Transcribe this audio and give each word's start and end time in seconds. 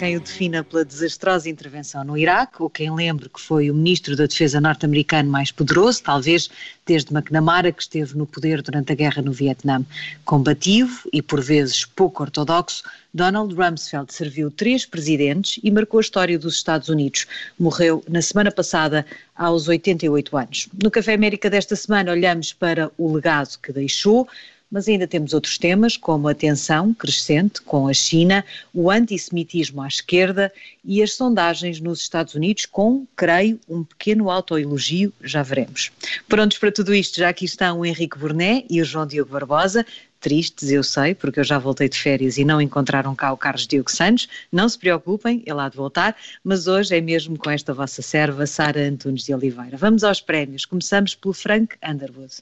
quem 0.00 0.16
o 0.16 0.20
defina 0.20 0.64
pela 0.64 0.82
desastrosa 0.82 1.50
intervenção 1.50 2.02
no 2.02 2.16
Iraque, 2.16 2.62
ou 2.62 2.70
quem 2.70 2.90
lembre 2.90 3.28
que 3.28 3.38
foi 3.38 3.70
o 3.70 3.74
ministro 3.74 4.16
da 4.16 4.24
Defesa 4.24 4.58
norte-americano 4.58 5.30
mais 5.30 5.52
poderoso, 5.52 6.02
talvez 6.02 6.48
desde 6.86 7.12
McNamara, 7.12 7.70
que 7.70 7.82
esteve 7.82 8.16
no 8.16 8.24
poder 8.24 8.62
durante 8.62 8.92
a 8.92 8.94
guerra 8.94 9.20
no 9.20 9.30
Vietnã. 9.30 9.84
Combativo 10.24 11.06
e 11.12 11.20
por 11.20 11.42
vezes 11.42 11.84
pouco 11.84 12.22
ortodoxo, 12.22 12.82
Donald 13.12 13.54
Rumsfeld 13.54 14.10
serviu 14.10 14.50
três 14.50 14.86
presidentes 14.86 15.60
e 15.62 15.70
marcou 15.70 15.98
a 15.98 16.00
história 16.00 16.38
dos 16.38 16.54
Estados 16.54 16.88
Unidos. 16.88 17.26
Morreu 17.58 18.02
na 18.08 18.22
semana 18.22 18.50
passada 18.50 19.04
aos 19.36 19.68
88 19.68 20.34
anos. 20.34 20.68
No 20.82 20.90
Café 20.90 21.12
América 21.12 21.50
desta 21.50 21.76
semana 21.76 22.10
olhamos 22.10 22.54
para 22.54 22.90
o 22.96 23.14
legado 23.14 23.58
que 23.62 23.70
deixou, 23.70 24.26
mas 24.70 24.88
ainda 24.88 25.06
temos 25.06 25.32
outros 25.32 25.58
temas, 25.58 25.96
como 25.96 26.28
a 26.28 26.34
tensão 26.34 26.94
crescente 26.94 27.60
com 27.62 27.88
a 27.88 27.92
China, 27.92 28.44
o 28.72 28.90
antissemitismo 28.90 29.82
à 29.82 29.88
esquerda 29.88 30.52
e 30.84 31.02
as 31.02 31.14
sondagens 31.14 31.80
nos 31.80 32.00
Estados 32.00 32.34
Unidos, 32.34 32.66
com, 32.66 33.06
creio, 33.16 33.58
um 33.68 33.82
pequeno 33.82 34.30
autoelogio, 34.30 35.12
já 35.22 35.42
veremos. 35.42 35.90
Prontos 36.28 36.58
para 36.58 36.72
tudo 36.72 36.94
isto, 36.94 37.18
já 37.18 37.28
aqui 37.28 37.44
estão 37.44 37.80
o 37.80 37.86
Henrique 37.86 38.18
Burné 38.18 38.64
e 38.70 38.80
o 38.80 38.84
João 38.84 39.06
Diogo 39.06 39.32
Barbosa, 39.32 39.84
tristes, 40.20 40.70
eu 40.70 40.84
sei, 40.84 41.14
porque 41.14 41.40
eu 41.40 41.44
já 41.44 41.58
voltei 41.58 41.88
de 41.88 41.98
férias 41.98 42.36
e 42.36 42.44
não 42.44 42.60
encontraram 42.60 43.14
cá 43.14 43.32
o 43.32 43.36
Carlos 43.36 43.66
Diogo 43.66 43.90
Santos. 43.90 44.28
Não 44.52 44.68
se 44.68 44.78
preocupem, 44.78 45.42
ele 45.46 45.60
há 45.60 45.68
de 45.68 45.76
voltar, 45.76 46.14
mas 46.44 46.66
hoje 46.66 46.94
é 46.94 47.00
mesmo 47.00 47.38
com 47.38 47.50
esta 47.50 47.72
vossa 47.72 48.02
serva, 48.02 48.46
Sara 48.46 48.86
Antunes 48.86 49.24
de 49.24 49.34
Oliveira. 49.34 49.76
Vamos 49.76 50.04
aos 50.04 50.20
prémios. 50.20 50.64
Começamos 50.64 51.14
pelo 51.14 51.32
Frank 51.32 51.74
Underwood. 51.82 52.34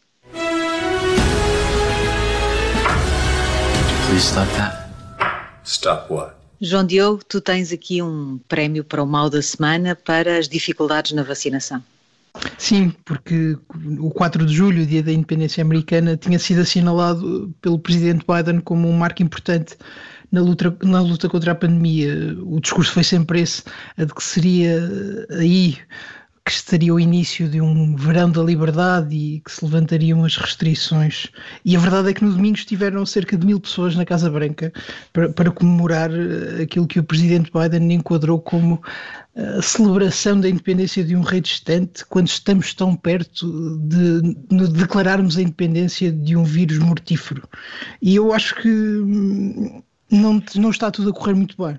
Please 4.09 4.25
stop 4.25 4.49
that. 4.57 4.89
Stop 5.65 6.11
what? 6.11 6.35
João 6.63 6.83
Diogo, 6.87 7.23
tu 7.29 7.43
tens 7.43 7.71
aqui 7.71 8.01
um 8.01 8.41
prémio 8.49 8.83
para 8.83 9.03
o 9.03 9.07
mal 9.07 9.29
da 9.29 9.43
semana 9.43 9.95
para 9.95 10.39
as 10.39 10.49
dificuldades 10.49 11.13
na 11.13 11.23
vacinação. 11.23 11.85
Sim, 12.57 12.95
porque 13.05 13.59
o 13.99 14.11
4 14.11 14.47
de 14.47 14.55
julho, 14.55 14.87
dia 14.87 15.03
da 15.03 15.13
independência 15.13 15.61
americana, 15.63 16.17
tinha 16.17 16.39
sido 16.39 16.63
assinalado 16.63 17.55
pelo 17.61 17.79
presidente 17.79 18.25
Biden 18.27 18.61
como 18.61 18.89
um 18.89 18.97
marco 18.97 19.23
importante 19.23 19.77
na 20.33 20.41
luta, 20.41 20.75
na 20.83 21.03
luta 21.03 21.29
contra 21.29 21.53
a 21.53 21.55
pandemia. 21.55 22.35
O 22.43 22.61
discurso 22.61 22.93
foi 22.93 23.05
sempre 23.05 23.43
esse, 23.43 23.63
a 23.99 24.05
de 24.05 24.15
que 24.15 24.25
seria 24.25 24.81
aí 25.33 25.77
que 26.49 26.55
estaria 26.55 26.95
o 26.95 26.99
início 26.99 27.47
de 27.47 27.61
um 27.61 27.95
verão 27.95 28.31
da 28.31 28.43
liberdade 28.43 29.15
e 29.15 29.41
que 29.41 29.53
se 29.53 29.63
levantariam 29.63 30.25
as 30.25 30.35
restrições. 30.35 31.29
E 31.63 31.77
a 31.77 31.79
verdade 31.79 32.09
é 32.09 32.15
que 32.15 32.25
no 32.25 32.33
domingo 32.33 32.57
estiveram 32.57 33.05
cerca 33.05 33.37
de 33.37 33.45
mil 33.45 33.61
pessoas 33.61 33.95
na 33.95 34.07
Casa 34.07 34.31
Branca 34.31 34.73
para, 35.13 35.29
para 35.29 35.51
comemorar 35.51 36.11
eh, 36.11 36.63
aquilo 36.63 36.87
que 36.87 36.99
o 36.99 37.05
presidente 37.05 37.51
Biden 37.53 37.93
enquadrou 37.93 38.41
como 38.41 38.83
eh, 39.37 39.59
a 39.59 39.61
celebração 39.61 40.41
da 40.41 40.49
independência 40.49 41.05
de 41.05 41.15
um 41.15 41.21
rei 41.21 41.43
distante, 41.43 42.03
quando 42.07 42.29
estamos 42.29 42.73
tão 42.73 42.97
perto 42.97 43.79
de, 43.81 44.23
de 44.49 44.69
declararmos 44.73 45.37
a 45.37 45.43
independência 45.43 46.11
de 46.11 46.35
um 46.35 46.45
vírus 46.45 46.79
mortífero. 46.79 47.47
E 48.01 48.17
eu 48.17 48.33
acho 48.33 48.55
que 48.55 48.71
hum, 48.71 49.83
não, 50.11 50.43
não 50.55 50.71
está 50.71 50.91
tudo 50.91 51.11
a 51.11 51.13
correr 51.13 51.35
muito 51.35 51.63
bem. 51.63 51.75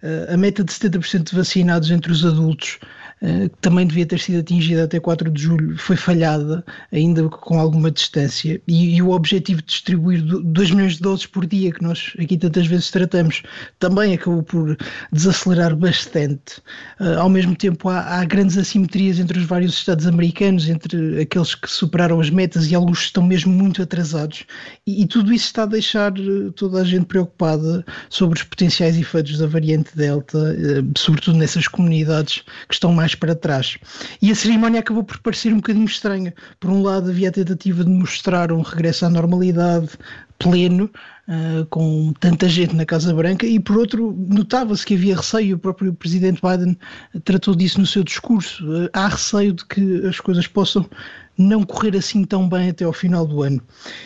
Uh, 0.00 0.32
a 0.32 0.36
meta 0.36 0.62
de 0.62 0.72
70% 0.72 1.30
de 1.30 1.34
vacinados 1.34 1.90
entre 1.90 2.12
os 2.12 2.24
adultos 2.24 2.78
eh, 3.22 3.48
que 3.48 3.56
também 3.60 3.86
devia 3.86 4.04
ter 4.04 4.18
sido 4.18 4.40
atingida 4.40 4.82
até 4.82 4.98
4 4.98 5.30
de 5.30 5.42
julho, 5.42 5.78
foi 5.78 5.94
falhada, 5.94 6.64
ainda 6.90 7.28
com 7.28 7.56
alguma 7.56 7.88
distância, 7.88 8.60
e, 8.66 8.96
e, 8.96 9.02
o 9.02 9.10
objetivo 9.10 9.62
de 9.62 9.68
distribuir 9.68 10.20
2 10.22 10.70
milhões 10.72 10.96
de 10.96 11.02
doses 11.02 11.26
por 11.26 11.46
dia, 11.46 11.70
que 11.70 11.82
nós 11.82 12.14
aqui 12.18 12.36
tantas 12.36 12.66
vezes 12.66 12.90
tratamos, 12.90 13.42
também 13.78 14.14
acabou 14.14 14.42
por 14.42 14.76
desacelerar 15.12 15.76
bastante. 15.76 16.60
Uh, 16.98 17.20
ao 17.20 17.28
mesmo 17.28 17.54
tempo, 17.54 17.88
há, 17.88 18.00
há, 18.00 18.24
grandes 18.24 18.58
assimetrias 18.58 19.20
entre 19.20 19.38
os 19.38 19.44
vários 19.44 19.74
Estados 19.74 20.06
americanos, 20.06 20.68
entre 20.68 21.20
aqueles 21.20 21.54
que 21.54 21.70
superaram 21.70 22.20
as 22.20 22.28
metas 22.28 22.72
e 22.72 22.74
alguns 22.74 22.98
que 22.98 23.04
estão 23.06 23.22
mesmo 23.22 23.52
muito 23.52 23.82
atrasados, 23.82 24.44
e, 24.84 25.02
e 25.02 25.06
tudo 25.06 25.32
isso 25.32 25.46
está 25.46 25.62
a 25.62 25.66
deixar 25.66 26.12
eh, 26.18 26.50
toda 26.56 26.80
a 26.80 26.84
gente 26.84 27.04
preocupada 27.04 27.84
sobre 28.10 28.38
os 28.38 28.42
potenciais 28.44 28.96
efeitos 28.96 29.38
da 29.38 29.46
variante 29.46 29.96
Delta, 29.96 30.56
sobretudo 30.96 31.38
nessas 31.38 31.68
comunidades 31.68 32.42
que 32.68 32.74
estão 32.74 32.92
mais 32.92 33.11
mais 33.12 33.14
para 33.14 33.34
trás. 33.34 33.78
E 34.20 34.30
a 34.30 34.34
cerimónia 34.34 34.80
acabou 34.80 35.04
por 35.04 35.18
parecer 35.18 35.52
um 35.52 35.56
bocadinho 35.56 35.84
estranha. 35.84 36.34
Por 36.58 36.70
um 36.70 36.82
lado, 36.82 37.10
havia 37.10 37.28
a 37.28 37.32
tentativa 37.32 37.84
de 37.84 37.90
mostrar 37.90 38.52
um 38.52 38.62
regresso 38.62 39.06
à 39.06 39.10
normalidade 39.10 39.90
pleno, 40.38 40.90
uh, 41.28 41.64
com 41.66 42.12
tanta 42.18 42.48
gente 42.48 42.74
na 42.74 42.84
Casa 42.84 43.14
Branca, 43.14 43.46
e 43.46 43.60
por 43.60 43.76
outro, 43.76 44.12
notava-se 44.28 44.84
que 44.84 44.94
havia 44.94 45.16
receio, 45.16 45.54
o 45.56 45.58
próprio 45.58 45.94
presidente 45.94 46.40
Biden 46.42 46.76
tratou 47.24 47.54
disso 47.54 47.78
no 47.78 47.86
seu 47.86 48.02
discurso. 48.02 48.64
Uh, 48.66 48.88
há 48.92 49.08
receio 49.08 49.52
de 49.52 49.64
que 49.66 50.06
as 50.06 50.18
coisas 50.18 50.46
possam 50.46 50.88
não 51.36 51.64
correr 51.64 51.96
assim 51.96 52.24
tão 52.24 52.48
bem 52.48 52.70
até 52.70 52.84
ao 52.84 52.92
final 52.92 53.26
do 53.26 53.42
ano. 53.42 53.60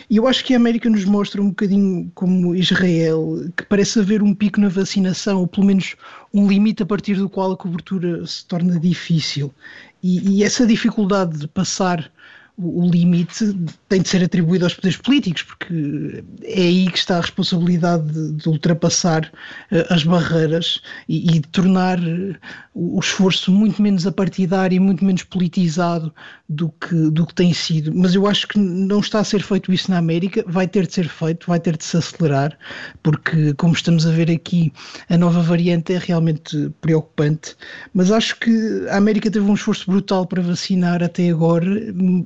E 0.09 0.17
eu 0.17 0.27
acho 0.27 0.43
que 0.45 0.53
a 0.53 0.57
América 0.57 0.89
nos 0.89 1.05
mostra 1.05 1.41
um 1.41 1.49
bocadinho 1.49 2.11
como 2.15 2.55
Israel, 2.55 3.49
que 3.55 3.63
parece 3.65 3.99
haver 3.99 4.23
um 4.23 4.33
pico 4.33 4.59
na 4.59 4.69
vacinação, 4.69 5.39
ou 5.39 5.47
pelo 5.47 5.67
menos 5.67 5.95
um 6.33 6.47
limite 6.47 6.83
a 6.83 6.85
partir 6.85 7.15
do 7.15 7.29
qual 7.29 7.51
a 7.51 7.57
cobertura 7.57 8.25
se 8.25 8.45
torna 8.45 8.79
difícil. 8.79 9.53
E, 10.01 10.37
e 10.37 10.43
essa 10.43 10.65
dificuldade 10.65 11.39
de 11.39 11.47
passar 11.47 12.11
o 12.59 12.89
limite 12.89 13.55
tem 13.87 14.01
de 14.01 14.09
ser 14.09 14.23
atribuído 14.23 14.65
aos 14.65 14.73
poderes 14.73 14.97
políticos, 14.97 15.43
porque 15.43 16.23
é 16.41 16.61
aí 16.61 16.89
que 16.89 16.97
está 16.97 17.17
a 17.17 17.21
responsabilidade 17.21 18.11
de, 18.11 18.31
de 18.31 18.49
ultrapassar 18.49 19.31
uh, 19.71 19.93
as 19.93 20.03
barreiras 20.03 20.81
e, 21.07 21.35
e 21.35 21.39
de 21.39 21.47
tornar 21.49 21.99
uh, 21.99 22.35
o 22.73 22.99
esforço 22.99 23.51
muito 23.51 23.79
menos 23.79 24.07
apartidário 24.07 24.75
e 24.75 24.79
muito 24.79 25.05
menos 25.05 25.21
politizado 25.21 26.11
do 26.49 26.69
que, 26.69 26.95
do 27.11 27.25
que 27.25 27.33
tem 27.33 27.53
sido. 27.53 27.93
Mas 27.93 28.15
eu 28.15 28.25
acho 28.25 28.47
que 28.47 28.57
não 28.57 28.99
está 28.99 29.19
a 29.19 29.23
ser 29.23 29.41
feito 29.41 29.73
isso 29.73 29.91
na 29.91 29.97
América, 29.97 30.43
vai 30.47 30.67
ter 30.67 30.87
de 30.87 30.93
ser 30.93 31.09
feito, 31.09 31.47
vai 31.47 31.59
ter 31.59 31.75
de 31.75 31.83
se 31.83 31.97
acelerar, 31.97 32.57
porque, 33.03 33.53
como 33.55 33.73
estamos 33.73 34.05
a 34.05 34.11
ver 34.11 34.31
aqui, 34.31 34.71
a 35.09 35.17
nova 35.17 35.41
variante 35.41 35.93
é 35.93 35.97
realmente 35.97 36.71
preocupante. 36.79 37.55
Mas 37.93 38.11
acho 38.11 38.39
que 38.39 38.87
a 38.89 38.97
América 38.97 39.29
teve 39.29 39.45
um 39.45 39.53
esforço 39.53 39.89
brutal 39.89 40.25
para 40.25 40.41
vacinar 40.41 41.03
até 41.03 41.29
agora 41.29 41.67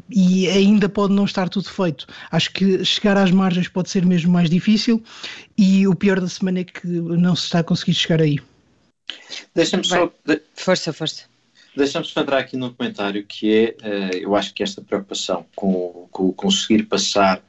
e 0.09 0.48
ainda 0.50 0.88
pode 0.88 1.14
não 1.14 1.26
estar 1.26 1.50
tudo 1.50 1.70
feito. 1.70 2.06
Acho 2.32 2.52
que 2.53 2.86
chegar 2.86 3.18
às 3.18 3.32
margens 3.32 3.68
pode 3.68 3.90
ser 3.90 4.06
mesmo 4.06 4.32
mais 4.32 4.50
difícil 4.50 5.02
e 5.58 5.88
o 5.88 5.96
pior 5.96 6.20
da 6.20 6.28
semana 6.28 6.59
é 6.59 6.64
que 6.64 6.86
não 6.88 7.36
se 7.36 7.46
está 7.46 7.59
a 7.59 7.64
conseguir 7.64 7.94
chegar 7.94 8.22
aí. 8.22 8.40
Deixa-me 9.56 9.84
só. 9.84 10.12
Força, 10.53 10.94
força. 10.94 11.31
Deixa-me 11.76 12.06
só 12.06 12.22
entrar 12.22 12.40
aqui 12.40 12.58
num 12.58 12.74
comentário 12.74 13.26
que 13.26 13.76
é, 13.82 13.88
uh, 13.88 14.18
eu 14.18 14.36
acho 14.36 14.54
que 14.54 14.62
esta 14.62 14.82
preocupação 14.82 15.46
com, 15.56 16.08
com 16.12 16.34
conseguir 16.34 16.84
passar, 16.84 17.42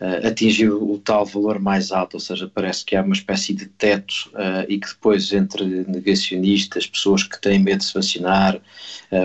uh, 0.00 0.26
atingir 0.26 0.70
o 0.70 0.98
tal 0.98 1.24
valor 1.24 1.58
mais 1.58 1.92
alto, 1.92 2.14
ou 2.14 2.20
seja, 2.20 2.50
parece 2.52 2.84
que 2.84 2.96
há 2.96 3.02
uma 3.02 3.14
espécie 3.14 3.54
de 3.54 3.66
teto 3.66 4.30
uh, 4.34 4.64
e 4.68 4.78
que 4.78 4.88
depois 4.88 5.32
entre 5.32 5.64
negacionistas, 5.88 6.86
pessoas 6.86 7.22
que 7.22 7.40
têm 7.40 7.58
medo 7.58 7.78
de 7.78 7.84
se 7.84 7.94
vacinar, 7.94 8.60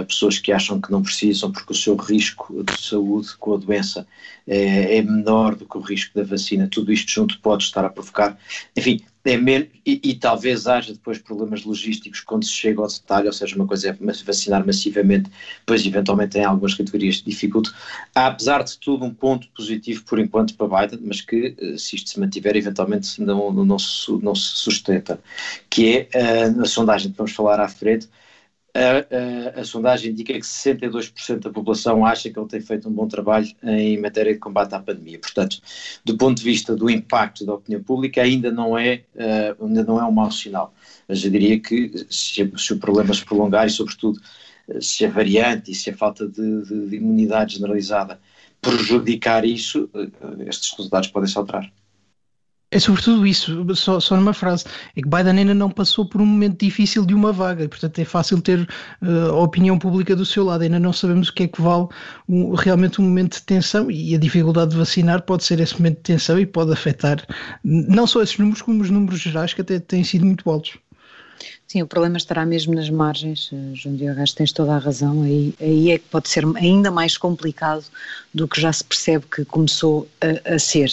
pessoas 0.07 0.37
que 0.37 0.51
acham 0.51 0.79
que 0.79 0.91
não 0.91 1.01
precisam 1.01 1.51
porque 1.51 1.73
o 1.73 1.75
seu 1.75 1.95
risco 1.95 2.63
de 2.63 2.79
saúde 2.79 3.29
com 3.39 3.55
a 3.55 3.57
doença 3.57 4.05
é, 4.47 4.97
é 4.97 5.01
menor 5.01 5.55
do 5.55 5.65
que 5.65 5.77
o 5.77 5.81
risco 5.81 6.15
da 6.15 6.23
vacina, 6.23 6.67
tudo 6.69 6.91
isto 6.91 7.11
junto 7.11 7.39
pode 7.39 7.63
estar 7.63 7.83
a 7.83 7.89
provocar, 7.89 8.37
enfim, 8.75 9.01
é 9.23 9.37
menos, 9.37 9.67
e, 9.85 10.01
e, 10.03 10.15
talvez 10.15 10.65
haja 10.67 10.93
depois 10.93 11.19
problemas 11.19 11.63
logísticos 11.63 12.21
quando 12.21 12.43
se 12.43 12.51
chega 12.51 12.81
ao 12.81 12.87
detalhe, 12.87 13.27
ou 13.27 13.33
seja, 13.33 13.55
uma 13.55 13.67
coisa 13.67 13.89
é 13.89 14.23
vacinar 14.23 14.65
massivamente, 14.65 15.29
depois 15.59 15.85
eventualmente 15.85 16.39
em 16.39 16.43
algumas 16.43 16.73
categorias 16.73 17.21
dificulta. 17.21 17.71
Há, 18.15 18.27
apesar 18.27 18.63
de 18.63 18.77
tudo, 18.79 19.05
um 19.05 19.13
ponto 19.13 19.47
positivo 19.49 20.03
por 20.05 20.19
enquanto 20.19 20.55
para 20.67 20.87
Biden, 20.87 20.99
mas 21.03 21.21
que, 21.21 21.55
eh, 21.57 21.77
se 21.77 21.95
isto 21.95 22.09
se 22.11 22.19
mantiver, 22.19 22.55
eventualmente 22.55 23.21
não, 23.21 23.51
não, 23.51 23.79
se, 23.79 24.11
não 24.21 24.35
se 24.35 24.57
sustenta, 24.57 25.19
que 25.69 26.07
é 26.11 26.17
a, 26.17 26.19
eh, 26.19 26.55
a 26.61 26.65
sondagem 26.65 27.11
que 27.11 27.17
vamos 27.17 27.31
falar 27.31 27.59
à 27.59 27.67
frente, 27.67 28.07
a, 28.73 29.57
a, 29.57 29.61
a, 29.61 29.65
sondagem 29.65 30.11
indica 30.11 30.33
que 30.33 30.39
62% 30.39 31.39
da 31.39 31.49
população 31.49 32.05
acha 32.05 32.29
que 32.29 32.39
ele 32.39 32.47
tem 32.47 32.61
feito 32.61 32.87
um 32.87 32.91
bom 32.93 33.07
trabalho 33.07 33.47
em 33.63 33.99
matéria 33.99 34.33
de 34.33 34.39
combate 34.39 34.73
à 34.73 34.79
pandemia. 34.79 35.19
Portanto, 35.19 35.61
do 36.05 36.17
ponto 36.17 36.37
de 36.37 36.43
vista 36.43 36.73
do 36.75 36.89
impacto 36.89 37.45
da 37.45 37.55
opinião 37.55 37.83
pública, 37.83 38.21
ainda 38.21 38.49
não 38.49 38.77
é, 38.77 39.03
uh, 39.15 39.65
ainda 39.65 39.83
não 39.83 39.99
é 39.99 40.05
um 40.05 40.11
mau 40.11 40.31
sinal. 40.31 40.73
Mas 41.05 41.23
eu 41.23 41.29
diria 41.29 41.59
que 41.59 41.91
se, 42.09 42.49
se 42.55 42.73
o 42.73 42.79
problema 42.79 43.13
se 43.13 43.25
prolongar 43.25 43.67
e, 43.67 43.69
sobretudo, 43.69 44.21
se 44.79 45.05
a 45.05 45.09
variante 45.09 45.71
e 45.71 45.75
se 45.75 45.89
a 45.89 45.97
falta 45.97 46.25
de, 46.25 46.61
de, 46.63 46.87
de 46.87 46.95
imunidade 46.95 47.55
generalizada 47.55 48.21
prejudicar 48.61 49.43
isso, 49.43 49.89
uh, 49.93 50.43
estes 50.47 50.71
resultados 50.77 51.09
podem 51.09 51.29
se 51.29 51.37
alterar. 51.37 51.71
É 52.73 52.79
sobretudo 52.79 53.27
isso, 53.27 53.75
só, 53.75 53.99
só 53.99 54.15
numa 54.15 54.33
frase, 54.33 54.63
é 54.95 55.01
que 55.01 55.09
Biden 55.09 55.39
ainda 55.39 55.53
não 55.53 55.69
passou 55.69 56.07
por 56.07 56.21
um 56.21 56.25
momento 56.25 56.63
difícil 56.63 57.05
de 57.05 57.13
uma 57.13 57.33
vaga, 57.33 57.67
portanto 57.67 57.99
é 57.99 58.05
fácil 58.05 58.41
ter 58.41 58.61
uh, 59.01 59.29
a 59.31 59.41
opinião 59.41 59.77
pública 59.77 60.15
do 60.15 60.25
seu 60.25 60.45
lado, 60.45 60.61
ainda 60.61 60.79
não 60.79 60.93
sabemos 60.93 61.27
o 61.27 61.33
que 61.33 61.43
é 61.43 61.47
que 61.49 61.61
vale 61.61 61.89
um, 62.29 62.55
realmente 62.55 63.01
um 63.01 63.03
momento 63.03 63.33
de 63.33 63.43
tensão 63.43 63.91
e 63.91 64.15
a 64.15 64.17
dificuldade 64.17 64.71
de 64.71 64.77
vacinar 64.77 65.23
pode 65.23 65.43
ser 65.43 65.59
esse 65.59 65.73
momento 65.73 65.97
de 65.97 66.03
tensão 66.03 66.39
e 66.39 66.45
pode 66.45 66.71
afetar 66.71 67.21
não 67.61 68.07
só 68.07 68.21
esses 68.21 68.37
números 68.37 68.61
como 68.61 68.81
os 68.81 68.89
números 68.89 69.19
gerais 69.19 69.53
que 69.53 69.59
até 69.59 69.77
têm 69.77 70.05
sido 70.05 70.25
muito 70.25 70.49
altos. 70.49 70.77
Sim, 71.67 71.81
o 71.81 71.87
problema 71.87 72.17
estará 72.17 72.45
mesmo 72.45 72.73
nas 72.75 72.89
margens, 72.89 73.49
eh, 73.53 73.75
João 73.75 73.95
Diogo, 73.95 74.21
tens 74.35 74.51
toda 74.51 74.73
a 74.73 74.77
razão, 74.77 75.23
aí, 75.23 75.53
aí 75.59 75.91
é 75.91 75.97
que 75.97 76.05
pode 76.09 76.27
ser 76.27 76.43
ainda 76.57 76.91
mais 76.91 77.17
complicado 77.17 77.85
do 78.33 78.47
que 78.47 78.59
já 78.59 78.73
se 78.73 78.83
percebe 78.83 79.25
que 79.33 79.45
começou 79.45 80.07
a, 80.19 80.55
a 80.55 80.59
ser. 80.59 80.89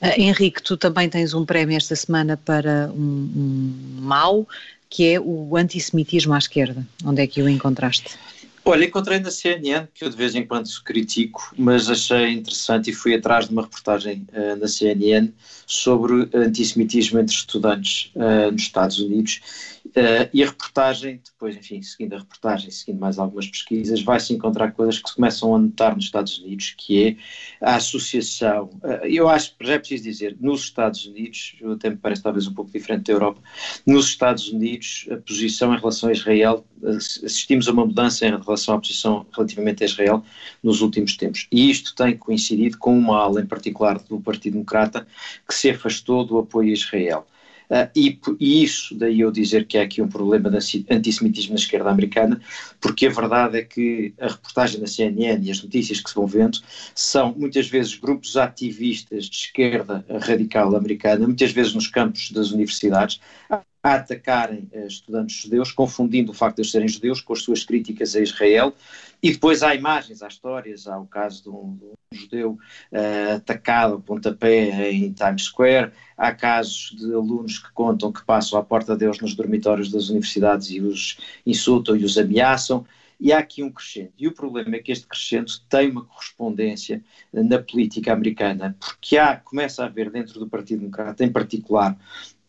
Uh, 0.00 0.18
Henrique, 0.18 0.62
tu 0.62 0.76
também 0.76 1.08
tens 1.08 1.34
um 1.34 1.44
prémio 1.44 1.76
esta 1.76 1.94
semana 1.94 2.36
para 2.36 2.90
um, 2.94 3.30
um 3.36 4.00
mal, 4.00 4.48
que 4.88 5.12
é 5.12 5.20
o 5.20 5.56
antissemitismo 5.56 6.32
à 6.32 6.38
esquerda. 6.38 6.86
Onde 7.04 7.22
é 7.22 7.26
que 7.26 7.42
o 7.42 7.48
encontraste? 7.48 8.16
Olha, 8.64 8.84
encontrei 8.84 9.18
na 9.18 9.30
CNN, 9.30 9.88
que 9.92 10.04
eu 10.04 10.08
de 10.08 10.16
vez 10.16 10.36
em 10.36 10.46
quando 10.46 10.68
critico, 10.84 11.52
mas 11.58 11.90
achei 11.90 12.30
interessante 12.30 12.90
e 12.90 12.94
fui 12.94 13.14
atrás 13.14 13.46
de 13.46 13.52
uma 13.52 13.62
reportagem 13.62 14.24
uh, 14.32 14.56
na 14.56 14.68
CNN 14.68 15.32
sobre 15.72 16.28
antissemitismo 16.34 17.18
entre 17.18 17.34
estudantes 17.34 18.12
uh, 18.14 18.50
nos 18.52 18.62
Estados 18.62 18.98
Unidos 18.98 19.40
Uh, 19.86 20.24
e 20.32 20.42
a 20.42 20.46
reportagem, 20.46 21.20
depois, 21.22 21.56
enfim, 21.56 21.82
seguindo 21.82 22.14
a 22.14 22.18
reportagem, 22.18 22.70
seguindo 22.70 23.00
mais 23.00 23.18
algumas 23.18 23.46
pesquisas, 23.46 24.00
vai-se 24.02 24.32
encontrar 24.32 24.72
coisas 24.72 24.98
que 24.98 25.08
se 25.08 25.16
começam 25.16 25.54
a 25.54 25.58
notar 25.58 25.94
nos 25.96 26.04
Estados 26.04 26.38
Unidos, 26.38 26.74
que 26.78 27.18
é 27.60 27.66
a 27.66 27.76
associação. 27.76 28.70
Uh, 28.82 29.04
eu 29.04 29.28
acho 29.28 29.54
já 29.60 29.74
é 29.74 29.78
preciso 29.78 30.04
dizer, 30.04 30.36
nos 30.40 30.62
Estados 30.62 31.04
Unidos, 31.04 31.56
até 31.74 31.90
me 31.90 31.96
parece 31.96 32.22
talvez 32.22 32.46
um 32.46 32.54
pouco 32.54 32.70
diferente 32.70 33.04
da 33.04 33.12
Europa, 33.12 33.40
nos 33.84 34.06
Estados 34.06 34.48
Unidos, 34.48 35.06
a 35.10 35.16
posição 35.16 35.74
em 35.74 35.78
relação 35.78 36.08
a 36.08 36.12
Israel, 36.12 36.64
assistimos 36.84 37.68
a 37.68 37.72
uma 37.72 37.84
mudança 37.84 38.26
em 38.26 38.30
relação 38.30 38.76
à 38.76 38.78
posição 38.78 39.26
relativamente 39.32 39.82
a 39.82 39.86
Israel 39.86 40.24
nos 40.62 40.80
últimos 40.80 41.16
tempos. 41.16 41.46
E 41.50 41.70
isto 41.70 41.94
tem 41.94 42.16
coincidido 42.16 42.78
com 42.78 42.96
uma 42.96 43.18
ala 43.18 43.40
em 43.40 43.46
particular 43.46 43.98
do 43.98 44.20
Partido 44.20 44.54
Democrata 44.54 45.06
que 45.46 45.54
se 45.62 45.70
afastou 45.70 46.24
do 46.24 46.38
apoio 46.38 46.70
a 46.70 46.72
Israel. 46.72 47.26
Uh, 47.70 47.88
e, 47.96 48.20
e, 48.38 48.62
isso, 48.62 48.94
daí 48.94 49.20
eu 49.20 49.30
dizer 49.30 49.66
que 49.66 49.78
há 49.78 49.82
aqui 49.82 50.02
um 50.02 50.08
problema 50.08 50.50
de 50.50 50.84
antissemitismo 50.90 51.54
na 51.54 51.58
esquerda 51.58 51.88
americana, 51.88 52.38
porque 52.80 53.06
a 53.06 53.10
verdade 53.10 53.58
é 53.58 53.62
que 53.62 54.12
a 54.20 54.28
reportagem 54.28 54.78
da 54.78 54.86
CNN 54.86 55.42
e 55.42 55.50
as 55.50 55.62
notícias 55.62 56.00
que 56.00 56.10
se 56.10 56.14
vão 56.14 56.26
vendo 56.26 56.58
são 56.94 57.32
muitas 57.34 57.68
vezes 57.68 57.94
grupos 57.96 58.36
ativistas 58.36 59.24
de 59.24 59.36
esquerda 59.36 60.04
radical 60.20 60.76
americana, 60.76 61.26
muitas 61.26 61.50
vezes 61.52 61.72
nos 61.72 61.86
campos 61.86 62.30
das 62.30 62.50
universidades, 62.50 63.20
a 63.48 63.62
atacarem 63.82 64.68
uh, 64.72 64.86
estudantes 64.86 65.36
judeus, 65.36 65.72
confundindo 65.72 66.32
o 66.32 66.34
facto 66.34 66.56
de 66.56 66.62
eles 66.62 66.72
serem 66.72 66.88
judeus 66.88 67.20
com 67.20 67.32
as 67.32 67.42
suas 67.42 67.64
críticas 67.64 68.14
a 68.14 68.20
Israel. 68.20 68.74
E 69.22 69.30
depois 69.30 69.62
há 69.62 69.72
imagens, 69.72 70.20
há 70.20 70.26
histórias, 70.26 70.88
há 70.88 70.98
o 70.98 71.06
caso 71.06 71.44
de 71.44 71.48
um, 71.48 71.76
de 71.76 71.84
um 71.84 71.94
judeu 72.12 72.58
uh, 72.90 73.36
atacado 73.36 73.94
a 73.94 74.00
pontapé 74.00 74.90
em 74.90 75.12
Times 75.12 75.44
Square, 75.44 75.92
há 76.16 76.32
casos 76.32 76.96
de 76.98 77.14
alunos 77.14 77.58
que 77.60 77.70
contam 77.72 78.10
que 78.10 78.24
passam 78.24 78.58
à 78.58 78.64
porta 78.64 78.96
deles 78.96 79.20
nos 79.20 79.36
dormitórios 79.36 79.92
das 79.92 80.08
universidades 80.08 80.70
e 80.70 80.80
os 80.80 81.18
insultam 81.46 81.94
e 81.96 82.04
os 82.04 82.18
ameaçam. 82.18 82.84
E 83.20 83.32
há 83.32 83.38
aqui 83.38 83.62
um 83.62 83.70
crescente. 83.70 84.12
E 84.18 84.26
o 84.26 84.34
problema 84.34 84.74
é 84.74 84.80
que 84.80 84.90
este 84.90 85.06
crescente 85.06 85.62
tem 85.68 85.88
uma 85.92 86.04
correspondência 86.04 87.00
na 87.32 87.60
política 87.60 88.12
americana, 88.12 88.76
porque 88.80 89.16
há, 89.16 89.36
começa 89.36 89.84
a 89.84 89.86
haver 89.86 90.10
dentro 90.10 90.40
do 90.40 90.48
Partido 90.48 90.80
Democrata, 90.80 91.24
em 91.24 91.30
particular, 91.30 91.96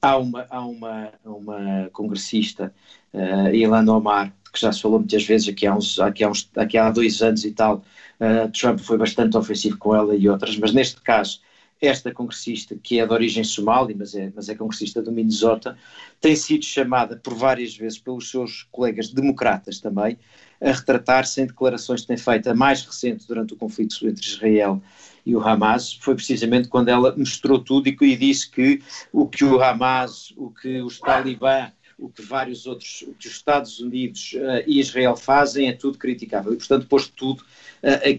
há 0.02 0.18
uma, 0.18 0.48
há 0.50 0.66
uma, 0.66 1.14
uma 1.24 1.90
congressista, 1.94 2.74
uh, 3.14 3.54
Ilana 3.54 3.94
Omar, 3.94 4.34
que 4.54 4.62
já 4.62 4.72
se 4.72 4.82
falou 4.82 5.00
muitas 5.00 5.24
vezes 5.26 5.50
aqui 5.50 5.66
há, 5.66 5.76
uns, 5.76 6.00
aqui 6.00 6.24
há, 6.24 6.30
uns, 6.30 6.50
aqui 6.56 6.78
há 6.78 6.90
dois 6.92 7.22
anos 7.22 7.44
e 7.44 7.52
tal, 7.52 7.84
uh, 8.20 8.50
Trump 8.52 8.80
foi 8.80 8.98
bastante 8.98 9.36
ofensivo 9.36 9.78
com 9.78 9.96
ela 9.96 10.16
e 10.16 10.30
outras, 10.30 10.56
mas 10.58 10.72
neste 10.72 11.02
caso, 11.02 11.42
esta 11.82 12.14
congressista, 12.14 12.76
que 12.82 13.00
é 13.00 13.06
de 13.06 13.12
origem 13.12 13.44
somali, 13.44 13.94
mas 13.94 14.16
é, 14.16 14.32
mas 14.34 14.48
é 14.48 14.56
congressista 14.56 15.02
do 15.02 15.12
Minnesota, 15.12 15.78
tem 16.22 16.36
sido 16.36 16.64
chamada 16.64 17.18
por 17.18 17.34
várias 17.34 17.76
vezes 17.76 18.00
pelos 18.00 18.30
seus 18.30 18.66
colegas 18.72 19.10
democratas 19.10 19.80
também 19.80 20.18
a 20.62 20.72
retratar-se 20.72 21.42
em 21.42 21.46
declarações 21.46 22.02
que 22.02 22.08
tem 22.08 22.18
feito, 22.18 22.50
a 22.50 22.56
mais 22.56 22.86
recente 22.86 23.28
durante 23.28 23.54
o 23.54 23.58
conflito 23.58 23.96
entre 24.08 24.26
Israel 24.26 24.82
e 25.26 25.36
o 25.36 25.46
Hamas. 25.46 25.94
Foi 26.00 26.16
precisamente 26.16 26.70
quando 26.70 26.88
ela 26.88 27.14
mostrou 27.18 27.60
tudo 27.60 27.90
e, 27.90 27.98
e 28.00 28.16
disse 28.16 28.50
que 28.50 28.82
o 29.12 29.28
que 29.28 29.44
o 29.44 29.62
Hamas, 29.62 30.34
o 30.38 30.50
que 30.50 30.82
os 30.82 31.00
Talibã, 31.00 31.70
o 31.98 32.10
que 32.10 32.22
vários 32.22 32.66
outros, 32.66 33.04
o 33.04 33.14
que 33.14 33.28
os 33.28 33.34
Estados 33.34 33.80
Unidos 33.80 34.34
uh, 34.34 34.64
e 34.68 34.80
Israel 34.80 35.16
fazem 35.16 35.70
é 35.70 35.74
tudo 35.74 35.98
criticável 35.98 36.54
e, 36.54 36.58
portanto, 36.58 36.88
pôs 36.88 37.08
tudo, 37.08 37.42
uh, 37.42 38.10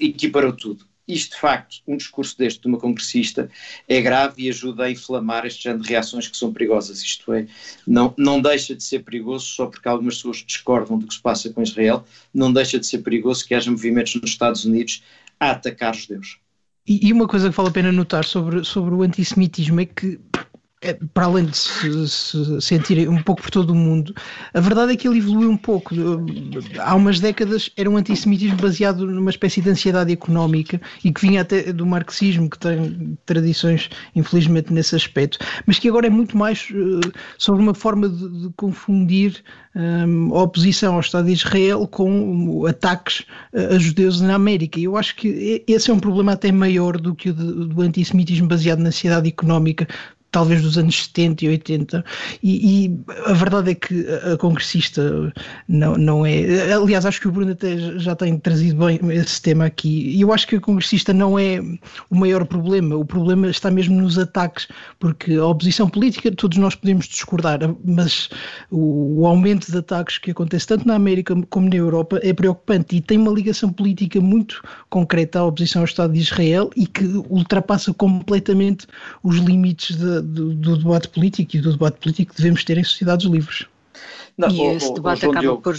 equiparou 0.00 0.52
tudo. 0.52 0.86
Isto, 1.08 1.36
de 1.36 1.40
facto, 1.40 1.76
um 1.86 1.96
discurso 1.96 2.36
deste 2.36 2.60
de 2.60 2.68
uma 2.68 2.78
congressista 2.78 3.50
é 3.88 4.00
grave 4.02 4.42
e 4.42 4.48
ajuda 4.50 4.84
a 4.84 4.90
inflamar 4.90 5.46
este 5.46 5.62
género 5.62 5.82
de 5.82 5.88
reações 5.88 6.28
que 6.28 6.36
são 6.36 6.52
perigosas. 6.52 7.00
Isto 7.00 7.32
é, 7.32 7.46
não, 7.86 8.12
não 8.18 8.42
deixa 8.42 8.74
de 8.74 8.82
ser 8.84 8.98
perigoso 9.00 9.46
só 9.46 9.66
porque 9.66 9.88
algumas 9.88 10.16
pessoas 10.16 10.44
discordam 10.46 10.98
do 10.98 11.06
que 11.06 11.14
se 11.14 11.20
passa 11.20 11.50
com 11.50 11.62
Israel, 11.62 12.04
não 12.32 12.52
deixa 12.52 12.78
de 12.78 12.86
ser 12.86 12.98
perigoso 12.98 13.46
que 13.46 13.54
haja 13.54 13.70
movimentos 13.70 14.14
nos 14.16 14.30
Estados 14.30 14.66
Unidos 14.66 15.02
a 15.40 15.52
atacar 15.52 15.94
os 15.94 16.02
judeus. 16.02 16.38
E, 16.86 17.12
uma 17.12 17.28
coisa 17.28 17.50
que 17.50 17.56
vale 17.56 17.68
a 17.68 17.72
pena 17.72 17.92
notar 17.92 18.24
sobre, 18.24 18.64
sobre 18.64 18.94
o 18.94 19.02
antissemitismo 19.02 19.78
é 19.78 19.84
que 19.84 20.18
para 21.12 21.26
além 21.26 21.46
de 21.46 21.56
se, 21.56 22.08
se 22.08 22.60
sentir 22.60 23.08
um 23.08 23.22
pouco 23.22 23.42
por 23.42 23.50
todo 23.50 23.70
o 23.70 23.74
mundo, 23.74 24.14
a 24.54 24.60
verdade 24.60 24.92
é 24.92 24.96
que 24.96 25.08
ele 25.08 25.18
evoluiu 25.18 25.50
um 25.50 25.56
pouco. 25.56 25.94
Há 26.78 26.94
umas 26.94 27.18
décadas 27.18 27.70
era 27.76 27.90
um 27.90 27.96
antissemitismo 27.96 28.56
baseado 28.56 29.06
numa 29.06 29.30
espécie 29.30 29.60
de 29.60 29.70
ansiedade 29.70 30.12
económica 30.12 30.80
e 31.04 31.12
que 31.12 31.20
vinha 31.20 31.42
até 31.42 31.72
do 31.72 31.84
marxismo, 31.84 32.48
que 32.48 32.58
tem 32.58 33.18
tradições, 33.26 33.90
infelizmente, 34.14 34.72
nesse 34.72 34.94
aspecto, 34.94 35.38
mas 35.66 35.78
que 35.78 35.88
agora 35.88 36.06
é 36.06 36.10
muito 36.10 36.36
mais 36.36 36.68
uh, 36.70 37.00
sobre 37.36 37.60
uma 37.60 37.74
forma 37.74 38.08
de, 38.08 38.42
de 38.42 38.50
confundir 38.56 39.42
um, 39.74 40.34
a 40.34 40.42
oposição 40.42 40.94
ao 40.94 41.00
Estado 41.00 41.26
de 41.26 41.32
Israel 41.32 41.86
com 41.86 42.66
ataques 42.66 43.24
a 43.52 43.78
judeus 43.78 44.20
na 44.20 44.34
América. 44.34 44.78
E 44.78 44.84
eu 44.84 44.96
acho 44.96 45.16
que 45.16 45.64
esse 45.66 45.90
é 45.90 45.94
um 45.94 46.00
problema 46.00 46.32
até 46.32 46.50
maior 46.50 46.98
do 46.98 47.14
que 47.14 47.30
o 47.30 47.34
de, 47.34 47.66
do 47.66 47.82
antissemitismo 47.82 48.48
baseado 48.48 48.80
na 48.80 48.88
ansiedade 48.88 49.28
económica, 49.28 49.86
talvez 50.30 50.62
dos 50.62 50.76
anos 50.76 51.04
70 51.04 51.44
e 51.44 51.48
80, 51.48 52.04
e, 52.42 52.86
e, 52.86 53.00
a 53.26 53.32
verdade 53.32 53.70
é 53.70 53.74
que 53.74 54.06
a 54.32 54.36
congressista 54.36 55.32
não, 55.66 55.96
não 55.96 56.26
é. 56.26 56.72
Aliás, 56.72 57.06
acho 57.06 57.20
que 57.20 57.28
o 57.28 57.32
Bruno 57.32 57.52
até 57.52 57.78
já 57.98 58.14
tem 58.14 58.38
trazido 58.38 58.84
bem 58.84 59.00
esse 59.10 59.40
tema 59.40 59.64
aqui, 59.66 60.10
e 60.16 60.20
eu 60.20 60.32
acho 60.32 60.46
que 60.46 60.56
a 60.56 60.60
congressista 60.60 61.12
não 61.12 61.38
é 61.38 61.60
o 62.10 62.16
maior 62.16 62.44
problema, 62.44 62.96
o 62.96 63.04
problema 63.04 63.48
está 63.48 63.70
mesmo 63.70 64.00
nos 64.00 64.18
ataques, 64.18 64.68
porque 64.98 65.34
a 65.34 65.46
oposição 65.46 65.88
política 65.88 66.30
todos 66.30 66.58
nós 66.58 66.74
podemos 66.74 67.06
discordar, 67.06 67.60
mas 67.84 68.28
o, 68.70 69.20
o 69.20 69.26
aumento 69.26 69.70
de 69.70 69.78
ataques 69.78 70.18
que 70.18 70.30
acontece 70.30 70.66
tanto 70.66 70.86
na 70.86 70.94
América 70.94 71.34
como 71.48 71.68
na 71.68 71.76
Europa 71.76 72.20
é 72.22 72.32
preocupante 72.32 72.96
e 72.96 73.00
tem 73.00 73.18
uma 73.18 73.32
ligação 73.32 73.72
política 73.72 74.20
muito 74.20 74.62
concreta 74.90 75.40
à 75.40 75.44
oposição 75.44 75.82
ao 75.82 75.86
Estado 75.86 76.12
de 76.12 76.20
Israel 76.20 76.70
e 76.76 76.86
que 76.86 77.04
ultrapassa 77.28 77.92
completamente 77.94 78.86
os 79.22 79.36
limites 79.36 79.96
do, 80.20 80.54
do, 80.54 80.76
debate 80.76 81.08
político 81.08 81.56
e 81.56 81.60
do 81.60 81.72
debate 81.72 81.98
político 81.98 82.32
que 82.32 82.38
devemos 82.40 82.64
ter 82.64 82.78
em 82.78 82.84
sociedades 82.84 83.26
livres. 83.26 83.66
Não, 84.36 84.48
e 84.48 84.60
o, 84.60 84.72
esse 84.72 84.94
debate 84.94 85.26
o 85.26 85.30
acaba 85.30 85.40
Diogo, 85.40 85.62
por. 85.62 85.76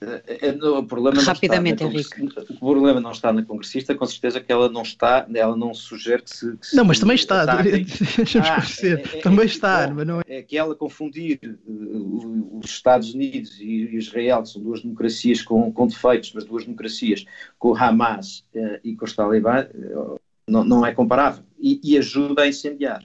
É, 0.00 0.48
é, 0.48 0.52
o 0.52 0.82
problema 0.84 1.22
Rapidamente, 1.22 1.82
não 1.82 1.92
está 1.92 2.18
Henrique. 2.18 2.42
O 2.50 2.58
problema 2.58 3.00
não 3.00 3.10
está 3.12 3.32
na 3.32 3.42
congressista, 3.42 3.94
com 3.94 4.06
certeza 4.06 4.40
que 4.40 4.50
ela 4.50 4.68
não 4.68 4.82
está, 4.82 5.26
ela 5.34 5.56
não 5.56 5.74
sugere 5.74 6.22
que 6.22 6.30
se. 6.30 6.56
Que 6.56 6.76
não, 6.76 6.84
mas 6.84 6.98
também 6.98 7.16
está, 7.16 7.44
deixa-me 7.62 8.46
ah, 8.46 8.62
é, 8.82 8.88
é, 8.88 9.20
também 9.20 9.42
é, 9.42 9.46
está, 9.46 9.90
mas 9.94 10.06
não 10.06 10.20
é. 10.20 10.24
É 10.26 10.42
que 10.42 10.56
ela 10.56 10.74
confundir 10.74 11.38
uh, 11.66 12.58
os 12.58 12.70
Estados 12.70 13.14
Unidos 13.14 13.58
e 13.60 13.96
Israel, 13.96 14.42
que 14.42 14.50
são 14.50 14.62
duas 14.62 14.82
democracias 14.82 15.42
com, 15.42 15.72
com 15.72 15.86
defeitos, 15.86 16.32
mas 16.34 16.44
duas 16.44 16.64
democracias, 16.64 17.24
com 17.58 17.70
o 17.70 17.76
Hamas 17.76 18.44
uh, 18.54 18.78
e 18.84 18.94
com 18.94 19.04
os 19.04 19.14
Talibã, 19.14 19.66
uh, 19.74 20.20
não, 20.48 20.64
não 20.64 20.86
é 20.86 20.92
comparável 20.92 21.44
e, 21.58 21.80
e 21.82 21.98
ajuda 21.98 22.42
a 22.42 22.48
incendiar. 22.48 23.04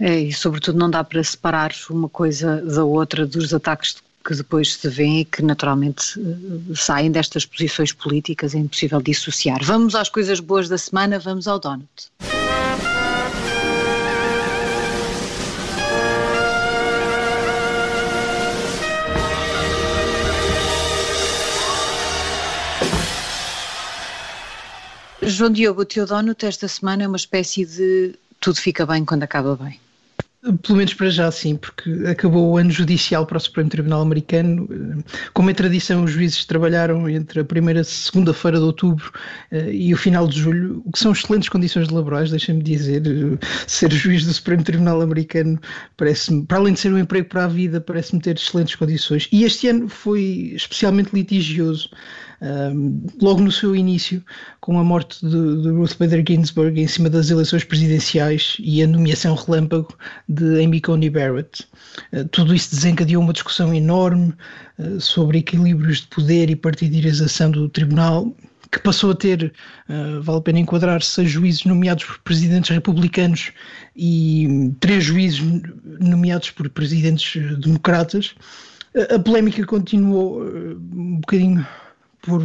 É, 0.00 0.18
e 0.20 0.32
sobretudo 0.32 0.78
não 0.78 0.90
dá 0.90 1.04
para 1.04 1.22
separar 1.22 1.72
uma 1.88 2.08
coisa 2.08 2.60
da 2.62 2.84
outra 2.84 3.26
dos 3.26 3.54
ataques 3.54 3.96
que 4.24 4.34
depois 4.34 4.74
se 4.74 4.88
vêem 4.88 5.20
e 5.20 5.24
que 5.24 5.42
naturalmente 5.42 6.18
eh, 6.18 6.74
saem 6.74 7.10
destas 7.10 7.44
posições 7.44 7.92
políticas, 7.92 8.54
é 8.54 8.58
impossível 8.58 9.00
dissociar. 9.00 9.62
Vamos 9.62 9.94
às 9.94 10.08
coisas 10.08 10.40
boas 10.40 10.68
da 10.68 10.78
semana, 10.78 11.18
vamos 11.18 11.46
ao 11.46 11.58
Donut. 11.58 11.88
João 25.26 25.50
Diogo, 25.50 25.82
o 25.82 25.84
teu 25.84 26.06
donut 26.06 26.44
esta 26.44 26.68
semana 26.68 27.04
é 27.04 27.08
uma 27.08 27.16
espécie 27.16 27.64
de 27.64 28.14
tudo 28.40 28.60
fica 28.60 28.84
bem 28.84 29.04
quando 29.04 29.22
acaba 29.22 29.56
bem. 29.56 29.80
Pelo 30.62 30.76
menos 30.76 30.92
para 30.92 31.08
já 31.08 31.30
sim, 31.30 31.56
porque 31.56 31.90
acabou 32.06 32.50
o 32.50 32.56
ano 32.58 32.70
judicial 32.70 33.24
para 33.24 33.38
o 33.38 33.40
Supremo 33.40 33.70
Tribunal 33.70 34.02
Americano. 34.02 34.68
Como 35.32 35.48
é 35.48 35.54
tradição, 35.54 36.04
os 36.04 36.10
juízes 36.10 36.44
trabalharam 36.44 37.08
entre 37.08 37.40
a 37.40 37.44
primeira 37.44 37.82
segunda-feira 37.82 38.58
de 38.58 38.64
outubro 38.64 39.10
uh, 39.50 39.70
e 39.70 39.94
o 39.94 39.96
final 39.96 40.28
de 40.28 40.38
julho, 40.38 40.82
o 40.84 40.92
que 40.92 40.98
são 40.98 41.12
excelentes 41.12 41.48
condições 41.48 41.88
laborais, 41.88 42.30
deixem-me 42.30 42.62
dizer. 42.62 43.02
ser 43.66 43.90
juiz 43.90 44.26
do 44.26 44.34
Supremo 44.34 44.62
Tribunal 44.62 45.00
Americano 45.00 45.58
parece-me, 45.96 46.44
para 46.44 46.58
além 46.58 46.74
de 46.74 46.80
ser 46.80 46.92
um 46.92 46.98
emprego 46.98 47.28
para 47.28 47.44
a 47.44 47.48
vida, 47.48 47.80
parece-me 47.80 48.20
ter 48.20 48.36
excelentes 48.36 48.74
condições. 48.74 49.28
E 49.32 49.44
este 49.44 49.68
ano 49.68 49.88
foi 49.88 50.52
especialmente 50.54 51.10
litigioso 51.14 51.88
logo 53.20 53.40
no 53.40 53.50
seu 53.50 53.74
início, 53.74 54.22
com 54.60 54.78
a 54.78 54.84
morte 54.84 55.24
de, 55.26 55.62
de, 55.62 55.68
Ruth 55.70 55.96
Bader 55.98 56.24
Ginsburg 56.26 56.80
em 56.80 56.86
cima 56.86 57.08
das 57.08 57.30
eleições 57.30 57.64
presidenciais 57.64 58.56
e 58.60 58.82
a 58.82 58.86
nomeação 58.86 59.34
relâmpago 59.34 59.96
de 60.28 60.62
Amy 60.62 60.80
Coney 60.80 61.10
Barrett. 61.10 61.66
Uh, 62.12 62.26
tudo 62.28 62.54
isso 62.54 62.74
desencadeou 62.74 63.22
uma 63.22 63.32
discussão 63.32 63.72
enorme 63.72 64.34
uh, 64.78 65.00
sobre 65.00 65.38
equilíbrios 65.38 66.02
de 66.02 66.08
poder 66.08 66.50
e 66.50 66.56
partidarização 66.56 67.50
do 67.50 67.68
tribunal, 67.68 68.34
que 68.70 68.78
passou 68.80 69.12
a 69.12 69.14
ter, 69.14 69.52
uh, 69.88 70.20
vale 70.22 70.38
a 70.38 70.42
pena 70.42 70.58
enquadrar, 70.58 71.02
seis 71.02 71.30
juízes 71.30 71.64
nomeados 71.64 72.04
por 72.04 72.18
presidentes 72.20 72.70
republicanos 72.70 73.52
e 73.96 74.70
três 74.80 75.04
juízes 75.04 75.42
nomeados 76.00 76.50
por 76.50 76.68
presidentes 76.68 77.40
democratas. 77.58 78.34
A 79.12 79.18
polémica 79.18 79.64
continuou 79.66 80.40
um 80.40 81.16
bocadinho 81.16 81.66
por 82.24 82.42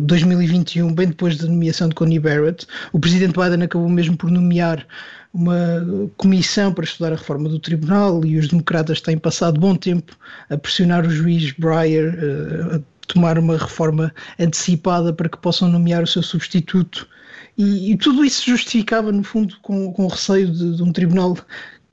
2021, 0.00 0.88
eh, 0.88 0.92
bem 0.92 1.08
depois 1.08 1.36
da 1.38 1.46
nomeação 1.46 1.88
de 1.88 1.94
Connie 1.94 2.18
Barrett, 2.18 2.66
o 2.92 2.98
presidente 2.98 3.38
Biden 3.38 3.62
acabou 3.62 3.88
mesmo 3.88 4.16
por 4.16 4.30
nomear 4.30 4.86
uma 5.32 6.10
comissão 6.16 6.72
para 6.72 6.84
estudar 6.84 7.12
a 7.12 7.16
reforma 7.16 7.48
do 7.48 7.58
tribunal 7.58 8.24
e 8.24 8.38
os 8.38 8.48
democratas 8.48 9.00
têm 9.00 9.18
passado 9.18 9.60
bom 9.60 9.74
tempo 9.74 10.16
a 10.48 10.56
pressionar 10.56 11.04
o 11.04 11.10
juiz 11.10 11.52
Breyer 11.52 12.14
uh, 12.14 12.76
a 12.76 12.80
tomar 13.08 13.38
uma 13.38 13.56
reforma 13.56 14.14
antecipada 14.38 15.12
para 15.12 15.28
que 15.28 15.38
possam 15.38 15.68
nomear 15.68 16.02
o 16.02 16.06
seu 16.06 16.22
substituto. 16.22 17.08
E, 17.56 17.92
e 17.92 17.96
tudo 17.96 18.24
isso 18.24 18.48
justificava, 18.48 19.12
no 19.12 19.22
fundo, 19.22 19.56
com, 19.62 19.92
com 19.92 20.04
o 20.04 20.08
receio 20.08 20.50
de, 20.50 20.76
de 20.76 20.82
um 20.82 20.92
tribunal 20.92 21.36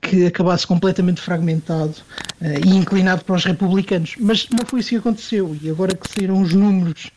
que 0.02 0.26
acabasse 0.26 0.66
completamente 0.66 1.20
fragmentado 1.20 1.94
uh, 2.40 2.66
e 2.66 2.76
inclinado 2.76 3.24
para 3.24 3.36
os 3.36 3.44
republicanos. 3.44 4.16
Mas 4.18 4.48
não 4.50 4.66
foi 4.66 4.80
isso 4.80 4.90
que 4.90 4.96
aconteceu. 4.96 5.56
E 5.62 5.70
agora 5.70 5.96
que 5.96 6.08
saíram 6.12 6.42
os 6.42 6.52
números 6.52 7.10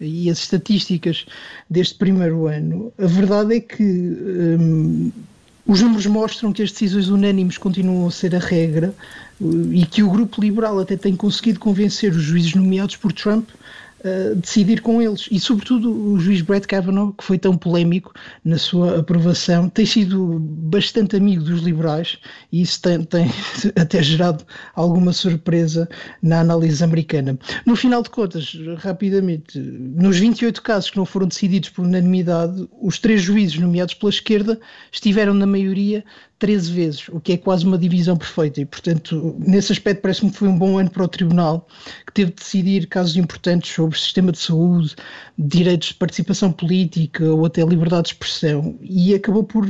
e 0.00 0.28
as 0.28 0.38
estatísticas 0.38 1.24
deste 1.70 1.94
primeiro 1.94 2.48
ano, 2.48 2.92
a 2.98 3.06
verdade 3.06 3.56
é 3.56 3.60
que 3.60 3.82
um, 3.82 5.12
os 5.64 5.80
números 5.80 6.06
mostram 6.06 6.52
que 6.52 6.62
as 6.62 6.72
decisões 6.72 7.08
unânimes 7.08 7.56
continuam 7.56 8.08
a 8.08 8.10
ser 8.10 8.34
a 8.34 8.40
regra 8.40 8.92
e 9.70 9.86
que 9.86 10.02
o 10.02 10.10
grupo 10.10 10.40
liberal 10.40 10.80
até 10.80 10.96
tem 10.96 11.14
conseguido 11.14 11.60
convencer 11.60 12.10
os 12.12 12.22
juízes 12.22 12.54
nomeados 12.54 12.96
por 12.96 13.12
Trump 13.12 13.48
uh, 14.04 14.34
decidir 14.36 14.80
com 14.80 15.00
eles. 15.00 15.28
E, 15.30 15.38
sobretudo, 15.40 15.90
o 15.90 16.18
juiz 16.18 16.42
Brett 16.42 16.66
Kavanaugh, 16.66 17.12
que 17.12 17.24
foi 17.24 17.38
tão 17.38 17.56
polémico 17.56 18.12
na 18.44 18.58
sua 18.58 19.00
aprovação, 19.00 19.68
tem 19.68 19.86
sido 19.86 20.38
bastante 20.38 21.16
amigo 21.16 21.42
dos 21.42 21.62
liberais 21.62 22.18
e 22.50 22.62
isso 22.62 22.80
tem, 22.82 23.02
tem 23.04 23.26
até 23.76 24.02
gerado 24.02 24.44
alguma 24.74 25.12
surpresa 25.12 25.88
na 26.22 26.40
análise 26.40 26.82
americana. 26.82 27.38
No 27.66 27.76
final 27.76 28.02
de 28.02 28.10
contas, 28.10 28.56
rapidamente, 28.78 29.58
nos 29.58 30.18
28 30.18 30.62
casos 30.62 30.90
que 30.90 30.96
não 30.96 31.06
foram 31.06 31.28
decididos 31.28 31.70
por 31.70 31.84
unanimidade, 31.84 32.68
os 32.80 32.98
três 32.98 33.22
juízes 33.22 33.58
nomeados 33.58 33.94
pela 33.94 34.10
esquerda 34.10 34.60
estiveram 34.90 35.34
na 35.34 35.46
maioria 35.46 36.04
13 36.42 36.72
vezes, 36.72 37.08
o 37.08 37.20
que 37.20 37.34
é 37.34 37.36
quase 37.36 37.64
uma 37.64 37.78
divisão 37.78 38.16
perfeita. 38.16 38.60
E, 38.60 38.66
portanto, 38.66 39.36
nesse 39.38 39.70
aspecto, 39.70 40.02
parece-me 40.02 40.32
que 40.32 40.38
foi 40.38 40.48
um 40.48 40.58
bom 40.58 40.76
ano 40.76 40.90
para 40.90 41.04
o 41.04 41.08
Tribunal, 41.08 41.68
que 42.04 42.12
teve 42.12 42.32
de 42.32 42.36
decidir 42.38 42.88
casos 42.88 43.16
importantes 43.16 43.72
sobre 43.72 43.96
sistema 43.96 44.32
de 44.32 44.38
saúde, 44.38 44.96
direitos 45.38 45.90
de 45.90 45.94
participação 45.94 46.50
política 46.50 47.32
ou 47.32 47.46
até 47.46 47.64
liberdade 47.64 48.08
de 48.08 48.14
expressão, 48.14 48.76
e 48.80 49.14
acabou 49.14 49.44
por 49.44 49.64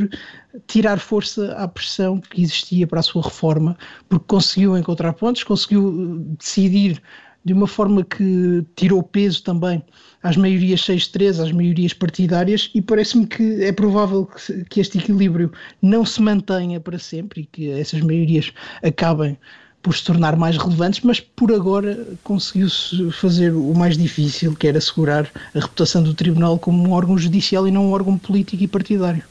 tirar 0.67 0.99
força 0.99 1.53
à 1.59 1.69
pressão 1.69 2.19
que 2.19 2.41
existia 2.41 2.87
para 2.87 3.01
a 3.01 3.03
sua 3.03 3.21
reforma, 3.21 3.77
porque 4.09 4.25
conseguiu 4.27 4.75
encontrar 4.79 5.13
pontos, 5.13 5.45
conseguiu 5.45 6.25
decidir 6.39 7.03
de 7.45 7.53
uma 7.53 7.67
forma 7.67 8.05
que 8.05 8.65
tirou 8.77 9.03
peso 9.03 9.43
também 9.43 9.83
às 10.23 10.37
maiorias 10.37 10.83
6-3, 10.83 11.43
às 11.43 11.53
maiorias 11.53 11.93
partidárias, 11.93 12.71
e 12.75 12.81
parece-me 12.81 13.27
que 13.27 13.65
é 13.65 13.73
provável 13.73 14.27
que, 14.27 14.65
que 14.67 14.81
este 14.81 14.99
equilíbrio 14.99 15.51
não 15.81 16.05
se 16.05 16.23
mantenha 16.23 16.79
para 16.79 16.99
sempre 16.99 17.43
e 17.43 17.47
que 17.47 17.71
essas 17.71 18.01
maiorias 18.01 18.53
acabem 18.83 19.37
por 19.83 19.97
se 19.97 20.05
tornar 20.05 20.37
mais 20.37 20.57
relevantes, 20.57 21.01
mas 21.01 21.19
por 21.19 21.53
agora 21.53 22.07
conseguiu-se 22.23 23.11
fazer 23.11 23.53
o 23.53 23.75
mais 23.75 23.99
difícil, 23.99 24.55
que 24.55 24.69
era 24.69 24.79
assegurar 24.79 25.29
a 25.55 25.59
reputação 25.59 26.03
do 26.05 26.15
Tribunal 26.15 26.57
como 26.59 26.89
um 26.89 26.93
órgão 26.93 27.19
judicial 27.19 27.67
e 27.67 27.73
não 27.73 27.87
um 27.87 27.93
órgão 27.93 28.17
político 28.17 28.63
e 28.63 28.69
partidário. 28.69 29.25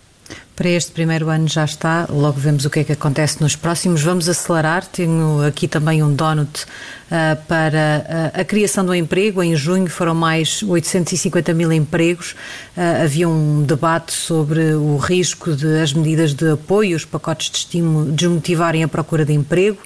Para 0.56 0.70
este 0.70 0.92
primeiro 0.92 1.30
ano 1.30 1.48
já 1.48 1.66
está, 1.66 2.06
logo 2.08 2.40
vemos 2.40 2.66
o 2.66 2.70
que 2.70 2.82
é 2.82 2.84
que 2.84 2.92
acontece 2.92 3.42
nos 3.42 3.56
próximos. 3.56 4.04
Vamos 4.04 4.30
acelerar. 4.30 4.86
Tenho 4.86 5.44
aqui 5.44 5.68
também 5.68 6.04
um 6.04 6.14
donut 6.14 6.66
uh, 6.66 7.36
para 7.48 8.32
uh, 8.36 8.42
a 8.42 8.44
criação 8.44 8.86
do 8.86 8.94
emprego. 8.94 9.42
Em 9.42 9.56
junho 9.56 9.90
foram 9.90 10.14
mais 10.14 10.62
850 10.62 11.54
mil 11.54 11.72
empregos. 11.72 12.36
Uh, 12.78 13.04
havia 13.04 13.28
um 13.28 13.64
debate 13.64 14.14
sobre 14.14 14.76
o 14.76 14.98
risco 14.98 15.56
de 15.56 15.82
as 15.82 15.94
medidas 15.94 16.34
de 16.34 16.52
apoio, 16.52 16.96
os 16.96 17.06
pacotes 17.06 17.50
de 17.50 17.58
estímulo, 17.58 18.12
desmotivarem 18.12 18.84
a 18.84 18.88
procura 18.88 19.26
de 19.26 19.34
emprego 19.34 19.80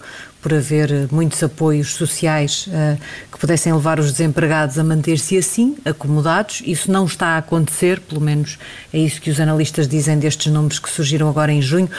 por 0.45 0.53
haver 0.53 1.07
muitos 1.11 1.41
apoios 1.41 1.95
sociais 1.95 2.67
uh, 2.67 3.01
que 3.31 3.39
pudessem 3.39 3.73
levar 3.73 3.99
os 3.99 4.11
desempregados 4.11 4.77
a 4.77 4.83
manter-se 4.83 5.35
assim, 5.39 5.75
acomodados. 5.83 6.61
Isso 6.63 6.91
não 6.91 7.05
está 7.05 7.29
a 7.29 7.37
acontecer, 7.39 7.99
pelo 7.99 8.21
menos 8.21 8.59
é 8.93 8.99
isso 8.99 9.19
que 9.19 9.31
os 9.31 9.39
analistas 9.39 9.87
dizem 9.87 10.19
destes 10.19 10.53
números 10.53 10.77
que 10.77 10.87
surgiram 10.87 11.27
agora 11.27 11.51
em 11.51 11.63
junho. 11.63 11.89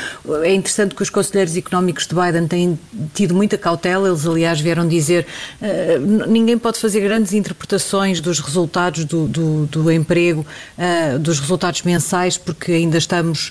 É 0.45 0.55
interessante 0.55 0.95
que 0.95 1.03
os 1.03 1.11
conselheiros 1.11 1.57
económicos 1.57 2.07
de 2.07 2.15
Biden 2.15 2.47
têm 2.47 2.79
tido 3.13 3.35
muita 3.35 3.59
cautela, 3.59 4.07
eles, 4.07 4.25
aliás, 4.25 4.61
vieram 4.61 4.87
dizer 4.87 5.27
uh, 5.61 6.29
ninguém 6.29 6.57
pode 6.57 6.79
fazer 6.79 7.01
grandes 7.01 7.33
interpretações 7.33 8.21
dos 8.21 8.39
resultados 8.39 9.05
do, 9.05 9.27
do, 9.27 9.67
do 9.67 9.91
emprego, 9.91 10.47
uh, 10.79 11.19
dos 11.19 11.41
resultados 11.41 11.83
mensais, 11.83 12.39
porque 12.39 12.71
ainda 12.71 12.97
estamos 12.97 13.51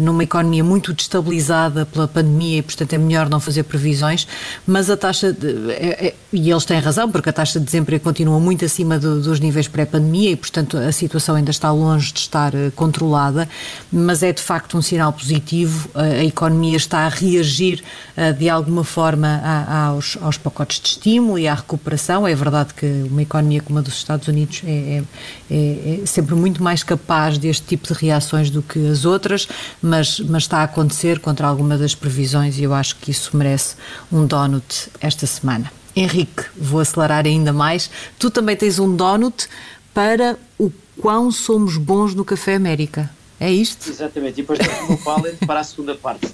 numa 0.00 0.24
economia 0.24 0.64
muito 0.64 0.92
destabilizada 0.92 1.86
pela 1.86 2.08
pandemia 2.08 2.58
e, 2.58 2.62
portanto, 2.62 2.92
é 2.92 2.98
melhor 2.98 3.28
não 3.28 3.38
fazer 3.38 3.62
previsões 3.62 3.91
previsões, 3.92 4.26
mas 4.66 4.90
a 4.90 4.96
taxa, 4.96 5.32
de, 5.32 5.70
é, 5.70 6.06
é, 6.06 6.14
e 6.32 6.50
eles 6.50 6.64
têm 6.64 6.78
razão, 6.78 7.10
porque 7.10 7.28
a 7.28 7.32
taxa 7.32 7.58
de 7.58 7.66
desemprego 7.66 8.02
continua 8.02 8.40
muito 8.40 8.64
acima 8.64 8.98
do, 8.98 9.20
dos 9.20 9.38
níveis 9.38 9.68
pré-pandemia 9.68 10.30
e, 10.30 10.36
portanto, 10.36 10.76
a 10.76 10.90
situação 10.90 11.34
ainda 11.34 11.50
está 11.50 11.70
longe 11.70 12.12
de 12.12 12.20
estar 12.20 12.54
uh, 12.54 12.72
controlada, 12.74 13.48
mas 13.92 14.22
é 14.22 14.32
de 14.32 14.42
facto 14.42 14.76
um 14.76 14.82
sinal 14.82 15.12
positivo. 15.12 15.88
Uh, 15.94 16.20
a 16.20 16.24
economia 16.24 16.76
está 16.76 17.00
a 17.00 17.08
reagir 17.08 17.82
uh, 18.16 18.32
de 18.32 18.48
alguma 18.48 18.82
forma 18.82 19.40
a, 19.42 19.86
aos, 19.86 20.16
aos, 20.20 20.38
pacotes 20.38 20.80
de 20.80 20.88
estímulo 20.88 21.38
e 21.38 21.46
à 21.46 21.54
recuperação. 21.54 22.26
É 22.26 22.34
verdade 22.34 22.74
que 22.74 22.86
uma 23.10 23.22
economia 23.22 23.60
como 23.60 23.78
a 23.78 23.82
dos 23.82 23.94
Estados 23.94 24.26
Unidos 24.28 24.62
é, 24.64 24.70
é, 24.70 25.02
é, 25.50 26.00
é 26.02 26.06
sempre 26.06 26.34
muito 26.34 26.62
mais 26.62 26.82
capaz 26.82 27.36
deste 27.36 27.66
tipo 27.66 27.92
de 27.92 27.94
reações 27.94 28.50
do 28.50 28.62
que 28.62 28.88
as 28.88 29.04
outras, 29.04 29.46
mas, 29.80 30.18
mas 30.20 30.44
está 30.44 30.58
a 30.58 30.64
acontecer 30.64 31.20
contra 31.20 31.46
alguma 31.46 31.76
das 31.76 31.94
previsões 31.94 32.58
e 32.58 32.62
eu 32.62 32.72
acho 32.72 32.96
que 32.96 33.10
isso 33.10 33.36
merece 33.36 33.76
um 34.10 34.26
donut 34.26 34.88
esta 35.00 35.26
semana. 35.26 35.72
Henrique, 35.94 36.44
vou 36.56 36.80
acelerar 36.80 37.26
ainda 37.26 37.52
mais. 37.52 37.90
Tu 38.18 38.30
também 38.30 38.56
tens 38.56 38.78
um 38.78 38.94
donut 38.94 39.48
para 39.92 40.38
o 40.58 40.72
quão 41.00 41.30
somos 41.30 41.76
bons 41.76 42.14
no 42.14 42.24
Café 42.24 42.54
América. 42.54 43.10
É 43.38 43.50
isto? 43.50 43.90
Exatamente. 43.90 44.34
E 44.40 44.42
depois 44.42 44.58
temos 44.58 45.00
o 45.00 45.04
pallet 45.04 45.36
para 45.46 45.60
a 45.60 45.64
segunda 45.64 45.94
parte. 45.94 46.28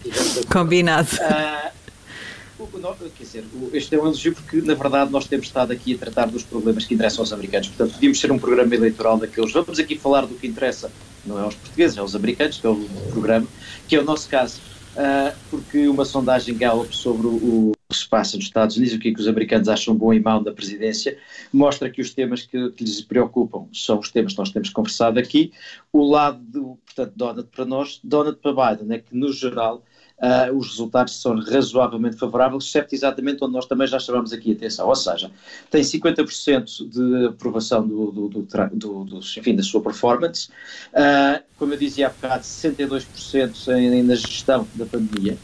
Combinado. 0.52 1.08
Uh, 1.16 1.78
quer 3.16 3.24
dizer, 3.24 3.44
este 3.72 3.94
é 3.94 3.98
um 3.98 4.04
elogio 4.04 4.34
porque, 4.34 4.60
na 4.60 4.74
verdade, 4.74 5.10
nós 5.10 5.26
temos 5.26 5.46
estado 5.46 5.72
aqui 5.72 5.94
a 5.94 5.98
tratar 5.98 6.26
dos 6.26 6.42
problemas 6.42 6.84
que 6.84 6.94
interessam 6.94 7.22
aos 7.22 7.32
americanos. 7.32 7.68
Portanto, 7.68 7.94
podíamos 7.94 8.20
ser 8.20 8.30
um 8.30 8.38
programa 8.38 8.74
eleitoral 8.74 9.16
daqueles. 9.16 9.52
Vamos 9.52 9.78
aqui 9.78 9.98
falar 9.98 10.26
do 10.26 10.34
que 10.34 10.46
interessa, 10.46 10.90
não 11.24 11.38
é 11.38 11.42
aos 11.42 11.54
portugueses, 11.54 11.96
é 11.96 12.00
aos 12.00 12.14
americanos, 12.14 12.58
que 12.58 12.66
é 12.66 12.70
o 12.70 12.88
programa, 13.10 13.46
que 13.86 13.96
é 13.96 14.00
o 14.00 14.04
nosso 14.04 14.28
caso 14.28 14.60
uh, 14.98 15.36
porque 15.48 15.88
uma 15.88 16.04
sondagem 16.04 16.56
Gallup 16.56 16.94
sobre 16.94 17.26
o, 17.26 17.72
que 17.88 17.96
se 17.96 18.06
passa 18.06 18.36
nos 18.36 18.46
Estados 18.46 18.76
Unidos, 18.76 18.94
o 18.94 18.98
que, 18.98 19.08
é 19.08 19.14
que 19.14 19.20
os 19.20 19.28
americanos 19.28 19.68
acham 19.68 19.94
bom 19.94 20.12
e 20.12 20.20
mau 20.20 20.42
da 20.42 20.52
presidência, 20.52 21.16
mostra 21.50 21.88
que 21.88 22.02
os 22.02 22.12
temas 22.12 22.42
que, 22.42 22.70
que, 22.72 22.84
lhes 22.84 23.00
preocupam 23.00 23.66
são 23.72 23.98
os 23.98 24.10
temas 24.10 24.32
que 24.32 24.38
nós 24.38 24.50
temos 24.50 24.68
conversado 24.68 25.18
aqui. 25.18 25.52
O 25.90 26.02
lado, 26.06 26.38
do, 26.42 26.78
portanto, 26.84 27.12
Donald 27.16 27.48
para 27.50 27.64
nós, 27.64 27.98
Donald 28.04 28.38
para 28.42 28.76
Biden, 28.76 28.94
é 28.94 28.98
que 28.98 29.16
no 29.16 29.32
geral 29.32 29.82
uh, 30.18 30.56
os 30.56 30.68
resultados 30.68 31.20
são 31.20 31.38
razoavelmente 31.38 32.16
favoráveis, 32.16 32.64
exceto 32.64 32.94
exatamente 32.94 33.42
onde 33.42 33.52
nós 33.52 33.66
também 33.66 33.86
já 33.86 33.98
chamamos 33.98 34.32
aqui 34.32 34.52
a 34.52 34.54
atenção, 34.54 34.88
ou 34.88 34.94
seja, 34.94 35.30
tem 35.70 35.82
50% 35.82 36.88
de 36.88 37.26
aprovação 37.26 37.86
do, 37.86 38.10
do, 38.10 38.28
do, 38.28 39.04
do, 39.04 39.18
enfim, 39.18 39.54
da 39.54 39.62
sua 39.62 39.80
performance, 39.80 40.48
uh, 40.92 41.42
como 41.58 41.74
eu 41.74 41.78
dizia 41.78 42.08
há 42.08 42.10
bocado, 42.10 42.42
62% 42.42 43.68
em, 43.76 44.02
na 44.02 44.14
gestão 44.14 44.66
da 44.74 44.86
pandemia, 44.86 45.36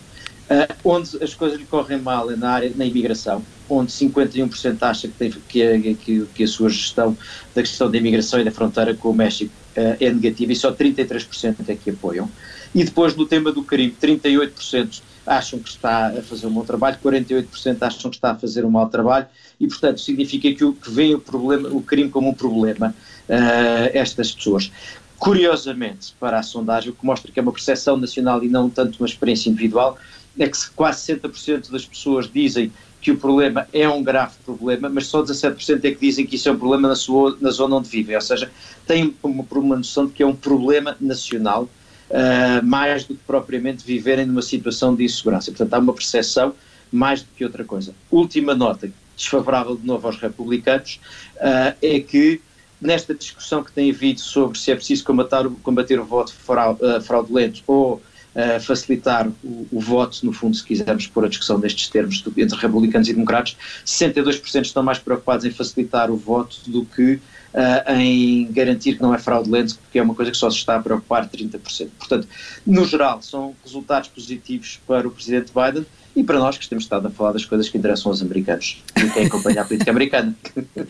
Uh, 0.44 0.68
onde 0.84 1.24
as 1.24 1.32
coisas 1.32 1.58
lhe 1.58 1.64
correm 1.64 1.98
mal 1.98 2.30
é 2.30 2.36
na 2.36 2.50
área 2.50 2.70
na 2.76 2.84
imigração, 2.84 3.42
onde 3.66 3.90
51% 3.90 4.76
acha 4.82 5.08
que, 5.08 5.14
tem, 5.14 5.30
que, 5.30 5.62
a, 5.62 5.80
que, 5.80 6.26
que, 6.34 6.44
a 6.44 6.46
sua 6.46 6.68
gestão 6.68 7.16
da 7.54 7.62
questão 7.62 7.90
da 7.90 7.96
imigração 7.96 8.38
e 8.38 8.44
da 8.44 8.50
fronteira 8.50 8.94
com 8.94 9.08
o 9.08 9.14
México 9.14 9.50
uh, 9.74 9.96
é 9.98 10.12
negativa 10.12 10.52
e 10.52 10.56
só 10.56 10.70
33% 10.70 11.66
é 11.66 11.74
que 11.74 11.88
apoiam. 11.88 12.28
E 12.74 12.82
depois 12.82 13.14
no 13.14 13.24
tema 13.24 13.52
do 13.52 13.62
crime, 13.62 13.94
38% 14.02 15.00
acham 15.26 15.58
que 15.58 15.68
está 15.68 16.08
a 16.08 16.22
fazer 16.22 16.46
um 16.46 16.50
bom 16.50 16.64
trabalho, 16.64 16.98
48% 17.02 17.76
acham 17.80 18.10
que 18.10 18.16
está 18.16 18.32
a 18.32 18.34
fazer 18.34 18.64
um 18.64 18.70
mau 18.70 18.88
trabalho 18.88 19.26
e, 19.58 19.66
portanto, 19.66 20.00
significa 20.00 20.52
que, 20.52 20.64
o, 20.64 20.72
que 20.72 20.90
vem 20.90 21.14
o, 21.14 21.20
problema, 21.20 21.68
o 21.70 21.80
crime 21.80 22.10
como 22.10 22.28
um 22.28 22.34
problema 22.34 22.94
uh, 23.28 23.90
estas 23.92 24.32
pessoas. 24.32 24.70
Curiosamente, 25.18 26.14
para 26.18 26.38
a 26.38 26.42
sondagem, 26.42 26.90
o 26.90 26.94
que 26.94 27.06
mostra 27.06 27.30
que 27.32 27.38
é 27.38 27.42
uma 27.42 27.52
percepção 27.52 27.96
nacional 27.96 28.42
e 28.42 28.48
não 28.48 28.68
tanto 28.68 28.98
uma 28.98 29.06
experiência 29.06 29.48
individual, 29.48 29.96
é 30.38 30.48
que 30.48 30.58
quase 30.74 31.14
60% 31.14 31.70
das 31.70 31.86
pessoas 31.86 32.28
dizem 32.30 32.72
que 33.00 33.10
o 33.10 33.16
problema 33.16 33.68
é 33.72 33.88
um 33.88 34.02
grave 34.02 34.34
problema, 34.44 34.88
mas 34.88 35.06
só 35.06 35.22
17% 35.22 35.84
é 35.84 35.90
que 35.92 36.00
dizem 36.00 36.26
que 36.26 36.36
isso 36.36 36.48
é 36.48 36.52
um 36.52 36.58
problema 36.58 36.88
na, 36.88 36.96
sua, 36.96 37.36
na 37.40 37.50
zona 37.50 37.76
onde 37.76 37.88
vivem, 37.88 38.16
ou 38.16 38.20
seja, 38.20 38.50
têm 38.86 39.14
uma, 39.22 39.44
uma 39.52 39.76
noção 39.76 40.06
de 40.06 40.12
que 40.12 40.22
é 40.22 40.26
um 40.26 40.34
problema 40.34 40.96
nacional, 41.00 41.68
uh, 42.10 42.64
mais 42.64 43.04
do 43.04 43.14
que 43.14 43.22
propriamente 43.26 43.84
viverem 43.84 44.26
numa 44.26 44.42
situação 44.42 44.94
de 44.94 45.04
insegurança. 45.04 45.50
Portanto, 45.50 45.74
há 45.74 45.78
uma 45.78 45.92
percepção 45.92 46.54
mais 46.90 47.22
do 47.22 47.28
que 47.36 47.44
outra 47.44 47.64
coisa. 47.64 47.94
Última 48.10 48.54
nota, 48.54 48.90
desfavorável 49.16 49.76
de 49.76 49.86
novo 49.86 50.06
aos 50.06 50.16
republicanos, 50.16 51.00
uh, 51.36 51.74
é 51.80 52.00
que 52.00 52.40
nesta 52.80 53.14
discussão 53.14 53.64
que 53.64 53.72
tem 53.72 53.90
havido 53.90 54.20
sobre 54.20 54.58
se 54.58 54.70
é 54.70 54.74
preciso 54.74 55.04
combater, 55.04 55.48
combater 55.62 55.98
o 55.98 56.04
voto 56.04 56.34
ah, 56.48 57.00
fraudulento 57.00 57.62
ou 57.66 58.02
facilitar 58.60 59.26
o, 59.42 59.66
o, 59.70 59.80
voto, 59.80 60.26
no 60.26 60.32
fundo, 60.32 60.54
se 60.54 60.62
quisermos 60.62 61.06
pôr 61.06 61.24
a 61.24 61.28
discussão 61.28 61.58
destes 61.58 61.88
termos 61.88 62.20
do, 62.20 62.32
entre 62.38 62.58
republicanos 62.58 63.08
e 63.08 63.14
democratas, 63.14 63.56
62% 63.86 64.62
estão 64.62 64.82
mais 64.82 64.98
preocupados 64.98 65.46
em 65.46 65.50
facilitar 65.50 66.10
o 66.10 66.16
voto 66.16 66.58
do 66.66 66.84
que 66.84 67.20
uh, 67.54 67.92
em 67.92 68.52
garantir 68.52 68.96
que 68.96 69.02
não 69.02 69.14
é 69.14 69.18
fraudulento, 69.18 69.78
porque 69.78 69.98
é 69.98 70.02
uma 70.02 70.14
coisa 70.14 70.30
que 70.30 70.36
só 70.36 70.50
se 70.50 70.56
está 70.56 70.76
a 70.76 70.82
preocupar 70.82 71.28
30%. 71.28 71.88
Portanto, 71.98 72.28
no 72.66 72.84
geral, 72.84 73.22
são 73.22 73.54
resultados 73.64 74.08
positivos 74.08 74.80
para 74.86 75.06
o 75.06 75.10
presidente 75.10 75.52
Biden 75.54 75.86
e 76.16 76.22
para 76.22 76.38
nós 76.38 76.56
que 76.56 76.68
temos 76.68 76.84
estado 76.84 77.08
a 77.08 77.10
falar 77.10 77.32
das 77.32 77.44
coisas 77.44 77.68
que 77.68 77.76
interessam 77.76 78.10
aos 78.10 78.22
americanos 78.22 78.82
e 78.96 79.10
quem 79.10 79.26
acompanha 79.26 79.62
a 79.62 79.64
política 79.64 79.90
americana. 79.90 80.34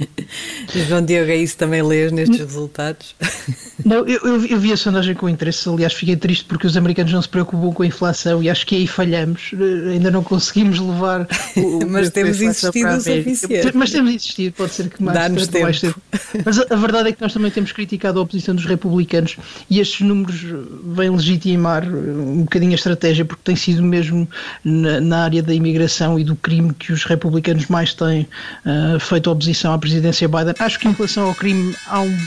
João 0.89 1.05
Diogo, 1.05 1.31
é 1.31 1.37
isso 1.37 1.57
também 1.57 1.83
lês 1.83 2.13
nestes 2.13 2.39
resultados? 2.39 3.15
Não, 3.85 4.07
eu, 4.07 4.21
eu, 4.23 4.47
eu, 4.47 4.59
vi 4.59 4.73
a 4.73 4.77
sondagem 4.77 5.15
com 5.15 5.29
interesse, 5.29 5.69
aliás 5.69 5.93
fiquei 5.93 6.17
triste 6.17 6.45
porque 6.45 6.67
os 6.67 6.77
americanos 6.77 7.13
não 7.13 7.21
se 7.21 7.29
preocupam 7.29 7.73
com 7.73 7.83
a 7.83 7.87
inflação 7.87 8.43
e 8.43 8.49
acho 8.49 8.65
que 8.67 8.77
aí 8.77 8.87
falhamos, 8.87 9.51
ainda 9.91 10.13
não 10.13 10.23
conseguimos 10.23 10.79
levar 10.79 11.27
o, 11.57 11.85
Mas 11.91 12.11
temos 12.11 12.41
insistido 12.41 12.89
o 12.89 13.01
suficiente. 13.01 13.73
Mas 13.75 13.91
temos 13.91 14.13
insistido, 14.13 14.55
pode 14.55 14.73
ser 14.73 14.89
que 14.89 15.03
mais, 15.03 15.49
tempo. 15.49 15.65
mais 15.65 15.81
tempo. 15.81 16.01
Mas 16.45 16.59
a, 16.59 16.67
a, 16.71 16.77
verdade 16.77 17.09
é 17.09 17.13
que 17.13 17.21
nós 17.21 17.33
também 17.33 17.51
temos 17.51 17.73
criticado 17.73 18.21
a 18.21 18.23
oposição 18.23 18.55
dos 18.55 18.65
republicanos 18.65 19.37
e 19.69 19.81
estes 19.81 20.07
números 20.07 20.41
vêm 20.87 21.11
legitimar 21.11 21.85
um 21.85 22.43
bocadinho 22.43 22.73
a 22.73 22.77
estratégia 22.77 23.25
porque 23.25 23.43
tem 23.43 23.57
sido 23.57 23.83
mesmo 23.83 24.29
na, 24.65 25.01
na 25.01 25.14
na 25.15 25.25
área 25.25 25.43
da 25.43 25.55
imigração 25.55 26.19
e 26.19 26.25
do 26.25 26.35
crime 26.35 26.75
que 26.75 26.93
os 26.93 27.05
republicanos 27.05 27.69
mais 27.69 27.95
têm 27.95 28.29
uh, 28.67 28.99
feito 28.99 29.31
oposição 29.31 29.73
à 29.73 29.79
presidência 29.79 30.27
Biden. 30.27 30.55
Acho 30.59 30.79
que 30.81 30.89
em 30.89 30.93
relação 30.93 31.29
ao 31.29 31.35
crime 31.35 31.75
há 31.87 32.01
um, 32.01 32.19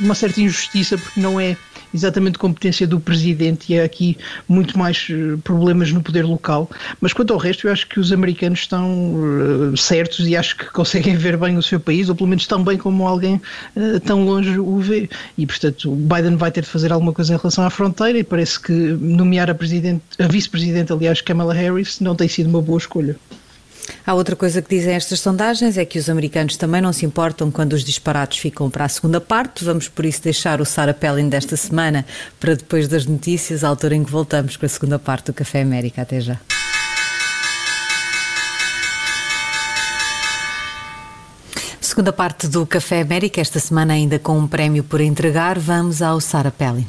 uma 0.00 0.14
certa 0.14 0.40
injustiça 0.40 0.96
porque 0.98 1.20
não 1.20 1.40
é 1.40 1.56
exatamente 1.92 2.38
competência 2.38 2.86
do 2.86 3.00
presidente 3.00 3.72
e 3.72 3.80
há 3.80 3.84
aqui 3.84 4.16
muito 4.48 4.78
mais 4.78 5.08
eh, 5.10 5.36
problemas 5.42 5.90
no 5.92 6.02
poder 6.02 6.24
local. 6.24 6.70
Mas 7.00 7.12
quanto 7.12 7.32
ao 7.32 7.38
resto, 7.38 7.66
eu 7.66 7.72
acho 7.72 7.86
que 7.88 7.98
os 7.98 8.12
americanos 8.12 8.60
estão 8.60 9.14
uh, 9.14 9.76
certos 9.76 10.26
e 10.26 10.36
acho 10.36 10.56
que 10.56 10.66
conseguem 10.66 11.16
ver 11.16 11.36
bem 11.36 11.56
o 11.56 11.62
seu 11.62 11.80
país, 11.80 12.08
ou 12.08 12.14
pelo 12.14 12.28
menos 12.28 12.46
tão 12.46 12.62
bem 12.62 12.76
como 12.76 13.06
alguém 13.06 13.40
uh, 13.76 14.00
tão 14.00 14.24
longe 14.24 14.58
o 14.58 14.78
vê. 14.78 15.08
E 15.38 15.46
portanto, 15.46 15.90
Biden 15.94 16.36
vai 16.36 16.50
ter 16.50 16.62
de 16.62 16.68
fazer 16.68 16.92
alguma 16.92 17.12
coisa 17.12 17.34
em 17.34 17.36
relação 17.36 17.64
à 17.64 17.70
fronteira 17.70 18.18
e 18.18 18.24
parece 18.24 18.60
que 18.60 18.72
nomear 18.72 19.50
a, 19.50 19.54
a 19.54 20.28
vice-presidente, 20.28 20.92
aliás, 20.92 21.20
Kamala 21.20 21.54
Harris, 21.54 22.00
não 22.00 22.14
tem 22.14 22.28
sido 22.28 22.48
uma 22.48 22.60
boa 22.60 22.78
escolha. 22.78 23.16
Há 24.06 24.14
outra 24.14 24.36
coisa 24.36 24.62
que 24.62 24.74
dizem 24.74 24.94
estas 24.94 25.20
sondagens 25.20 25.76
é 25.76 25.84
que 25.84 25.98
os 25.98 26.08
americanos 26.08 26.56
também 26.56 26.80
não 26.80 26.92
se 26.92 27.04
importam 27.04 27.50
quando 27.50 27.72
os 27.72 27.84
disparados 27.84 28.38
ficam 28.38 28.70
para 28.70 28.84
a 28.84 28.88
segunda 28.88 29.20
parte. 29.20 29.64
Vamos 29.64 29.88
por 29.88 30.04
isso 30.04 30.22
deixar 30.22 30.60
o 30.60 30.64
Sarah 30.64 30.94
Pelling 30.94 31.28
desta 31.28 31.56
semana 31.56 32.04
para 32.38 32.54
depois 32.54 32.88
das 32.88 33.06
notícias, 33.06 33.64
à 33.64 33.68
altura 33.68 33.94
em 33.94 34.04
que 34.04 34.10
voltamos 34.10 34.56
com 34.56 34.66
a 34.66 34.68
segunda 34.68 34.98
parte 34.98 35.26
do 35.26 35.34
Café 35.34 35.62
América. 35.62 36.02
Até 36.02 36.20
já. 36.20 36.38
Segunda 41.80 42.12
parte 42.12 42.46
do 42.46 42.66
Café 42.66 43.00
América, 43.00 43.40
esta 43.40 43.58
semana 43.58 43.94
ainda 43.94 44.18
com 44.18 44.38
um 44.38 44.46
prémio 44.46 44.84
por 44.84 45.00
entregar, 45.00 45.58
vamos 45.58 46.02
ao 46.02 46.20
Sarah 46.20 46.50
Pelling. 46.50 46.86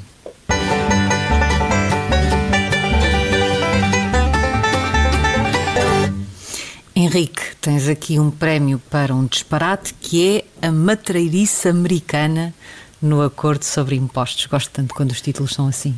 Henrique, 6.99 7.55
tens 7.61 7.87
aqui 7.87 8.19
um 8.19 8.31
prémio 8.31 8.81
para 8.89 9.13
um 9.13 9.27
disparate 9.27 9.93
que 9.93 10.39
é 10.61 10.67
a 10.67 10.71
matreirice 10.71 11.69
americana 11.69 12.51
no 12.99 13.21
acordo 13.21 13.63
sobre 13.65 13.95
impostos. 13.95 14.47
Gosto 14.47 14.71
tanto 14.71 14.95
quando 14.95 15.11
os 15.11 15.21
títulos 15.21 15.53
são 15.53 15.67
assim. 15.67 15.95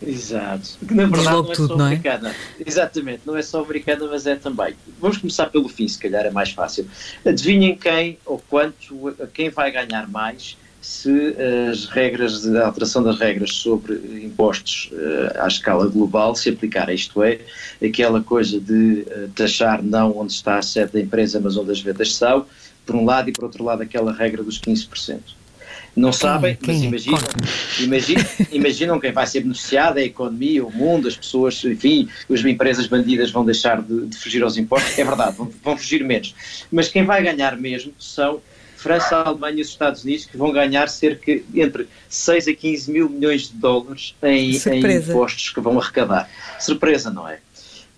Exato. 0.00 0.78
Na 0.82 1.06
verdade, 1.06 1.24
não 1.24 1.40
é 1.40 1.54
tudo, 1.54 1.66
só 1.66 1.76
não 1.76 1.84
é? 1.86 1.88
americana. 1.88 2.36
Exatamente, 2.64 3.22
não 3.26 3.36
é 3.36 3.42
só 3.42 3.64
americana, 3.64 4.06
mas 4.06 4.24
é 4.24 4.36
também. 4.36 4.76
Vamos 5.00 5.18
começar 5.18 5.46
pelo 5.46 5.68
fim, 5.68 5.88
se 5.88 5.98
calhar 5.98 6.24
é 6.24 6.30
mais 6.30 6.52
fácil. 6.52 6.86
Adivinhem 7.26 7.76
quem 7.76 8.16
ou 8.24 8.38
quanto, 8.48 9.16
quem 9.34 9.50
vai 9.50 9.72
ganhar 9.72 10.08
mais 10.08 10.56
se 10.82 11.36
as 11.70 11.84
regras 11.86 12.42
de 12.42 12.58
alteração 12.58 13.04
das 13.04 13.18
regras 13.18 13.52
sobre 13.52 13.94
impostos 14.24 14.90
uh, 14.92 15.40
à 15.40 15.46
escala 15.46 15.86
global 15.86 16.34
se 16.34 16.48
aplicarem, 16.50 16.96
isto 16.96 17.22
é, 17.22 17.38
aquela 17.82 18.20
coisa 18.20 18.60
de 18.60 19.06
uh, 19.06 19.28
taxar 19.34 19.80
não 19.80 20.18
onde 20.18 20.32
está 20.32 20.58
a 20.58 20.62
sede 20.62 20.92
da 20.92 21.00
empresa, 21.00 21.40
mas 21.40 21.56
onde 21.56 21.70
as 21.70 21.80
vendas 21.80 22.12
são, 22.16 22.44
por 22.84 22.96
um 22.96 23.04
lado, 23.04 23.30
e 23.30 23.32
por 23.32 23.44
outro 23.44 23.62
lado 23.62 23.80
aquela 23.80 24.12
regra 24.12 24.42
dos 24.42 24.60
15%. 24.60 25.20
Não 25.94 26.10
quem, 26.10 26.18
sabem, 26.18 26.56
quem 26.56 26.74
mas 26.90 27.04
imaginam, 27.04 27.18
imaginam, 27.78 28.24
imaginam 28.50 29.00
quem 29.00 29.12
vai 29.12 29.26
ser 29.26 29.40
beneficiado, 29.40 29.98
é 29.98 30.02
a 30.02 30.06
economia, 30.06 30.64
o 30.64 30.70
mundo, 30.70 31.06
as 31.06 31.16
pessoas, 31.16 31.62
enfim, 31.64 32.08
as 32.28 32.44
empresas 32.44 32.86
bandidas 32.88 33.30
vão 33.30 33.44
deixar 33.44 33.80
de, 33.80 34.06
de 34.06 34.16
fugir 34.16 34.42
aos 34.42 34.56
impostos. 34.56 34.98
É 34.98 35.04
verdade, 35.04 35.36
vão, 35.36 35.50
vão 35.62 35.76
fugir 35.76 36.02
menos. 36.02 36.34
Mas 36.72 36.88
quem 36.88 37.04
vai 37.04 37.22
ganhar 37.22 37.56
mesmo 37.58 37.92
são 37.98 38.40
França, 38.82 39.16
a 39.16 39.28
Alemanha 39.28 39.58
e 39.58 39.62
os 39.62 39.68
Estados 39.68 40.02
Unidos, 40.04 40.26
que 40.26 40.36
vão 40.36 40.52
ganhar 40.52 40.88
cerca 40.88 41.40
entre 41.54 41.88
6 42.08 42.48
a 42.48 42.54
15 42.54 42.90
mil 42.90 43.08
milhões 43.08 43.48
de 43.48 43.54
dólares 43.54 44.14
em, 44.22 44.50
em 44.56 44.96
impostos 44.96 45.50
que 45.50 45.60
vão 45.60 45.78
arrecadar. 45.78 46.28
Surpresa, 46.58 47.10
não 47.10 47.28
é? 47.28 47.38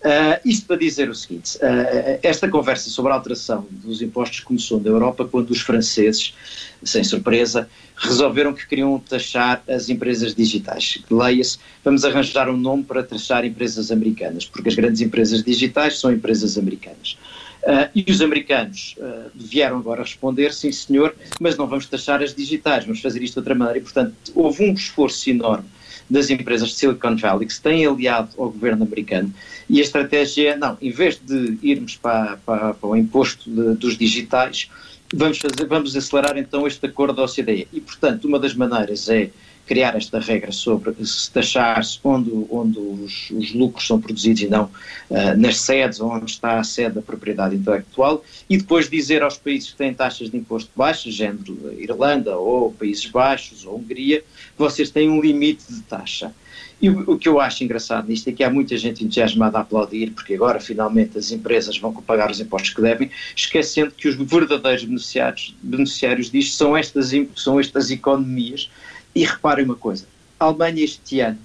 Uh, 0.04 0.36
isto 0.44 0.66
para 0.66 0.76
dizer 0.76 1.08
o 1.08 1.14
seguinte: 1.14 1.56
uh, 1.56 2.18
esta 2.22 2.46
conversa 2.46 2.90
sobre 2.90 3.10
a 3.10 3.14
alteração 3.14 3.66
dos 3.70 4.02
impostos 4.02 4.40
começou 4.40 4.78
na 4.78 4.90
Europa 4.90 5.24
quando 5.24 5.50
os 5.50 5.62
franceses, 5.62 6.34
sem 6.82 7.02
surpresa, 7.02 7.70
resolveram 7.96 8.52
que 8.52 8.66
queriam 8.66 8.98
taxar 8.98 9.62
as 9.66 9.88
empresas 9.88 10.34
digitais. 10.34 10.98
Leia-se, 11.10 11.58
vamos 11.82 12.04
arranjar 12.04 12.50
um 12.50 12.56
nome 12.56 12.84
para 12.84 13.02
taxar 13.02 13.46
empresas 13.46 13.90
americanas, 13.90 14.44
porque 14.44 14.68
as 14.68 14.74
grandes 14.74 15.00
empresas 15.00 15.42
digitais 15.42 15.98
são 15.98 16.12
empresas 16.12 16.58
americanas. 16.58 17.16
Uh, 17.64 17.88
e 17.94 18.04
os 18.10 18.20
americanos 18.20 18.94
uh, 18.98 19.30
vieram 19.34 19.78
agora 19.78 20.02
responder, 20.02 20.52
sim 20.52 20.70
senhor, 20.70 21.14
mas 21.40 21.56
não 21.56 21.66
vamos 21.66 21.86
taxar 21.86 22.22
as 22.22 22.34
digitais, 22.34 22.84
vamos 22.84 23.00
fazer 23.00 23.22
isto 23.22 23.34
de 23.34 23.38
outra 23.38 23.54
maneira. 23.54 23.78
E, 23.78 23.82
portanto, 23.82 24.14
houve 24.34 24.64
um 24.64 24.74
esforço 24.74 25.30
enorme 25.30 25.64
das 26.08 26.28
empresas 26.28 26.68
de 26.68 26.74
Silicon 26.74 27.16
Valley 27.16 27.46
que 27.46 27.54
se 27.54 27.62
têm 27.62 27.86
aliado 27.86 28.30
ao 28.36 28.50
governo 28.50 28.84
americano 28.84 29.32
e 29.68 29.78
a 29.78 29.82
estratégia 29.82 30.50
é, 30.50 30.56
não, 30.56 30.76
em 30.80 30.90
vez 30.90 31.18
de 31.18 31.58
irmos 31.62 31.96
para, 31.96 32.36
para, 32.44 32.74
para 32.74 32.88
o 32.88 32.96
imposto 32.96 33.48
de, 33.50 33.74
dos 33.76 33.96
digitais, 33.96 34.68
vamos, 35.12 35.38
fazer, 35.38 35.66
vamos 35.66 35.96
acelerar 35.96 36.36
então 36.36 36.66
este 36.66 36.84
acordo 36.86 37.14
da 37.14 37.24
OCDE. 37.24 37.68
E, 37.72 37.80
portanto, 37.80 38.26
uma 38.26 38.38
das 38.38 38.54
maneiras 38.54 39.08
é 39.08 39.30
criar 39.66 39.96
esta 39.96 40.18
regra 40.18 40.52
sobre 40.52 40.94
se 41.04 41.30
taxar-se 41.30 41.98
onde, 42.04 42.30
onde 42.50 42.78
os, 42.78 43.30
os, 43.30 43.52
lucros 43.54 43.86
são 43.86 44.00
produzidos 44.00 44.42
e 44.42 44.46
não 44.46 44.64
uh, 44.64 45.36
nas 45.36 45.60
sedes 45.60 46.00
onde 46.00 46.30
está 46.30 46.58
a 46.58 46.64
sede 46.64 46.96
da 46.96 47.02
propriedade 47.02 47.56
intelectual 47.56 48.24
e 48.48 48.58
depois 48.58 48.88
dizer 48.88 49.22
aos 49.22 49.38
países 49.38 49.70
que 49.70 49.76
têm 49.76 49.94
taxas 49.94 50.30
de 50.30 50.36
imposto 50.36 50.70
baixas, 50.76 51.14
género 51.14 51.56
Irlanda 51.78 52.36
ou 52.36 52.72
Países 52.72 53.06
Baixos 53.06 53.64
ou 53.64 53.78
Hungria, 53.78 54.22
vocês 54.56 54.90
têm 54.90 55.08
um 55.08 55.20
limite 55.20 55.64
de 55.68 55.80
taxa. 55.82 56.32
E 56.80 56.90
o, 56.90 57.12
o, 57.12 57.18
que 57.18 57.28
eu 57.28 57.40
acho 57.40 57.64
engraçado 57.64 58.08
nisto 58.08 58.28
é 58.28 58.32
que 58.32 58.44
há 58.44 58.50
muita 58.50 58.76
gente 58.76 59.04
entusiasmada 59.04 59.56
a 59.58 59.60
aplaudir, 59.62 60.10
porque 60.10 60.34
agora 60.34 60.60
finalmente 60.60 61.16
as 61.16 61.30
empresas 61.30 61.78
vão 61.78 61.92
pagar 61.94 62.30
os 62.30 62.40
impostos 62.40 62.74
que 62.74 62.82
devem, 62.82 63.10
esquecendo 63.34 63.92
que 63.92 64.08
os 64.08 64.16
verdadeiros 64.16 64.84
beneficiários, 64.84 65.54
beneficiários 65.62 66.30
disto 66.30 66.56
são 66.56 66.76
estas, 66.76 67.10
são 67.36 67.58
estas 67.58 67.90
economias 67.90 68.68
e 69.14 69.24
reparem 69.24 69.64
uma 69.64 69.76
coisa: 69.76 70.06
a 70.38 70.46
Alemanha 70.46 70.84
este 70.84 71.20
ano, 71.20 71.38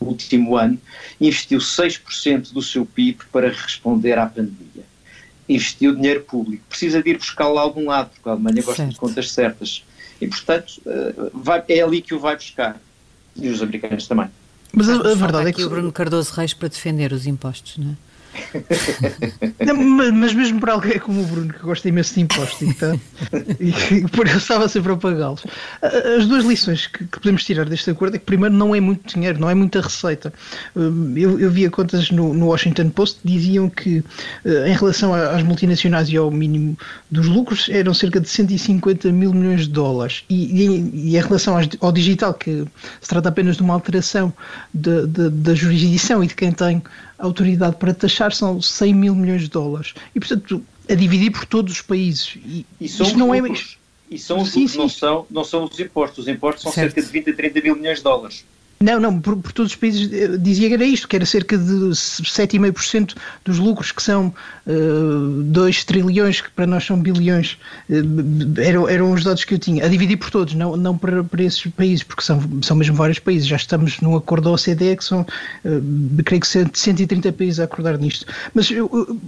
último 0.00 0.56
ano, 0.56 0.78
investiu 1.20 1.58
6% 1.58 2.52
do 2.52 2.62
seu 2.62 2.86
PIB 2.86 3.24
para 3.30 3.50
responder 3.50 4.18
à 4.18 4.26
pandemia. 4.26 4.84
Investiu 5.48 5.94
dinheiro 5.94 6.22
público. 6.22 6.62
Precisa 6.68 7.02
de 7.02 7.10
ir 7.10 7.18
buscá-lo 7.18 7.58
a 7.58 7.62
algum 7.62 7.86
lado, 7.86 8.10
porque 8.10 8.28
a 8.28 8.32
Alemanha 8.32 8.62
gosta 8.62 8.76
certo. 8.76 8.92
de 8.92 8.98
contas 8.98 9.32
certas. 9.32 9.84
E, 10.20 10.26
portanto, 10.26 10.80
eh, 10.86 11.30
vai, 11.34 11.64
é 11.68 11.80
ali 11.80 12.00
que 12.00 12.14
o 12.14 12.20
vai 12.20 12.36
buscar. 12.36 12.80
E 13.34 13.48
os 13.48 13.62
americanos 13.62 14.06
também. 14.06 14.28
Mas 14.72 14.88
a, 14.88 14.94
a 14.94 15.14
verdade 15.14 15.48
é 15.48 15.52
que. 15.52 15.64
o 15.64 15.68
Bruno 15.68 15.90
Cardoso 15.90 16.32
Reis 16.34 16.54
para 16.54 16.68
defender 16.68 17.12
os 17.12 17.26
impostos, 17.26 17.78
não 17.78 17.92
é? 17.92 18.09
Não, 19.64 19.76
mas 20.12 20.32
mesmo 20.32 20.60
para 20.60 20.72
alguém 20.72 20.98
como 20.98 21.22
o 21.22 21.26
Bruno, 21.26 21.52
que 21.52 21.60
gosta 21.60 21.88
imenso 21.88 22.14
de 22.14 22.20
impostos 22.20 22.62
então, 22.62 23.00
e 23.58 24.08
por 24.08 24.26
isso 24.26 24.38
estava 24.38 24.68
sempre 24.68 24.92
a 24.92 24.96
pagá-los. 24.96 25.44
As 25.82 26.26
duas 26.26 26.44
lições 26.44 26.86
que, 26.86 27.04
que, 27.04 27.18
podemos 27.18 27.44
tirar 27.44 27.68
deste 27.68 27.90
acordo 27.90 28.16
é 28.16 28.18
que, 28.18 28.24
primeiro, 28.24 28.54
não 28.54 28.74
é 28.74 28.80
muito 28.80 29.14
dinheiro, 29.14 29.40
não 29.40 29.50
é 29.50 29.54
muita 29.54 29.80
receita. 29.80 30.32
Hum, 30.76 31.14
eu, 31.16 31.38
eu 31.40 31.50
via 31.50 31.70
contas 31.70 32.10
no, 32.10 32.32
no, 32.34 32.46
Washington 32.46 32.90
Post 32.90 33.18
diziam 33.24 33.68
que, 33.68 34.02
eh, 34.44 34.70
em 34.70 34.74
relação 34.74 35.14
às 35.14 35.42
multinacionais 35.42 36.08
e 36.08 36.16
ao 36.16 36.30
mínimo 36.30 36.76
dos 37.10 37.26
lucros, 37.26 37.68
eram 37.68 37.94
cerca 37.94 38.20
de 38.20 38.28
150 38.28 39.10
mil 39.12 39.32
milhões 39.32 39.62
de 39.62 39.70
dólares. 39.70 40.24
E, 40.28 40.64
e, 40.64 41.10
e 41.12 41.16
em 41.16 41.20
relação 41.20 41.56
ao 41.80 41.92
digital, 41.92 42.34
que 42.34 42.64
se 43.00 43.08
trata 43.08 43.28
apenas 43.28 43.56
de 43.56 43.62
uma 43.62 43.74
alteração 43.74 44.32
da 44.72 45.54
jurisdição 45.54 46.22
e 46.22 46.26
de 46.26 46.34
quem 46.34 46.52
tem 46.52 46.82
autoridade 47.20 47.76
para 47.76 47.94
taxar 47.94 48.32
são 48.32 48.60
100 48.60 48.94
mil 48.94 49.14
milhões 49.14 49.42
de 49.42 49.50
dólares. 49.50 49.94
E, 50.14 50.20
portanto, 50.20 50.62
a 50.88 50.94
dividir 50.94 51.30
por 51.30 51.44
todos 51.44 51.74
os 51.74 51.82
países. 51.82 52.36
E, 52.36 52.66
e 52.80 52.88
são 52.88 53.06
isto 53.06 53.18
não 53.18 53.34
é 53.34 53.40
lucros. 53.40 53.78
é. 54.10 54.14
E 54.14 54.18
são 54.18 54.40
os 54.40 54.50
sim, 54.50 54.66
sim. 54.66 54.78
Não, 54.78 54.88
são, 54.88 55.26
não 55.30 55.44
são 55.44 55.64
os 55.64 55.78
impostos. 55.78 56.18
Os 56.18 56.28
impostos 56.28 56.62
são 56.62 56.72
certo. 56.72 56.94
cerca 56.94 57.06
de 57.06 57.12
20 57.12 57.30
a 57.30 57.36
30 57.36 57.60
mil 57.60 57.76
milhões 57.76 57.98
de 57.98 58.04
dólares. 58.04 58.44
Não, 58.82 58.98
não, 58.98 59.20
por, 59.20 59.36
por, 59.36 59.52
todos 59.52 59.72
os 59.72 59.76
países 59.76 60.10
eh, 60.10 60.38
dizia 60.38 60.66
que 60.68 60.72
era 60.72 60.84
isto, 60.86 61.06
que 61.06 61.14
era 61.14 61.26
cerca 61.26 61.58
de 61.58 61.90
7,5% 61.90 63.14
dos 63.44 63.58
lucros, 63.58 63.92
que 63.92 64.02
são 64.02 64.28
uh, 64.28 64.32
eh, 64.66 65.42
2 65.52 65.84
trilhões, 65.84 66.40
que 66.40 66.50
para 66.50 66.66
nós 66.66 66.86
são 66.86 66.98
bilhões, 66.98 67.58
uh, 67.90 68.58
eram, 68.58 68.88
eram 68.88 69.12
os 69.12 69.22
dados 69.22 69.44
que 69.44 69.52
eu 69.52 69.58
tinha, 69.58 69.84
a 69.84 69.88
dividir 69.88 70.16
por 70.16 70.30
todos, 70.30 70.54
não, 70.54 70.78
não 70.78 70.96
para, 70.96 71.22
para 71.22 71.42
esses 71.42 71.66
países, 71.72 72.02
porque 72.02 72.22
são, 72.22 72.40
são 72.62 72.74
mesmo 72.74 72.96
vários 72.96 73.18
países, 73.18 73.46
já 73.46 73.56
estamos 73.56 74.00
num 74.00 74.16
acordo 74.16 74.44
da 74.44 74.52
OCDE 74.52 74.96
que 74.96 75.04
são, 75.04 75.20
uh, 75.20 76.22
creio 76.24 76.40
que 76.40 76.48
130 76.48 77.32
países 77.34 77.60
a 77.60 77.64
acordar 77.64 77.98
nisto. 77.98 78.24
Mas 78.54 78.70
eu, 78.70 78.88
eu 78.94 79.20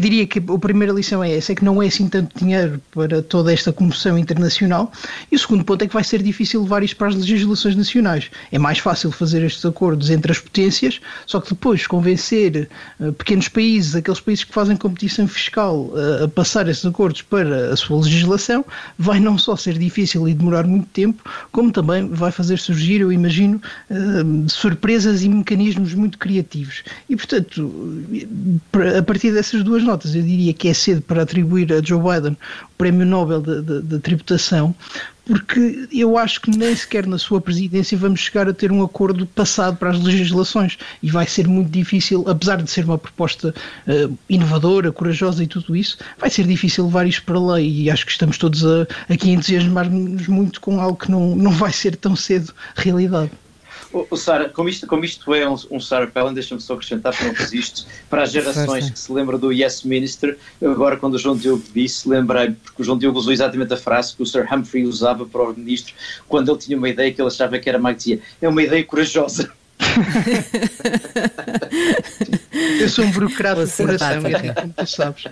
diria 0.00 0.26
que 0.26 0.38
a 0.38 0.58
primeira 0.58 0.92
lição 0.92 1.22
é 1.22 1.36
essa, 1.36 1.52
é 1.52 1.54
que 1.54 1.64
não 1.64 1.82
é 1.82 1.86
assim 1.86 2.08
tanto 2.08 2.38
dinheiro 2.38 2.80
para 2.92 3.22
toda 3.22 3.52
esta 3.52 3.72
comoção 3.72 4.16
internacional, 4.18 4.90
e 5.30 5.36
o 5.36 5.38
segundo 5.38 5.64
ponto 5.64 5.82
é 5.84 5.86
que 5.86 5.94
vai 5.94 6.04
ser 6.04 6.22
difícil 6.22 6.62
levar 6.62 6.82
isto 6.82 6.96
para 6.96 7.08
as 7.08 7.14
legislações 7.14 7.76
nacionais. 7.76 8.30
É 8.50 8.58
mais 8.58 8.78
fácil 8.78 9.10
fazer 9.10 9.42
estes 9.42 9.64
acordos 9.64 10.10
entre 10.10 10.32
as 10.32 10.38
potências, 10.38 11.00
só 11.26 11.40
que 11.40 11.50
depois 11.50 11.86
convencer 11.86 12.68
uh, 13.00 13.12
pequenos 13.12 13.48
países, 13.48 13.94
aqueles 13.94 14.20
países 14.20 14.44
que 14.44 14.52
fazem 14.52 14.76
competição 14.76 15.28
fiscal, 15.28 15.86
uh, 15.86 16.24
a 16.24 16.28
passar 16.28 16.68
esses 16.68 16.84
acordos 16.84 17.22
para 17.22 17.72
a 17.72 17.76
sua 17.76 17.98
legislação, 18.00 18.64
vai 18.98 19.20
não 19.20 19.36
só 19.36 19.56
ser 19.56 19.78
difícil 19.78 20.28
e 20.28 20.34
demorar 20.34 20.66
muito 20.66 20.86
tempo, 20.88 21.22
como 21.50 21.70
também 21.70 22.08
vai 22.08 22.30
fazer 22.32 22.58
surgir, 22.58 23.00
eu 23.00 23.12
imagino, 23.12 23.60
uh, 23.90 24.50
surpresas 24.50 25.22
e 25.22 25.28
mecanismos 25.28 25.94
muito 25.94 26.18
criativos. 26.18 26.82
E, 27.08 27.16
portanto, 27.16 27.70
a 28.98 29.02
partir 29.02 29.32
dessas 29.32 29.62
duas 29.62 29.81
notas. 29.82 30.14
Eu 30.14 30.22
diria 30.22 30.52
que 30.52 30.68
é 30.68 30.74
cedo 30.74 31.02
para 31.02 31.22
atribuir 31.22 31.72
a 31.72 31.82
Joe 31.82 32.00
Biden 32.00 32.32
o 32.32 32.76
Prémio 32.78 33.06
Nobel 33.06 33.40
da 33.40 33.98
tributação, 33.98 34.74
porque 35.24 35.88
eu 35.92 36.18
acho 36.18 36.40
que 36.40 36.50
nem 36.50 36.74
sequer 36.74 37.06
na 37.06 37.18
sua 37.18 37.40
presidência 37.40 37.96
vamos 37.96 38.20
chegar 38.20 38.48
a 38.48 38.52
ter 38.52 38.72
um 38.72 38.82
acordo 38.82 39.24
passado 39.26 39.76
para 39.76 39.90
as 39.90 40.00
legislações 40.02 40.78
e 41.02 41.10
vai 41.10 41.26
ser 41.26 41.46
muito 41.46 41.70
difícil, 41.70 42.24
apesar 42.26 42.60
de 42.60 42.70
ser 42.70 42.84
uma 42.84 42.98
proposta 42.98 43.54
uh, 43.86 44.18
inovadora, 44.28 44.90
corajosa 44.90 45.44
e 45.44 45.46
tudo 45.46 45.76
isso, 45.76 45.98
vai 46.18 46.30
ser 46.30 46.46
difícil 46.46 46.86
levar 46.86 47.06
isto 47.06 47.22
para 47.24 47.38
lei 47.38 47.82
e 47.82 47.90
acho 47.90 48.04
que 48.04 48.12
estamos 48.12 48.36
todos 48.36 48.64
aqui 49.08 49.30
a 49.30 49.34
entusiasmar-nos 49.34 50.26
muito 50.26 50.60
com 50.60 50.80
algo 50.80 50.96
que 50.96 51.10
não, 51.10 51.36
não 51.36 51.52
vai 51.52 51.72
ser 51.72 51.94
tão 51.96 52.16
cedo 52.16 52.52
realidade. 52.74 53.30
O, 53.92 54.16
Sara, 54.16 54.48
como 54.48 54.68
isto, 54.68 54.86
como 54.86 55.04
isto 55.04 55.34
é 55.34 55.48
um, 55.48 55.56
um 55.70 55.80
Sarah 55.80 56.06
Palin, 56.06 56.32
deixa-me 56.32 56.60
só 56.60 56.74
acrescentar 56.74 57.14
para 57.14 57.26
não 57.26 57.34
isto, 57.52 57.86
para 58.08 58.22
as 58.22 58.32
gerações 58.32 58.90
que 58.90 58.98
se 58.98 59.12
lembram 59.12 59.38
do 59.38 59.52
Yes 59.52 59.82
Minister, 59.82 60.38
agora 60.62 60.96
quando 60.96 61.14
o 61.14 61.18
João 61.18 61.36
Diogo 61.36 61.62
disse, 61.74 62.08
lembrei, 62.08 62.52
porque 62.52 62.80
o 62.80 62.84
João 62.84 62.96
Diogo 62.96 63.18
usou 63.18 63.32
exatamente 63.32 63.74
a 63.74 63.76
frase 63.76 64.16
que 64.16 64.22
o 64.22 64.26
Sir 64.26 64.46
Humphrey 64.50 64.84
usava 64.84 65.26
para 65.26 65.42
o 65.42 65.54
ministro 65.54 65.92
quando 66.26 66.50
ele 66.50 66.58
tinha 66.58 66.78
uma 66.78 66.88
ideia 66.88 67.12
que 67.12 67.20
ele 67.20 67.28
achava 67.28 67.58
que 67.58 67.68
era 67.68 67.78
má, 67.78 67.92
dizia, 67.92 68.20
é 68.40 68.48
uma 68.48 68.62
ideia 68.62 68.82
corajosa. 68.84 69.52
Eu 72.80 72.88
sou 72.88 73.04
um 73.04 73.10
burocrata 73.10 73.66
de 73.66 73.72
coração, 73.72 74.22
como 74.22 74.72
tu 74.72 74.86
sabes. 74.86 75.24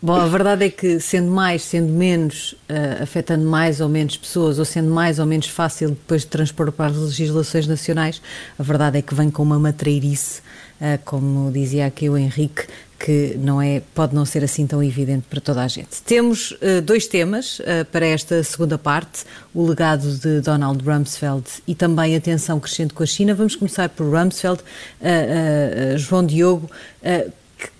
Bom, 0.00 0.14
a 0.14 0.26
verdade 0.26 0.64
é 0.64 0.70
que, 0.70 1.00
sendo 1.00 1.28
mais, 1.28 1.62
sendo 1.62 1.92
menos, 1.92 2.52
uh, 2.52 3.02
afetando 3.02 3.44
mais 3.44 3.80
ou 3.80 3.88
menos 3.88 4.16
pessoas, 4.16 4.58
ou 4.60 4.64
sendo 4.64 4.90
mais 4.90 5.18
ou 5.18 5.26
menos 5.26 5.48
fácil 5.48 5.88
depois 5.90 6.22
de 6.22 6.28
transpor 6.28 6.70
para 6.70 6.86
as 6.86 6.96
legislações 6.96 7.66
nacionais, 7.66 8.22
a 8.56 8.62
verdade 8.62 8.98
é 8.98 9.02
que 9.02 9.12
vem 9.12 9.28
com 9.28 9.42
uma 9.42 9.58
matreirice, 9.58 10.40
uh, 10.80 11.00
como 11.04 11.50
dizia 11.50 11.86
aqui 11.86 12.08
o 12.08 12.16
Henrique, 12.16 12.66
que 12.98 13.36
não 13.38 13.62
é, 13.62 13.80
pode 13.94 14.14
não 14.14 14.24
ser 14.24 14.42
assim 14.42 14.66
tão 14.66 14.82
evidente 14.82 15.24
para 15.30 15.40
toda 15.40 15.62
a 15.62 15.68
gente. 15.68 16.02
Temos 16.04 16.50
uh, 16.52 16.82
dois 16.82 17.06
temas 17.06 17.60
uh, 17.60 17.84
para 17.90 18.04
esta 18.06 18.42
segunda 18.42 18.76
parte: 18.76 19.24
o 19.54 19.66
legado 19.66 20.10
de 20.16 20.40
Donald 20.40 20.84
Rumsfeld 20.84 21.44
e 21.66 21.74
também 21.74 22.16
a 22.16 22.20
tensão 22.20 22.58
crescente 22.58 22.92
com 22.92 23.02
a 23.02 23.06
China. 23.06 23.34
Vamos 23.34 23.54
começar 23.54 23.88
por 23.88 24.06
Rumsfeld. 24.06 24.60
Uh, 25.00 25.96
João 25.96 26.26
Diogo, 26.26 26.68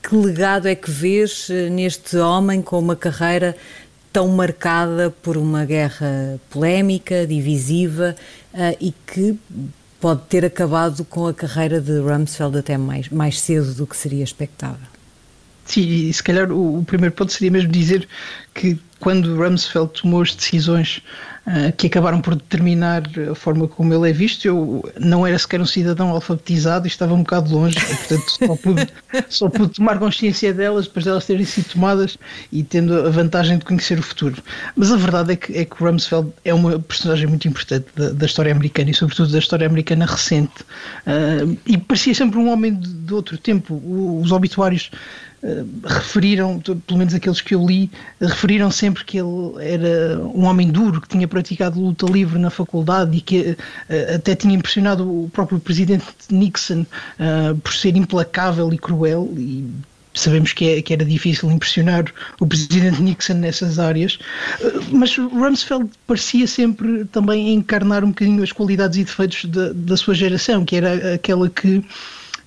que, 0.03 0.15
legado 0.17 0.67
é 0.67 0.75
que 0.75 0.91
vês 0.91 1.49
eh, 1.51 1.69
neste 1.71 2.17
homem 2.17 2.63
com 2.63 2.79
uma 2.79 2.97
carreira 2.97 3.57
tão 4.13 4.29
marcada 4.29 5.11
por 5.23 5.37
uma 5.37 5.65
guerra 5.65 6.41
polémica, 6.51 7.27
divisiva 7.27 8.17
uh, 8.55 8.77
e 8.81 8.93
que 9.07 9.39
pode 10.01 10.23
ter 10.23 10.45
acabado 10.45 11.05
com 11.05 11.27
a 11.27 11.35
carreira 11.35 11.81
de 11.81 11.99
Rumsfeld 12.01 12.59
até 12.59 12.79
mais, 12.79 13.09
mais 13.09 13.39
cedo 13.41 13.75
do 13.75 13.87
que 13.87 13.97
seria 13.97 14.25
expectável? 14.25 14.87
Sim, 15.65 15.83
e 15.83 16.13
se 16.13 16.23
calhar 16.23 16.51
o, 16.51 16.79
o 16.79 16.85
primeiro 16.85 17.15
ponto 17.15 17.33
seria 17.33 17.51
mesmo 17.51 17.71
dizer 17.71 18.09
que 18.55 18.79
quando 18.99 19.37
Rumsfeld 19.37 19.91
tomou 20.01 20.23
as 20.23 20.35
decisões 20.35 21.03
que 21.77 21.87
acabaram 21.87 22.21
por 22.21 22.35
determinar 22.35 23.03
a 23.31 23.35
forma 23.35 23.67
como 23.67 23.95
ele 23.95 24.11
é 24.11 24.13
visto, 24.13 24.47
eu 24.47 24.85
não 25.01 25.27
era 25.27 25.39
sequer 25.39 25.61
um 25.61 25.67
cidadão 25.67 26.11
alfabetizado 26.11 26.87
e 26.87 26.89
estava 26.89 27.15
um 27.15 27.23
bocado 27.23 27.55
longe, 27.55 27.79
portanto 27.81 28.31
só 28.31 28.57
pude, 28.57 28.89
só 29.29 29.49
pude 29.49 29.73
tomar 29.75 29.99
consciência 29.99 30.53
delas 30.53 30.87
depois 30.87 31.05
delas 31.05 31.25
terem 31.25 31.45
sido 31.45 31.73
tomadas 31.73 32.19
e 32.53 32.63
tendo 32.63 32.95
a 33.07 33.11
vantagem 33.11 33.59
de 33.59 33.65
conhecer 33.65 33.99
o 33.99 34.03
futuro. 34.03 34.43
Mas 34.77 34.93
a 34.93 34.97
verdade 34.97 35.33
é 35.33 35.37
que, 35.37 35.57
é 35.57 35.65
que 35.65 35.83
Rumsfeld 35.83 36.33
é 36.45 36.53
uma 36.53 36.79
personagem 36.79 37.27
muito 37.27 37.49
importante 37.49 37.87
da, 37.97 38.11
da 38.11 38.27
história 38.27 38.53
americana 38.53 38.91
e 38.91 38.95
sobretudo 38.95 39.33
da 39.33 39.39
história 39.39 39.67
americana 39.67 40.07
recente 40.07 40.63
uh, 41.07 41.59
e 41.67 41.79
parecia 41.79 42.15
sempre 42.15 42.39
um 42.39 42.51
homem 42.51 42.75
de, 42.75 42.93
de 42.93 43.15
outro 43.15 43.39
tempo. 43.39 43.81
Os 44.23 44.33
obituários 44.33 44.91
referiram, 45.85 46.61
pelo 46.61 46.99
menos 46.99 47.15
aqueles 47.15 47.41
que 47.41 47.55
eu 47.55 47.65
li, 47.65 47.91
referiram 48.21 48.71
sempre 48.71 49.05
que 49.05 49.19
ele 49.19 49.57
era 49.61 50.19
um 50.19 50.45
homem 50.45 50.71
duro, 50.71 51.01
que 51.01 51.09
tinha 51.09 51.29
praticado 51.29 51.81
luta 51.81 52.07
livre 52.07 52.39
na 52.39 52.51
faculdade 52.51 53.17
e 53.17 53.21
que 53.21 53.41
uh, 53.51 54.15
até 54.17 54.35
tinha 54.35 54.55
impressionado 54.55 55.05
o 55.05 55.31
próprio 55.31 55.61
presidente 55.61 56.07
Nixon 56.31 56.81
uh, 56.83 57.57
por 57.63 57.73
ser 57.73 57.97
implacável 57.97 58.73
e 58.73 58.79
cruel 58.79 59.33
e 59.37 59.65
sabemos 60.15 60.53
que, 60.53 60.69
é, 60.69 60.83
que, 60.83 60.93
era 60.93 61.05
difícil 61.05 61.49
impressionar 61.51 62.05
o 62.41 62.47
presidente 62.47 63.01
Nixon 63.01 63.35
nessas 63.35 63.79
áreas, 63.79 64.19
mas 64.91 65.17
Rumsfeld 65.17 65.89
parecia 66.07 66.47
sempre 66.49 67.05
também 67.05 67.55
encarnar 67.55 68.03
um 68.03 68.09
bocadinho 68.09 68.43
as 68.43 68.51
qualidades 68.51 68.99
e 68.99 69.05
defeitos 69.05 69.45
da, 69.45 69.73
da 69.73 69.97
sua 69.97 70.15
geração, 70.15 70.65
que 70.65 70.75
era 70.75 71.15
aquela 71.15 71.49
que 71.49 71.85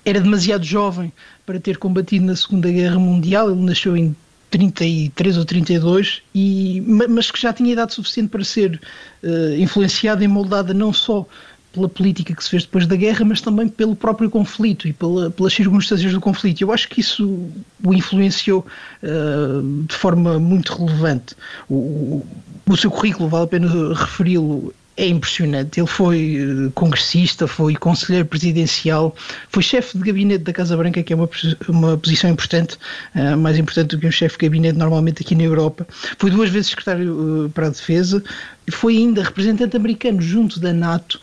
era 0.04 0.20
demasiado 0.20 0.64
jovem 0.64 1.12
para 1.46 1.60
ter 1.60 1.78
combatido 1.78 2.24
na 2.24 2.36
Segunda 2.36 2.70
Guerra 2.70 2.98
Mundial. 2.98 3.50
Ele 3.50 3.62
nasceu 3.62 3.96
em 3.96 4.14
33 4.50 5.38
ou 5.38 5.44
32, 5.44 6.22
e, 6.34 6.82
mas 7.08 7.30
que 7.30 7.40
já 7.40 7.52
tinha 7.52 7.72
idade 7.72 7.94
suficiente 7.94 8.28
para 8.28 8.44
ser 8.44 8.80
uh, 9.22 9.54
influenciada 9.56 10.22
e 10.22 10.28
moldada 10.28 10.74
não 10.74 10.92
só 10.92 11.26
pela 11.72 11.88
política 11.88 12.34
que 12.34 12.44
se 12.44 12.50
fez 12.50 12.64
depois 12.64 12.86
da 12.86 12.94
guerra, 12.94 13.24
mas 13.24 13.40
também 13.40 13.66
pelo 13.66 13.96
próprio 13.96 14.28
conflito 14.28 14.86
e 14.86 14.92
pela, 14.92 15.30
pelas 15.30 15.54
circunstâncias 15.54 16.12
do 16.12 16.20
conflito. 16.20 16.60
Eu 16.60 16.70
acho 16.70 16.86
que 16.86 17.00
isso 17.00 17.48
o 17.82 17.94
influenciou 17.94 18.66
uh, 19.02 19.84
de 19.86 19.94
forma 19.94 20.38
muito 20.38 20.74
relevante. 20.74 21.34
O, 21.70 22.22
o 22.68 22.76
seu 22.76 22.90
currículo, 22.90 23.30
vale 23.30 23.44
a 23.44 23.48
pena 23.48 23.94
referi-lo, 23.94 24.74
é 24.96 25.06
impressionante. 25.06 25.80
Ele 25.80 25.86
foi 25.86 26.36
eh, 26.36 26.70
congressista, 26.74 27.46
foi 27.46 27.74
conselheiro 27.76 28.26
presidencial, 28.26 29.14
foi 29.48 29.62
chefe 29.62 29.96
de 29.96 30.04
gabinete 30.04 30.44
da 30.44 30.52
Casa 30.52 30.76
Branca, 30.76 31.02
que 31.02 31.12
é 31.12 31.16
uma, 31.16 31.28
uma 31.68 31.96
posição 31.96 32.30
importante, 32.30 32.76
uh, 33.14 33.36
mais 33.36 33.58
importante 33.58 33.96
do 33.96 33.98
que 33.98 34.06
um 34.06 34.10
chefe 34.10 34.38
de 34.38 34.46
gabinete 34.46 34.76
normalmente 34.78 35.22
aqui 35.22 35.34
na 35.34 35.44
Europa. 35.44 35.86
Foi 36.18 36.30
duas 36.30 36.50
vezes 36.50 36.70
secretário 36.70 37.46
uh, 37.46 37.50
para 37.50 37.66
a 37.66 37.70
Defesa, 37.70 38.22
foi 38.70 38.96
ainda 38.96 39.22
representante 39.22 39.76
americano 39.76 40.20
junto 40.20 40.60
da 40.60 40.72
NATO 40.72 41.20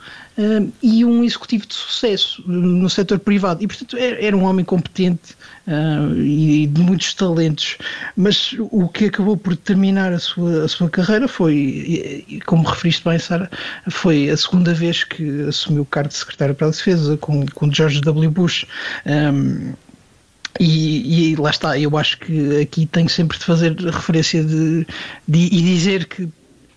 e 0.82 1.03
um 1.03 1.21
executivo 1.21 1.67
de 1.67 1.73
sucesso 1.73 2.41
no 2.47 2.89
setor 2.89 3.19
privado. 3.19 3.62
E, 3.62 3.67
portanto, 3.67 3.97
era 3.97 4.36
um 4.38 4.43
homem 4.43 4.63
competente 4.63 5.36
uh, 5.69 6.15
e 6.17 6.67
de 6.67 6.82
muitos 6.82 7.13
talentos. 7.13 7.77
Mas 8.17 8.55
o 8.60 8.88
que 8.89 9.05
acabou 9.05 9.38
por 9.38 9.55
terminar 9.55 10.12
a 10.12 10.19
sua, 10.19 10.65
a 10.65 10.67
sua 10.67 10.89
carreira 10.89 11.27
foi, 11.27 12.41
como 12.45 12.67
referiste 12.67 13.03
bem, 13.08 13.19
Sara, 13.19 13.49
foi 13.89 14.29
a 14.29 14.36
segunda 14.36 14.73
vez 14.73 15.03
que 15.03 15.43
assumiu 15.43 15.84
o 15.84 15.86
cargo 15.86 16.10
de 16.10 16.15
secretário 16.15 16.55
para 16.55 16.67
a 16.67 16.71
Defesa 16.71 17.15
com, 17.17 17.45
com 17.47 17.71
George 17.71 18.01
W. 18.01 18.32
Bush. 18.32 18.65
Um, 19.05 19.73
e, 20.60 21.32
e, 21.32 21.36
lá 21.36 21.51
está, 21.51 21.77
eu 21.77 21.95
acho 21.97 22.17
que 22.19 22.62
aqui 22.62 22.86
tenho 22.86 23.08
sempre 23.08 23.38
de 23.38 23.45
fazer 23.45 23.77
referência 23.79 24.43
de, 24.43 24.86
de 25.27 25.39
e 25.45 25.62
dizer 25.62 26.05
que 26.05 26.27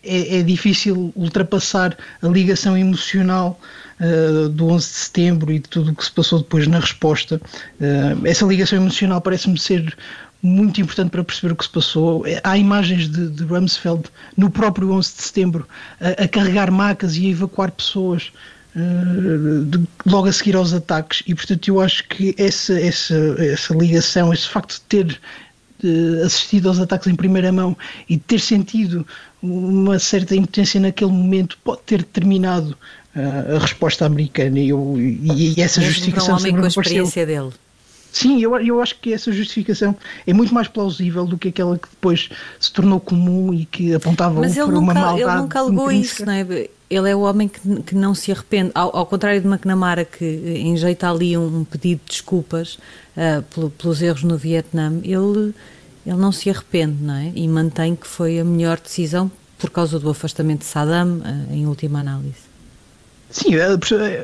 é, 0.03 0.38
é, 0.38 0.43
difícil 0.43 1.12
ultrapassar 1.15 1.97
a 2.21 2.27
ligação 2.29 2.77
emocional 2.77 3.61
uh, 4.01 4.49
do 4.49 4.69
11 4.69 4.88
de 4.88 4.95
setembro 4.95 5.53
e 5.53 5.59
de 5.59 5.69
tudo 5.69 5.93
o 5.93 5.95
que 5.95 6.05
se 6.05 6.12
passou 6.12 6.41
depois 6.41 6.67
na 6.67 6.81
resposta. 6.81 7.41
Uh, 7.81 8.27
essa 8.27 8.45
ligação 8.45 8.79
emocional 8.79 9.21
parece-me 9.21 9.59
ser 9.59 9.97
muito 10.43 10.81
importante 10.81 11.11
para 11.11 11.23
perceber 11.23 11.53
o 11.53 11.57
que 11.57 11.65
se 11.65 11.71
passou. 11.71 12.25
Há 12.43 12.59
imagens 12.59 13.09
de, 13.09 13.29
de 13.29 13.45
Rumsfeld 13.45 14.05
no 14.37 14.51
próprio 14.51 14.91
11 14.93 15.15
de 15.15 15.23
setembro 15.23 15.69
a, 16.01 16.25
a 16.25 16.29
carregar 16.29 16.71
macas 16.71 17.17
e 17.17 17.27
a 17.27 17.31
evacuar 17.31 17.71
pessoas 17.71 18.33
de, 18.75 19.87
logo 20.07 20.29
a 20.29 20.33
seguir 20.33 20.57
aos 20.57 20.73
ataques 20.73 21.23
e 21.27 21.35
portanto 21.35 21.69
eu 21.69 21.81
acho 21.81 22.09
que 22.09 22.35
essa, 22.38 22.81
essa, 22.81 23.15
essa 23.38 23.75
ligação, 23.75 24.33
esse 24.33 24.49
facto 24.49 24.75
de 24.75 24.81
ter 24.83 25.21
assistido 26.25 26.68
aos 26.68 26.79
ataques 26.79 27.07
em 27.07 27.14
primeira 27.14 27.53
mão 27.53 27.77
e 28.09 28.16
ter 28.16 28.40
sentido 28.40 29.07
uma 29.42 29.99
certa 29.99 30.37
impotência 30.37 30.81
naquele 30.81 31.11
momento 31.11 31.59
pode 31.64 31.83
ter 31.83 31.99
determinado 31.99 32.77
uh, 33.16 33.57
a 33.57 33.59
resposta 33.59 34.07
americana 34.07 34.59
e, 34.59 34.68
eu, 34.68 34.95
e, 34.99 35.55
e 35.57 35.61
essa 35.61 35.81
Mesmo 35.81 35.95
justificação. 35.95 36.35
Um 36.35 36.38
homem 36.38 36.57
com 36.57 36.64
a 36.64 36.68
experiência 36.68 37.27
dele. 37.27 37.51
Sim, 38.12 38.42
eu, 38.42 38.55
eu 38.61 38.81
acho 38.81 39.01
que 39.01 39.12
essa 39.12 39.33
justificação 39.33 39.97
é 40.27 40.35
muito 40.35 40.53
mais 40.53 40.68
plausível 40.68 41.25
do 41.25 41.38
que 41.38 41.49
aquela 41.49 41.79
que 41.79 41.88
depois 41.88 42.29
se 42.61 42.71
tornou 42.71 43.01
comum 43.01 43.55
e 43.55 43.64
que 43.64 43.95
apontava 43.95 44.38
Mas 44.38 44.55
ele 44.55 44.66
por 44.66 44.75
nunca, 44.75 44.85
uma 44.85 44.95
maldade. 44.95 45.23
Ele 45.23 45.40
nunca 45.40 45.59
alegou 45.61 45.90
isso, 45.90 46.27
não 46.27 46.33
é? 46.33 46.68
Ele 46.90 47.11
é 47.11 47.16
o 47.16 47.21
homem 47.21 47.49
que, 47.49 47.83
que 47.85 47.95
não 47.95 48.14
se 48.14 48.31
arrepende. 48.31 48.71
Ao, 48.75 48.95
ao, 48.95 49.07
contrário 49.07 49.40
de 49.40 49.47
McNamara, 49.49 50.05
que 50.05 50.27
enjeita 50.27 51.11
ali 51.11 51.38
um, 51.38 51.61
um 51.61 51.64
pedido 51.64 52.03
de 52.05 52.11
desculpas 52.11 52.79
uh, 53.16 53.70
pelos 53.70 54.03
erros 54.03 54.22
no 54.22 54.37
Vietnã, 54.37 55.01
ele 55.03 55.55
ele 56.05 56.16
não 56.16 56.33
se 56.33 56.51
arrepende, 56.51 57.03
não 57.03 57.14
é? 57.14 57.33
E 57.35 57.46
mantém 57.46 57.94
que 57.94 58.07
foi 58.07 58.40
a 58.40 58.44
melhor 58.44 58.79
decisão 58.81 59.31
por 59.59 59.70
causa 59.70 59.98
do 59.98 60.11
afastamento 60.11 60.61
de 60.61 60.64
Saddam, 60.66 61.22
eh, 61.25 61.55
em 61.55 61.66
última 61.66 62.01
análise. 62.01 62.51
Sim, 63.31 63.55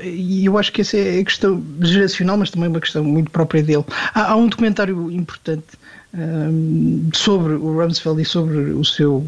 e 0.03 0.44
eu 0.44 0.59
acho 0.59 0.72
que 0.72 0.81
essa 0.81 0.96
é 0.96 1.20
a 1.20 1.24
questão 1.24 1.62
geracional, 1.81 2.37
mas 2.37 2.51
também 2.51 2.68
uma 2.68 2.81
questão 2.81 3.03
muito 3.05 3.31
própria 3.31 3.62
dele. 3.62 3.85
Há, 4.12 4.33
há 4.33 4.37
um 4.37 4.48
documentário 4.48 5.11
importante 5.11 5.64
um, 6.12 7.09
sobre 7.14 7.55
o 7.55 7.81
Rumsfeld 7.81 8.20
e 8.20 8.24
sobre 8.24 8.59
o 8.72 8.85
seu 8.85 9.27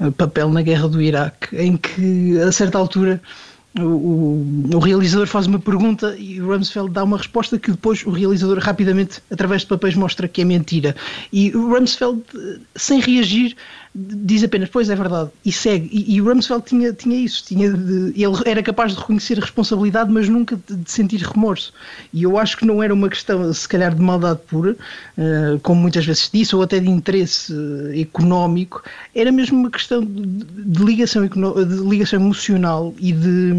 uh, 0.00 0.12
papel 0.12 0.48
na 0.48 0.62
guerra 0.62 0.88
do 0.88 1.02
Iraque, 1.02 1.54
em 1.56 1.76
que 1.76 2.38
a 2.38 2.52
certa 2.52 2.78
altura 2.78 3.20
o, 3.76 4.74
o, 4.74 4.78
realizador 4.78 5.26
faz 5.26 5.46
uma 5.46 5.58
pergunta 5.58 6.16
e 6.18 6.40
o 6.40 6.46
Rumsfeld 6.46 6.90
dá 6.90 7.04
uma 7.04 7.18
resposta 7.18 7.58
que 7.58 7.70
depois 7.70 8.04
o 8.06 8.10
realizador 8.10 8.58
rapidamente, 8.58 9.22
através 9.30 9.62
de 9.62 9.68
papéis, 9.68 9.94
mostra 9.94 10.26
que 10.26 10.40
é 10.40 10.44
mentira. 10.44 10.96
E 11.32 11.54
o 11.54 11.68
Rumsfeld, 11.74 12.22
eh, 12.34 12.58
sem 12.74 13.00
reagir, 13.00 13.56
diz 13.94 14.44
apenas, 14.44 14.68
pois 14.68 14.90
é 14.90 14.94
verdade, 14.94 15.30
e 15.44 15.50
segue. 15.50 15.88
E, 15.92 16.14
e 16.14 16.20
o 16.20 16.24
Rumsfeld 16.24 16.64
tinha, 16.64 16.92
tinha 16.92 17.16
isso, 17.16 17.44
tinha 17.44 17.72
de, 17.72 18.12
ele 18.16 18.36
era 18.44 18.62
capaz 18.62 18.92
de 18.92 18.98
reconhecer 18.98 19.38
responsabilidade, 19.38 20.10
mas 20.10 20.28
nunca 20.28 20.58
de, 20.68 20.76
de, 20.76 20.90
sentir 20.90 21.20
remorso. 21.20 21.72
E 22.12 22.22
eu 22.22 22.38
acho 22.38 22.56
que 22.56 22.66
não 22.66 22.82
era 22.82 22.92
uma 22.92 23.08
questão, 23.08 23.52
se 23.52 23.68
calhar, 23.68 23.94
de 23.94 24.00
maldade 24.00 24.40
pura, 24.46 24.72
uh, 24.72 25.58
como 25.60 25.80
muitas 25.80 26.04
vezes 26.04 26.30
disse, 26.32 26.54
ou 26.54 26.62
até 26.62 26.78
de 26.78 26.88
interesse 26.88 27.52
uh, 27.52 27.98
económico, 27.98 28.82
era 29.14 29.32
mesmo 29.32 29.58
uma 29.58 29.70
questão 29.70 30.04
de, 30.04 30.44
de 30.44 30.84
ligação, 30.84 31.26
de 31.26 31.88
ligação 31.88 32.20
emocional 32.20 32.94
e 32.98 33.12
de, 33.12 33.52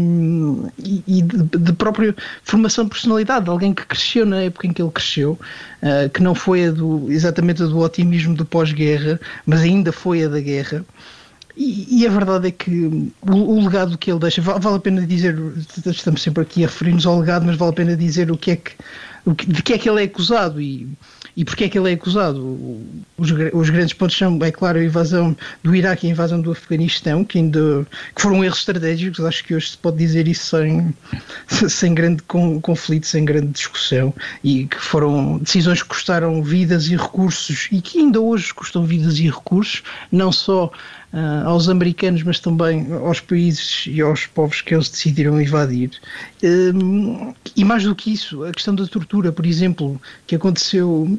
e 1.06 1.22
de, 1.22 1.72
própria 1.72 2.14
formação 2.42 2.84
de 2.84 2.90
personalidade, 2.90 3.44
de 3.44 3.50
alguém 3.50 3.74
que 3.74 3.84
cresceu 3.86 4.24
na 4.24 4.42
época 4.42 4.66
em 4.66 4.72
que 4.72 4.82
ele 4.82 4.90
cresceu, 4.90 5.38
uh, 5.82 6.08
que 6.10 6.22
não 6.22 6.34
foi 6.34 6.66
a 6.66 6.70
do, 6.70 7.10
exatamente 7.10 7.62
a 7.62 7.66
do 7.66 7.78
otimismo 7.78 8.34
do 8.34 8.44
pós-guerra, 8.44 9.20
mas 9.46 9.60
ainda 9.60 9.92
foi 9.92 10.19
da 10.28 10.40
guerra. 10.40 10.84
E, 11.56 12.02
e, 12.02 12.06
a 12.06 12.10
verdade 12.10 12.48
é 12.48 12.50
que 12.50 13.12
o, 13.22 13.34
o, 13.34 13.64
legado 13.64 13.98
que 13.98 14.10
ele 14.10 14.20
deixa, 14.20 14.40
vale, 14.40 14.60
vale 14.60 14.76
a 14.76 14.80
pena 14.80 15.06
dizer, 15.06 15.36
estamos 15.86 16.22
sempre 16.22 16.42
aqui 16.42 16.64
a 16.64 16.68
referir-nos 16.68 17.04
ao 17.04 17.18
legado, 17.18 17.44
mas 17.44 17.56
vale 17.56 17.72
a 17.72 17.74
pena 17.74 17.96
dizer 17.96 18.30
o 18.30 18.36
que 18.36 18.52
é 18.52 18.56
que, 18.56 18.72
o 19.26 19.34
que, 19.34 19.46
de 19.46 19.62
que 19.62 19.72
é 19.72 19.78
que 19.78 19.88
ele 19.90 20.00
é 20.00 20.04
acusado 20.04 20.60
e, 20.60 20.88
e 21.36 21.44
porque 21.44 21.64
é 21.64 21.68
que 21.68 21.78
ele 21.78 21.90
é 21.90 21.94
acusado. 21.94 22.58
Os, 23.16 23.30
os 23.52 23.70
grandes 23.70 23.92
pontos 23.92 24.16
são, 24.16 24.38
é 24.42 24.50
claro, 24.50 24.78
a 24.78 24.84
invasão 24.84 25.36
do 25.62 25.74
Iraque 25.74 26.06
e 26.06 26.10
a 26.10 26.12
invasão 26.12 26.40
do 26.40 26.52
Afeganistão, 26.52 27.24
que 27.24 27.38
ainda 27.38 27.86
que 28.14 28.22
foram 28.22 28.44
erros 28.44 28.58
estratégicos, 28.58 29.24
acho 29.24 29.44
que 29.44 29.54
hoje 29.54 29.70
se 29.70 29.78
pode 29.78 29.98
dizer 29.98 30.28
isso 30.28 30.56
sem, 30.56 30.94
sem 31.68 31.94
grande 31.94 32.22
conflito, 32.62 33.06
sem 33.06 33.24
grande 33.24 33.48
discussão, 33.48 34.14
e 34.42 34.66
que 34.66 34.78
foram 34.78 35.38
decisões 35.38 35.82
que 35.82 35.88
custaram 35.88 36.42
vidas 36.42 36.86
e 36.88 36.96
recursos 36.96 37.68
e 37.70 37.80
que 37.80 37.98
ainda 37.98 38.20
hoje 38.20 38.52
custam 38.54 38.84
vidas 38.84 39.18
e 39.18 39.24
recursos, 39.24 39.82
não 40.10 40.32
só 40.32 40.70
Uh, 41.12 41.44
aos 41.44 41.68
americanos, 41.68 42.22
mas 42.22 42.38
também 42.38 42.86
aos 42.92 43.18
países 43.18 43.84
e 43.88 44.00
aos 44.00 44.26
povos 44.26 44.60
que 44.60 44.72
eles 44.72 44.88
decidiram 44.88 45.40
invadir. 45.40 45.90
Um, 46.40 47.34
e 47.56 47.64
mais 47.64 47.82
do 47.82 47.96
que 47.96 48.12
isso, 48.12 48.44
a 48.44 48.52
questão 48.52 48.76
da 48.76 48.86
tortura, 48.86 49.32
por 49.32 49.44
exemplo, 49.44 50.00
que 50.24 50.36
aconteceu 50.36 51.18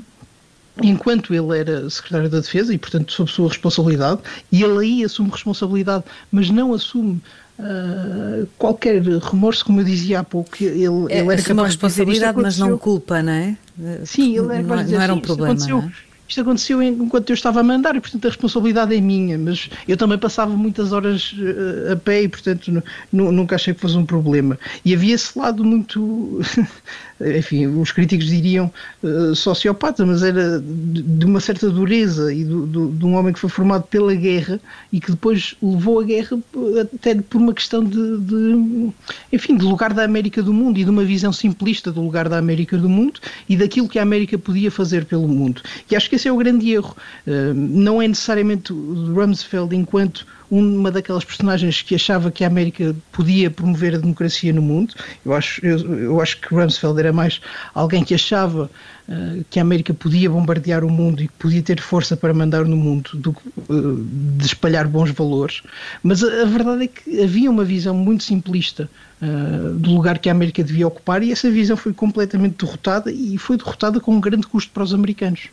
enquanto 0.82 1.34
ele 1.34 1.60
era 1.60 1.90
secretário 1.90 2.30
da 2.30 2.40
Defesa 2.40 2.74
e, 2.74 2.78
portanto, 2.78 3.12
sob 3.12 3.30
sua 3.30 3.50
responsabilidade, 3.50 4.22
e 4.50 4.64
ele 4.64 4.80
aí 4.80 5.04
assume 5.04 5.30
responsabilidade, 5.30 6.06
mas 6.32 6.50
não 6.50 6.74
assume 6.74 7.22
uh, 7.60 8.48
qualquer 8.58 9.02
remorso, 9.02 9.66
como 9.66 9.82
eu 9.82 9.84
dizia 9.84 10.22
há 10.22 10.24
pouco. 10.24 10.52
Ele, 10.62 10.86
é, 11.10 11.20
ele 11.20 11.34
era 11.34 11.42
capaz 11.42 11.68
responsabilidade, 11.68 12.38
de 12.38 12.44
dizer, 12.44 12.44
mas 12.44 12.58
não 12.58 12.78
culpa, 12.78 13.22
não 13.22 13.34
é? 13.34 13.58
Sim, 14.06 14.38
ele 14.38 14.54
era, 14.54 14.64
não, 14.64 14.84
não 14.84 15.02
era 15.02 15.14
um 15.14 15.20
problema. 15.20 15.54
Não 15.54 15.80
é? 15.80 15.92
Isto 16.32 16.42
aconteceu 16.42 16.82
enquanto 16.82 17.30
eu 17.30 17.34
estava 17.34 17.60
a 17.60 17.64
mandar 17.64 17.96
e, 17.96 18.00
portanto, 18.00 18.26
a 18.26 18.30
responsabilidade 18.30 18.96
é 18.96 19.02
minha, 19.02 19.38
mas 19.38 19.70
eu 19.88 19.98
também 19.98 20.18
passava 20.18 20.56
muitas 20.56 20.94
horas 20.94 21.34
uh, 21.34 21.92
a 21.92 21.96
pé 21.98 22.24
e, 22.24 22.30
portanto, 22.30 22.82
nunca 23.12 23.56
achei 23.56 23.74
que 23.74 23.82
fosse 23.82 23.98
um 23.98 24.06
problema. 24.06 24.58
E 24.86 24.94
havia 24.94 25.14
esse 25.14 25.38
lado 25.38 25.64
muito 25.64 26.40
enfim, 27.38 27.68
os 27.68 27.92
críticos 27.92 28.28
diriam 28.28 28.72
uh, 29.04 29.36
sociopata, 29.36 30.06
mas 30.06 30.24
era 30.24 30.60
de 30.60 31.26
uma 31.26 31.40
certa 31.40 31.70
dureza 31.70 32.34
e 32.34 32.44
do, 32.44 32.66
do, 32.66 32.88
de 32.90 33.06
um 33.06 33.16
homem 33.16 33.34
que 33.34 33.40
foi 33.40 33.50
formado 33.50 33.84
pela 33.84 34.14
guerra 34.16 34.60
e 34.92 35.00
que 35.00 35.12
depois 35.12 35.56
levou 35.62 36.00
a 36.00 36.04
guerra 36.04 36.38
até 36.82 37.16
por 37.16 37.40
uma 37.40 37.54
questão 37.54 37.84
de, 37.84 38.18
de, 38.20 38.92
enfim, 39.32 39.56
de 39.56 39.66
lugar 39.66 39.94
da 39.94 40.04
América 40.04 40.42
do 40.42 40.54
mundo 40.54 40.80
e 40.80 40.84
de 40.84 40.90
uma 40.90 41.04
visão 41.04 41.32
simplista 41.32 41.92
do 41.92 42.02
lugar 42.02 42.28
da 42.28 42.38
América 42.38 42.78
do 42.78 42.90
mundo 42.90 43.20
e 43.48 43.56
daquilo 43.56 43.88
que 43.88 44.00
a 44.00 44.04
América 44.04 44.38
podia 44.38 44.72
fazer 44.72 45.06
pelo 45.06 45.28
mundo. 45.28 45.62
E 45.90 45.96
acho 45.96 46.10
que 46.10 46.16
esse 46.22 46.28
é 46.28 46.32
o 46.32 46.38
grande 46.38 46.72
erro. 46.72 46.96
Uh, 47.26 47.54
não 47.54 48.02
é 48.02 48.08
necessariamente 48.08 48.72
o 48.72 49.14
Rumsfeld 49.14 49.76
enquanto 49.76 50.26
uma 50.52 50.92
daquelas 50.92 51.24
personagens 51.24 51.82
que 51.82 51.96
achava 51.96 52.30
que 52.30 52.44
a 52.44 52.48
América 52.48 52.94
podia 53.14 53.50
promover 53.50 53.96
a 53.96 53.98
democracia 53.98 54.52
no 54.52 54.62
mundo. 54.62 54.94
Eu 55.26 55.34
acho, 55.34 55.66
eu, 55.66 55.78
eu 55.98 56.22
acho 56.22 56.42
que 56.42 56.54
Rumsfeld 56.54 57.00
era 57.00 57.14
mais 57.14 57.40
alguém 57.74 58.04
que 58.04 58.14
achava 58.14 58.70
uh, 59.08 59.46
que 59.50 59.60
a 59.60 59.62
América 59.62 59.94
podia 59.94 60.30
bombardear 60.30 60.84
o 60.84 60.90
mundo 60.90 61.24
e 61.24 61.28
que 61.30 61.34
podia 61.40 61.64
ter 61.64 61.80
força 61.80 62.18
para 62.18 62.34
mandar 62.34 62.66
no 62.66 62.76
mundo 62.76 63.12
do, 63.14 63.30
uh, 63.70 64.06
de 64.38 64.46
espalhar 64.46 64.90
bons 64.90 65.12
valores. 65.12 65.64
Mas 66.04 66.22
a, 66.22 66.42
a, 66.42 66.46
verdade 66.46 66.84
é 66.84 66.88
que 66.88 67.24
havia 67.24 67.50
uma 67.50 67.64
visão 67.64 67.96
muito 67.96 68.26
simplista 68.26 68.90
uh, 69.22 69.74
do 69.76 69.92
lugar 69.92 70.20
que 70.20 70.28
a 70.28 70.34
América 70.34 70.62
devia 70.62 70.86
ocupar 70.86 71.24
e 71.24 71.32
essa 71.32 71.50
visão 71.50 71.78
foi 71.78 71.94
completamente 71.94 72.58
derrotada 72.66 73.10
e 73.10 73.38
foi 73.38 73.56
derrotada 73.56 74.02
com 74.02 74.14
um 74.14 74.20
grande 74.20 74.46
custo 74.48 74.70
para 74.74 74.84
os 74.84 74.94
americanos. 74.94 75.50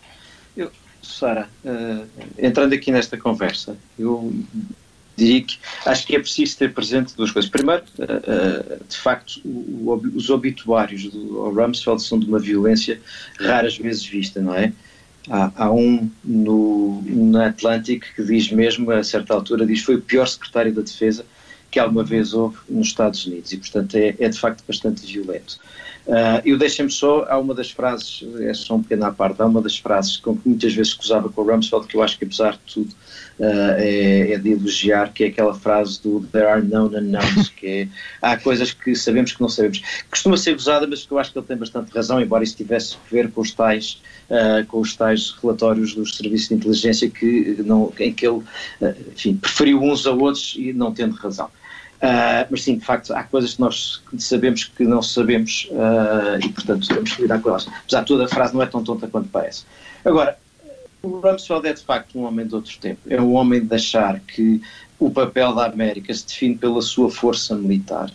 Sara, 1.03 1.49
entrando 2.37 2.75
aqui 2.75 2.91
nesta 2.91 3.17
conversa, 3.17 3.77
eu 3.99 4.33
diria 5.19 5.43
que 5.43 5.59
acho 5.85 6.07
que 6.07 6.15
é 6.15 6.19
preciso 6.21 6.57
ter 6.57 6.73
presente 6.73 7.15
duas 7.17 7.31
coisas. 7.31 7.51
Primeiro, 7.51 7.83
uh, 7.99 8.03
uh, 8.05 8.85
de 8.89 8.97
facto, 8.97 9.41
o, 9.45 9.93
o, 9.93 10.17
os 10.17 10.31
obituários 10.31 11.11
do 11.11 11.51
Rumsfeld 11.51 12.03
são 12.03 12.19
de 12.19 12.27
uma 12.27 12.39
violência 12.39 13.01
raras 13.39 13.77
vezes 13.77 14.07
vista, 14.07 14.41
não 14.41 14.55
é? 14.55 14.73
Há, 15.29 15.51
há 15.57 15.73
um 15.73 16.09
no, 16.25 17.03
na 17.05 17.49
Atlantic 17.49 18.05
que 18.15 18.23
diz 18.23 18.51
mesmo, 18.51 18.91
a 18.93 19.03
certa 19.03 19.35
altura, 19.35 19.67
diz 19.67 19.83
foi 19.83 19.97
o 19.97 20.01
pior 20.01 20.27
secretário 20.27 20.73
da 20.73 20.83
Defesa 20.83 21.27
que 21.71 21.79
alguma 21.79 22.03
vez 22.05 22.33
houve 22.33 22.57
nos 22.69 22.87
Estados 22.87 23.27
Unidos 23.27 23.53
e, 23.53 23.59
portanto, 23.59 23.95
é, 23.97 24.15
é 24.19 24.29
de 24.29 24.39
facto 24.39 24.65
bastante 24.67 25.05
violento. 25.05 25.59
Uh, 26.09 26.41
eu 26.43 26.57
deixem-me 26.57 26.91
só, 26.91 27.27
há 27.29 27.39
uma 27.39 27.53
das 27.53 27.71
frases, 27.71 28.25
é 28.41 28.55
só 28.55 28.77
um 28.77 28.83
pequeno 28.83 29.05
à 29.05 29.13
parte, 29.13 29.43
há 29.43 29.45
uma 29.45 29.61
das 29.61 29.77
frases 29.77 30.17
com 30.17 30.35
que 30.35 30.49
muitas 30.49 30.73
vezes 30.73 30.99
usava 30.99 31.29
com 31.29 31.43
o 31.43 31.45
Rumsfeld, 31.45 31.87
que 31.87 31.99
eu 31.99 32.03
acho 32.03 32.19
que 32.19 32.25
apesar 32.25 32.53
de 32.53 32.61
tudo 32.73 32.91
uh, 33.39 33.75
é, 33.77 34.33
é, 34.33 34.39
de 34.39 34.53
elogiar, 34.53 35.13
que 35.13 35.25
é 35.25 35.27
aquela 35.27 35.53
frase 35.53 36.03
do 36.03 36.27
There 36.33 36.47
are 36.47 36.63
known 36.63 36.87
unknowns, 36.97 37.51
que 37.55 37.67
é, 37.67 37.89
há 38.23 38.39
coisas 38.39 38.73
que 38.73 38.97
sabemos 38.97 39.35
que 39.35 39.43
não 39.43 39.51
sabemos. 39.51 39.83
Costuma 40.11 40.39
ser 40.39 40.57
usada, 40.57 40.87
mas 40.87 41.05
que 41.05 41.13
eu 41.13 41.19
acho 41.19 41.31
que 41.31 41.39
ele 41.39 41.47
tem 41.47 41.59
bastante 41.59 41.95
razão, 41.95 42.19
embora 42.19 42.43
isso 42.43 42.57
tivesse 42.57 42.95
a 42.95 43.11
ver 43.11 43.31
com 43.31 43.43
os 43.43 43.51
tais, 43.51 44.01
uh, 44.31 44.67
com 44.67 44.81
os 44.81 44.97
tais 44.97 45.37
relatórios 45.43 45.95
dos 45.95 46.17
serviços 46.17 46.49
de 46.49 46.55
inteligência 46.55 47.11
que 47.11 47.63
não, 47.67 47.93
em 48.01 48.15
que 48.15 48.27
ele, 48.27 48.43
enfim, 49.13 49.37
preferiu 49.37 49.83
uns 49.83 50.07
a 50.07 50.13
outros 50.13 50.55
e 50.57 50.73
não 50.73 50.91
tendo 50.91 51.15
razão. 51.17 51.51
Uh, 51.99 52.47
mas 52.49 52.63
sim, 52.63 52.79
de 52.79 52.85
facto, 52.85 53.13
há 53.13 53.25
coisas 53.25 53.55
que 53.55 53.61
nós 53.61 54.03
sabemos 54.19 54.65
que 54.65 54.85
não 54.85 55.03
sabemos 55.03 55.69
uh, 55.73 56.39
e, 56.45 56.49
portanto, 56.51 56.87
temos 56.87 57.13
que 57.13 57.23
lidar 57.23 57.41
com 57.41 57.49
elas. 57.49 57.67
Apesar 57.67 58.01
de 58.01 58.07
toda 58.07 58.25
a 58.25 58.29
frase 58.29 58.55
não 58.55 58.63
é 58.63 58.67
tão 58.67 58.85
tonta 58.85 59.09
quanto 59.09 59.29
parece. 59.29 59.65
Agora, 60.05 60.39
o 61.03 61.19
Rumsfeld 61.19 61.67
é 61.67 61.73
de 61.73 61.83
facto 61.83 62.19
um 62.19 62.25
homem 62.25 62.47
de 62.47 62.55
outro 62.55 62.77
tempo. 62.79 63.01
É 63.09 63.21
um 63.21 63.35
homem 63.35 63.65
de 63.65 63.75
achar 63.75 64.21
que 64.21 64.61
o 64.99 65.11
papel 65.11 65.55
da 65.55 65.67
América 65.67 66.13
se 66.13 66.27
define 66.27 66.57
pela 66.57 66.83
sua 66.83 67.11
força 67.11 67.55
militar 67.55 68.11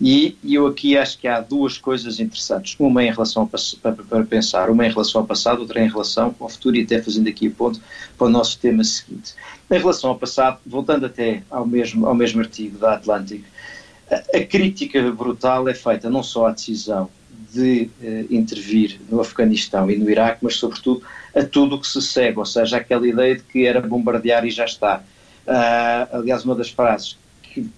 e, 0.00 0.36
eu 0.44 0.66
aqui 0.66 0.96
acho 0.98 1.18
que 1.18 1.28
há 1.28 1.40
duas 1.40 1.78
coisas 1.78 2.18
interessantes. 2.18 2.74
Uma 2.78 3.04
em 3.04 3.10
relação 3.12 3.46
para, 3.46 3.92
para 3.92 4.24
pensar, 4.24 4.68
uma 4.68 4.84
em 4.84 4.90
relação 4.90 5.20
ao 5.20 5.26
passado, 5.26 5.60
outra 5.60 5.80
em 5.80 5.88
relação 5.88 6.34
ao 6.40 6.48
futuro, 6.48 6.76
e 6.76 6.82
até 6.82 7.00
fazendo 7.00 7.28
aqui 7.28 7.48
ponto 7.48 7.80
para 8.18 8.26
o 8.26 8.30
nosso 8.30 8.58
tema 8.58 8.82
seguinte. 8.82 9.34
Em 9.70 9.78
relação 9.78 10.10
ao 10.10 10.18
passado, 10.18 10.58
voltando 10.66 11.06
até 11.06 11.42
ao 11.48 11.66
mesmo, 11.66 12.06
ao 12.06 12.14
mesmo 12.14 12.40
artigo 12.40 12.78
da 12.78 12.94
Atlantic, 12.94 13.44
a, 14.10 14.38
a 14.38 14.44
crítica 14.44 15.00
brutal 15.12 15.68
é 15.68 15.74
feita 15.74 16.10
não 16.10 16.22
só 16.22 16.48
à 16.48 16.50
decisão 16.50 17.08
de 17.52 17.88
eh, 18.02 18.24
intervir 18.30 18.98
no 19.10 19.20
Afeganistão 19.20 19.90
e 19.90 19.96
no 19.96 20.10
Iraque, 20.10 20.38
mas 20.42 20.56
sobretudo 20.56 21.02
a 21.34 21.44
tudo 21.44 21.76
o 21.76 21.80
que 21.80 21.86
se 21.86 22.00
segue, 22.00 22.38
ou 22.38 22.46
seja, 22.46 22.78
aquela 22.78 23.06
ideia 23.06 23.36
de 23.36 23.42
que 23.42 23.66
era 23.66 23.80
bombardear 23.80 24.44
e 24.44 24.50
já 24.50 24.64
está. 24.64 25.02
Uh, 25.46 26.16
aliás, 26.16 26.44
uma 26.44 26.54
das 26.54 26.70
frases 26.70 27.16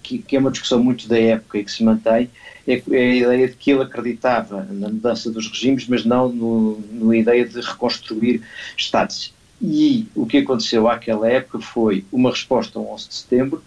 que, 0.01 0.19
que, 0.19 0.35
é 0.35 0.39
uma 0.39 0.51
discussão 0.51 0.81
muito 0.83 1.07
da 1.07 1.19
época 1.19 1.57
e 1.57 1.63
que 1.63 1.71
se 1.71 1.83
mantém, 1.83 2.29
é, 2.67 2.81
é, 2.91 2.97
a 2.97 3.15
ideia 3.15 3.47
de 3.47 3.55
que 3.55 3.71
ele 3.71 3.83
acreditava 3.83 4.65
na 4.69 4.89
mudança 4.89 5.29
dos 5.29 5.47
regimes, 5.49 5.87
mas 5.87 6.05
não 6.05 6.29
no, 6.29 6.79
no 6.91 7.13
ideia 7.13 7.45
de 7.45 7.59
reconstruir 7.59 8.41
Estados. 8.77 9.33
E 9.61 10.07
o 10.15 10.25
que 10.25 10.37
aconteceu 10.37 10.87
àquela 10.87 11.27
época 11.29 11.59
foi 11.59 12.05
uma 12.11 12.29
resposta 12.29 12.79
ao 12.79 12.87
11 12.93 13.07
de 13.07 13.15
setembro, 13.15 13.63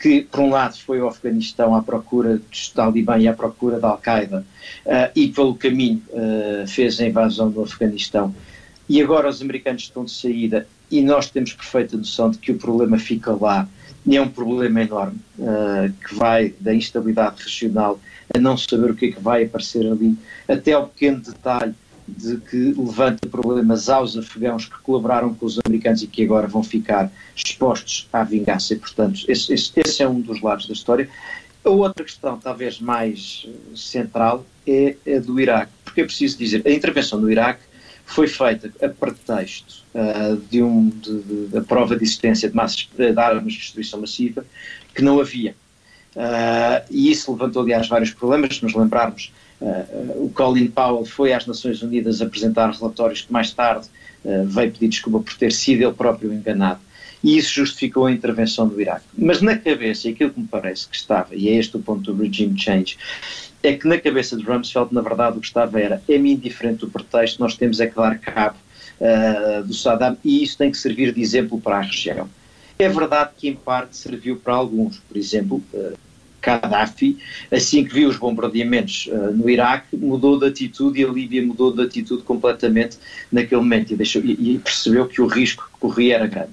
que, 0.00 0.22
por 0.22 0.40
um 0.40 0.50
lado, 0.50 0.76
foi 0.78 1.00
ao 1.00 1.08
Afeganistão 1.08 1.74
à 1.74 1.82
procura 1.82 2.38
dos 2.38 2.68
Talibã 2.70 3.18
e 3.18 3.28
à 3.28 3.34
procura 3.34 3.78
da 3.78 3.88
Al-Qaeda, 3.88 4.44
uh, 4.86 5.10
e 5.14 5.28
pelo 5.28 5.54
caminho 5.54 6.02
uh, 6.08 6.66
fez 6.66 6.98
a 7.00 7.06
invasão 7.06 7.50
do 7.50 7.62
Afeganistão. 7.62 8.34
E 8.88 9.00
agora 9.00 9.28
os 9.28 9.42
americanos 9.42 9.82
estão 9.82 10.04
de 10.04 10.10
saída 10.10 10.66
e 10.90 11.02
nós 11.02 11.30
temos 11.30 11.52
perfeita 11.52 11.96
noção 11.96 12.30
de 12.30 12.38
que 12.38 12.52
o 12.52 12.58
problema 12.58 12.98
fica 12.98 13.32
lá 13.32 13.68
e 14.06 14.16
é 14.16 14.22
um 14.22 14.28
problema 14.28 14.82
enorme 14.82 15.18
uh, 15.38 15.92
que 16.06 16.14
vai 16.14 16.54
da 16.58 16.74
instabilidade 16.74 17.42
regional 17.42 18.00
a 18.34 18.38
não 18.38 18.56
saber 18.56 18.90
o 18.90 18.94
que 18.94 19.06
é 19.06 19.12
que 19.12 19.20
vai 19.20 19.44
aparecer 19.44 19.86
ali, 19.86 20.16
até 20.48 20.72
ao 20.72 20.88
pequeno 20.88 21.20
detalhe 21.20 21.74
de 22.08 22.38
que 22.38 22.74
levanta 22.76 23.28
problemas 23.28 23.88
aos 23.88 24.16
afegãos 24.16 24.64
que 24.64 24.78
colaboraram 24.82 25.34
com 25.34 25.46
os 25.46 25.58
americanos 25.64 26.02
e 26.02 26.06
que 26.06 26.24
agora 26.24 26.46
vão 26.46 26.62
ficar 26.62 27.10
expostos 27.36 28.08
à 28.12 28.24
vingança. 28.24 28.74
E, 28.74 28.78
portanto, 28.78 29.24
esse, 29.28 29.52
esse, 29.52 29.72
esse 29.76 30.02
é 30.02 30.08
um 30.08 30.20
dos 30.20 30.40
lados 30.40 30.66
da 30.66 30.72
história. 30.72 31.08
A 31.64 31.70
outra 31.70 32.04
questão, 32.04 32.38
talvez 32.38 32.80
mais 32.80 33.46
central, 33.76 34.44
é 34.66 34.96
a 35.06 35.20
do 35.20 35.38
Iraque. 35.38 35.72
Porque 35.84 36.00
é 36.00 36.04
preciso 36.04 36.38
dizer, 36.38 36.62
a 36.66 36.70
intervenção 36.70 37.20
no 37.20 37.30
Iraque 37.30 37.62
foi 38.10 38.26
feita 38.26 38.72
a 38.84 38.88
pretexto 38.88 39.84
uh, 39.94 40.36
de 40.50 40.62
um, 40.62 40.88
de, 40.88 41.46
da 41.46 41.60
prova 41.62 41.96
de 41.96 42.02
existência 42.02 42.48
de, 42.48 42.56
massas, 42.56 42.88
de 42.92 43.18
armas 43.18 43.52
de 43.52 43.60
destruição 43.60 44.00
massiva 44.00 44.44
que 44.94 45.00
não 45.00 45.20
havia. 45.20 45.54
Uh, 46.16 46.84
e 46.90 47.10
isso 47.10 47.30
levantou, 47.30 47.62
aliás, 47.62 47.86
vários 47.86 48.10
problemas. 48.10 48.56
Se 48.56 48.64
nos 48.64 48.74
lembrarmos, 48.74 49.32
uh, 49.60 50.24
o 50.24 50.30
Colin 50.34 50.66
Powell 50.66 51.04
foi 51.04 51.32
às 51.32 51.46
Nações 51.46 51.82
Unidas 51.82 52.20
apresentar 52.20 52.70
relatórios 52.72 53.22
que 53.22 53.32
mais 53.32 53.52
tarde 53.52 53.86
veio 54.44 54.70
pedir 54.70 54.88
desculpa 54.88 55.20
por 55.20 55.34
ter 55.38 55.50
sido 55.50 55.82
ele 55.82 55.94
próprio 55.94 56.30
enganado. 56.30 56.80
E 57.24 57.38
isso 57.38 57.54
justificou 57.54 58.04
a 58.04 58.12
intervenção 58.12 58.68
do 58.68 58.78
Iraque. 58.78 59.06
Mas 59.16 59.40
na 59.40 59.56
cabeça, 59.56 60.10
aquilo 60.10 60.30
que 60.30 60.40
me 60.40 60.46
parece 60.46 60.86
que 60.86 60.94
estava, 60.94 61.34
e 61.34 61.48
é 61.48 61.54
este 61.54 61.78
o 61.78 61.80
ponto 61.80 62.12
do 62.12 62.22
regime 62.22 62.58
change, 62.58 62.98
é 63.62 63.74
que 63.74 63.86
na 63.86 63.98
cabeça 63.98 64.36
de 64.36 64.44
Rumsfeld, 64.44 64.94
na 64.94 65.00
verdade, 65.00 65.38
o 65.38 65.40
que 65.40 65.46
estava 65.46 65.80
era: 65.80 66.02
é-me 66.08 66.32
indiferente 66.32 66.84
o 66.84 66.90
pretexto, 66.90 67.40
nós 67.40 67.56
temos 67.56 67.80
é 67.80 67.86
que 67.86 67.96
dar 67.96 68.18
cabo 68.18 68.56
uh, 69.00 69.64
do 69.64 69.74
Saddam 69.74 70.16
e 70.24 70.42
isso 70.42 70.58
tem 70.58 70.70
que 70.70 70.78
servir 70.78 71.12
de 71.12 71.20
exemplo 71.20 71.60
para 71.60 71.78
a 71.78 71.82
região. 71.82 72.28
É 72.78 72.88
verdade 72.88 73.30
que, 73.36 73.48
em 73.48 73.54
parte, 73.54 73.96
serviu 73.96 74.36
para 74.36 74.54
alguns, 74.54 74.98
por 74.98 75.16
exemplo. 75.16 75.62
Uh, 75.72 75.94
Gaddafi, 76.42 77.18
assim 77.50 77.84
que 77.84 77.92
viu 77.92 78.08
os 78.08 78.16
bombardeamentos 78.16 79.08
uh, 79.08 79.30
no 79.30 79.48
Iraque, 79.50 79.94
mudou 79.94 80.38
de 80.38 80.46
atitude 80.46 80.98
e 80.98 81.04
a 81.04 81.08
Líbia 81.08 81.44
mudou 81.44 81.70
de 81.70 81.82
atitude 81.82 82.22
completamente 82.22 82.96
naquele 83.30 83.60
momento 83.60 83.92
e, 83.92 83.96
deixou, 83.96 84.22
e, 84.24 84.54
e 84.54 84.58
percebeu 84.58 85.06
que 85.06 85.20
o 85.20 85.26
risco 85.26 85.68
que 85.70 85.78
corria 85.78 86.14
era 86.14 86.26
grande. 86.26 86.52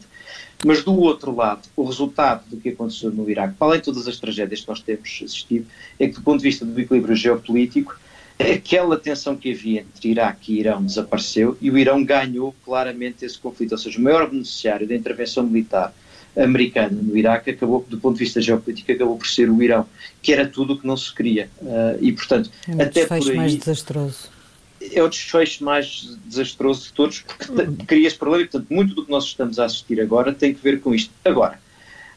Mas 0.66 0.84
do 0.84 0.94
outro 1.00 1.36
lado, 1.36 1.62
o 1.76 1.84
resultado 1.84 2.44
do 2.50 2.58
que 2.58 2.70
aconteceu 2.70 3.12
no 3.12 3.30
Iraque, 3.30 3.56
para 3.58 3.68
além 3.68 3.80
de 3.80 3.86
todas 3.86 4.08
as 4.08 4.18
tragédias 4.18 4.62
que 4.62 4.68
nós 4.68 4.82
temos 4.82 5.22
assistido, 5.24 5.68
é 6.00 6.08
que 6.08 6.16
do 6.16 6.22
ponto 6.22 6.38
de 6.38 6.44
vista 6.44 6.66
do 6.66 6.80
equilíbrio 6.80 7.16
geopolítico, 7.16 7.98
aquela 8.40 8.98
tensão 8.98 9.36
que 9.36 9.52
havia 9.52 9.82
entre 9.82 10.10
Iraque 10.10 10.54
e 10.54 10.60
Irão 10.60 10.84
desapareceu 10.84 11.58
e 11.62 11.70
o 11.70 11.78
Irão 11.78 12.04
ganhou 12.04 12.56
claramente 12.66 13.24
esse 13.24 13.38
conflito. 13.38 13.74
Ou 13.74 13.78
seja, 13.78 14.00
o 14.00 14.02
maior 14.02 14.30
beneficiário 14.30 14.88
da 14.88 14.96
intervenção 14.96 15.44
militar 15.44 15.94
americana 16.36 16.90
no 17.02 17.18
Iraque 17.18 17.52
acabou, 17.52 17.86
do 17.88 18.00
ponto 18.00 18.18
de 18.18 18.24
vista 18.24 18.42
geopolítico, 18.42 18.92
acabou 18.92 19.18
por 19.18 19.28
ser 19.28 19.50
o 19.50 19.62
Irão, 19.62 19.86
que 20.22 20.34
era 20.34 20.48
tudo 20.48 20.74
o 20.74 20.80
que 20.80 20.86
não 20.86 20.98
se 20.98 21.14
queria. 21.14 21.50
Uh, 21.62 21.98
e, 22.00 22.12
portanto, 22.12 22.52
é 22.68 22.84
até 22.84 23.06
por 23.06 23.16
aí... 23.16 23.36
mais 23.36 23.56
desastroso 23.56 24.37
é 24.94 25.04
o 25.04 25.10
desfecho 25.10 25.64
mais 25.64 26.18
desastroso 26.26 26.88
de 26.88 26.94
todos, 26.94 27.22
porque 27.22 27.86
cria 27.86 28.08
esse 28.08 28.18
problema 28.18 28.44
e, 28.44 28.48
portanto, 28.48 28.74
muito 28.74 28.96
do 28.96 29.06
que 29.06 29.12
nós 29.12 29.26
estamos 29.26 29.60
a 29.60 29.66
assistir 29.66 30.00
agora 30.02 30.34
tem 30.34 30.54
que 30.54 30.62
ver 30.62 30.82
com 30.82 30.94
isto. 30.94 31.12
Agora, 31.24 31.60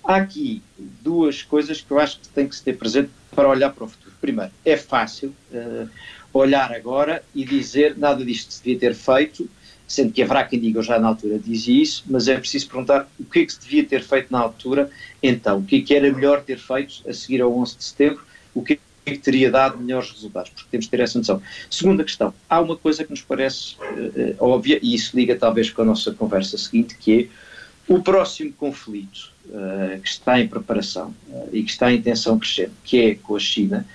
há 0.04 0.16
aqui 0.16 0.62
duas 0.78 1.42
coisas 1.42 1.80
que 1.80 1.90
eu 1.90 1.98
acho 1.98 2.20
que 2.20 2.28
tem 2.28 2.48
que 2.48 2.54
se 2.54 2.62
ter 2.62 2.76
presente 2.76 3.10
para 3.34 3.48
olhar 3.48 3.70
para 3.70 3.84
o 3.84 3.88
futuro. 3.88 4.14
Primeiro, 4.20 4.50
é 4.64 4.76
fácil 4.76 5.34
uh, 5.52 5.88
olhar 6.32 6.72
agora 6.72 7.22
e 7.34 7.44
dizer 7.44 7.96
nada 7.96 8.24
disto 8.24 8.52
se 8.52 8.62
devia 8.62 8.78
ter 8.78 8.94
feito, 8.94 9.48
sendo 9.86 10.12
que 10.12 10.22
haverá 10.22 10.44
quem 10.44 10.60
diga, 10.60 10.78
eu 10.78 10.82
já 10.82 10.98
na 10.98 11.08
altura 11.08 11.38
dizia 11.38 11.82
isso, 11.82 12.04
mas 12.06 12.28
é 12.28 12.38
preciso 12.38 12.68
perguntar 12.68 13.08
o 13.18 13.24
que 13.24 13.40
é 13.40 13.46
que 13.46 13.52
se 13.52 13.60
devia 13.60 13.84
ter 13.84 14.02
feito 14.02 14.30
na 14.30 14.38
altura, 14.38 14.90
então, 15.22 15.58
o 15.58 15.64
que 15.64 15.76
é 15.76 15.80
que 15.80 15.94
era 15.94 16.12
melhor 16.12 16.42
ter 16.42 16.58
feito 16.58 17.02
a 17.08 17.12
seguir 17.12 17.40
ao 17.40 17.56
11 17.56 17.76
de 17.76 17.84
setembro, 17.84 18.22
o 18.54 18.62
que 18.62 18.78
que 19.10 19.18
teria 19.18 19.50
dado 19.50 19.78
melhores 19.78 20.10
resultados, 20.10 20.50
porque 20.50 20.68
temos 20.70 20.86
que 20.86 20.90
ter 20.90 21.02
essa 21.02 21.18
noção. 21.18 21.42
Segunda 21.68 22.04
questão, 22.04 22.32
há 22.48 22.60
uma 22.60 22.76
coisa 22.76 23.04
que 23.04 23.10
nos 23.10 23.22
parece 23.22 23.76
uh, 23.76 24.36
óbvia, 24.38 24.78
e 24.82 24.94
isso 24.94 25.16
liga 25.16 25.36
talvez 25.36 25.70
com 25.70 25.82
a 25.82 25.84
nossa 25.84 26.12
conversa 26.12 26.56
seguinte, 26.56 26.96
que 26.98 27.22
é 27.22 27.92
o 27.92 28.00
próximo 28.00 28.52
conflito 28.52 29.32
uh, 29.46 30.00
que 30.00 30.08
está 30.08 30.40
em 30.40 30.46
preparação 30.46 31.14
uh, 31.28 31.48
e 31.52 31.62
que 31.62 31.70
está 31.70 31.92
em 31.92 32.00
tensão 32.00 32.38
crescente, 32.38 32.72
que 32.84 33.00
é 33.00 33.14
com 33.14 33.36
a 33.36 33.40
China, 33.40 33.86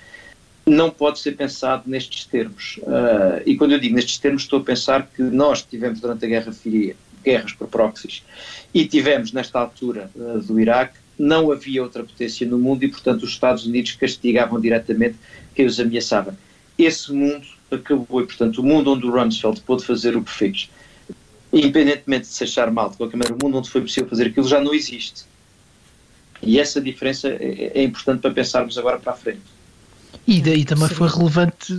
não 0.64 0.90
pode 0.90 1.20
ser 1.20 1.36
pensado 1.36 1.84
nestes 1.86 2.24
termos. 2.24 2.80
e 3.46 3.54
quando 3.54 3.70
eu 3.70 3.78
digo 3.78 3.94
nestes 3.94 4.18
termos, 4.18 4.42
estou 4.42 4.58
a 4.58 4.64
pensar 4.64 5.06
que 5.14 5.22
nós 5.22 5.62
tivemos 5.62 6.00
durante 6.00 6.24
a 6.24 6.28
Guerra 6.28 6.50
Fria 6.50 6.96
guerras 7.22 7.52
por 7.52 7.68
proxies 7.68 8.24
e 8.74 8.84
tivemos 8.84 9.30
nesta 9.30 9.60
altura 9.60 10.10
do 10.44 10.58
Iraque 10.58 10.98
não 11.18 11.50
havia 11.50 11.82
outra 11.82 12.04
potência 12.04 12.46
no 12.46 12.58
mundo 12.58 12.84
e, 12.84 12.88
portanto, 12.88 13.22
os 13.22 13.30
Estados 13.30 13.66
Unidos 13.66 13.92
castigavam 13.92 14.60
diretamente 14.60 15.16
quem 15.54 15.66
os 15.66 15.80
ameaçava. 15.80 16.36
Esse 16.78 17.12
mundo 17.12 17.46
acabou 17.70 18.20
e, 18.20 18.26
portanto, 18.26 18.58
o 18.58 18.62
mundo 18.62 18.92
onde 18.92 19.06
o 19.06 19.10
Rumsfeld 19.10 19.60
pôde 19.62 19.84
fazer 19.84 20.16
o 20.16 20.22
que 20.22 20.30
fez, 20.30 20.70
independentemente 21.52 22.22
de 22.22 22.34
se 22.34 22.44
achar 22.44 22.70
mal, 22.70 22.90
de 22.90 22.96
qualquer 22.96 23.16
maneira, 23.16 23.36
o 23.40 23.44
mundo 23.44 23.58
onde 23.58 23.70
foi 23.70 23.80
possível 23.80 24.08
fazer 24.08 24.26
aquilo 24.26 24.46
já 24.46 24.60
não 24.60 24.74
existe. 24.74 25.24
E 26.42 26.60
essa 26.60 26.80
diferença 26.80 27.28
é, 27.28 27.72
é 27.74 27.82
importante 27.82 28.20
para 28.20 28.30
pensarmos 28.30 28.76
agora 28.76 28.98
para 28.98 29.12
a 29.12 29.16
frente. 29.16 29.55
E 30.26 30.40
daí 30.40 30.64
também 30.64 30.88
foi 30.88 31.08
relevante, 31.08 31.72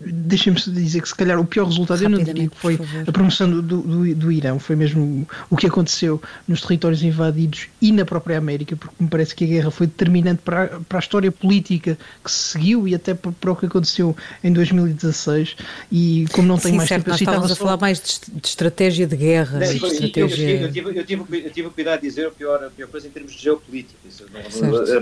deixem-me 0.00 0.58
dizer 0.60 1.02
que 1.02 1.08
se 1.08 1.14
calhar 1.14 1.38
o 1.40 1.44
pior 1.44 1.66
resultado, 1.66 2.02
eu 2.02 2.08
não 2.08 2.22
diria 2.22 2.48
que 2.48 2.56
foi 2.56 2.78
a 3.06 3.12
promoção 3.12 3.50
do, 3.50 3.62
do, 3.62 4.14
do, 4.14 4.32
Irão, 4.32 4.58
foi 4.58 4.76
mesmo 4.76 5.26
o 5.50 5.56
que 5.56 5.66
aconteceu 5.66 6.20
nos 6.46 6.60
territórios 6.62 7.02
invadidos 7.02 7.68
e 7.80 7.92
na 7.92 8.04
própria 8.04 8.38
América, 8.38 8.76
porque 8.76 8.94
me 9.00 9.08
parece 9.08 9.34
que 9.34 9.44
a 9.44 9.46
guerra 9.46 9.70
foi 9.70 9.86
determinante 9.86 10.40
para, 10.44 10.80
para 10.88 10.98
a 10.98 11.00
história 11.00 11.30
política 11.30 11.98
que 12.24 12.30
se 12.30 12.50
seguiu 12.50 12.86
e 12.88 12.94
até 12.94 13.14
para, 13.14 13.32
para 13.32 13.52
o 13.52 13.56
que 13.56 13.66
aconteceu 13.66 14.16
em 14.42 14.52
2016. 14.52 15.56
E 15.90 16.26
como 16.32 16.48
não 16.48 16.58
tem 16.58 16.72
mais 16.74 16.88
certo, 16.88 17.04
tempo, 17.04 17.10
nós 17.10 17.20
estávamos 17.20 17.48
só... 17.48 17.54
a 17.54 17.56
falar 17.56 17.76
mais 17.76 18.00
de, 18.00 18.40
de, 18.40 18.48
estratégia 18.48 19.06
de 19.06 19.16
guerra. 19.16 19.58
Não, 19.58 19.66
de 19.66 19.86
estratégia... 19.86 20.50
Eu, 20.50 20.60
eu, 20.62 20.72
tive, 20.72 20.98
eu, 20.98 21.04
tive, 21.04 21.46
eu 21.46 21.50
tive 21.50 21.70
cuidado 21.70 22.00
de 22.00 22.08
dizer 22.08 22.26
a 22.26 22.30
pior, 22.30 22.62
a 22.62 22.70
pior 22.70 22.88
coisa 22.88 23.06
em 23.06 23.10
termos 23.10 23.32
de 23.32 23.42
geopolítica. 23.42 23.98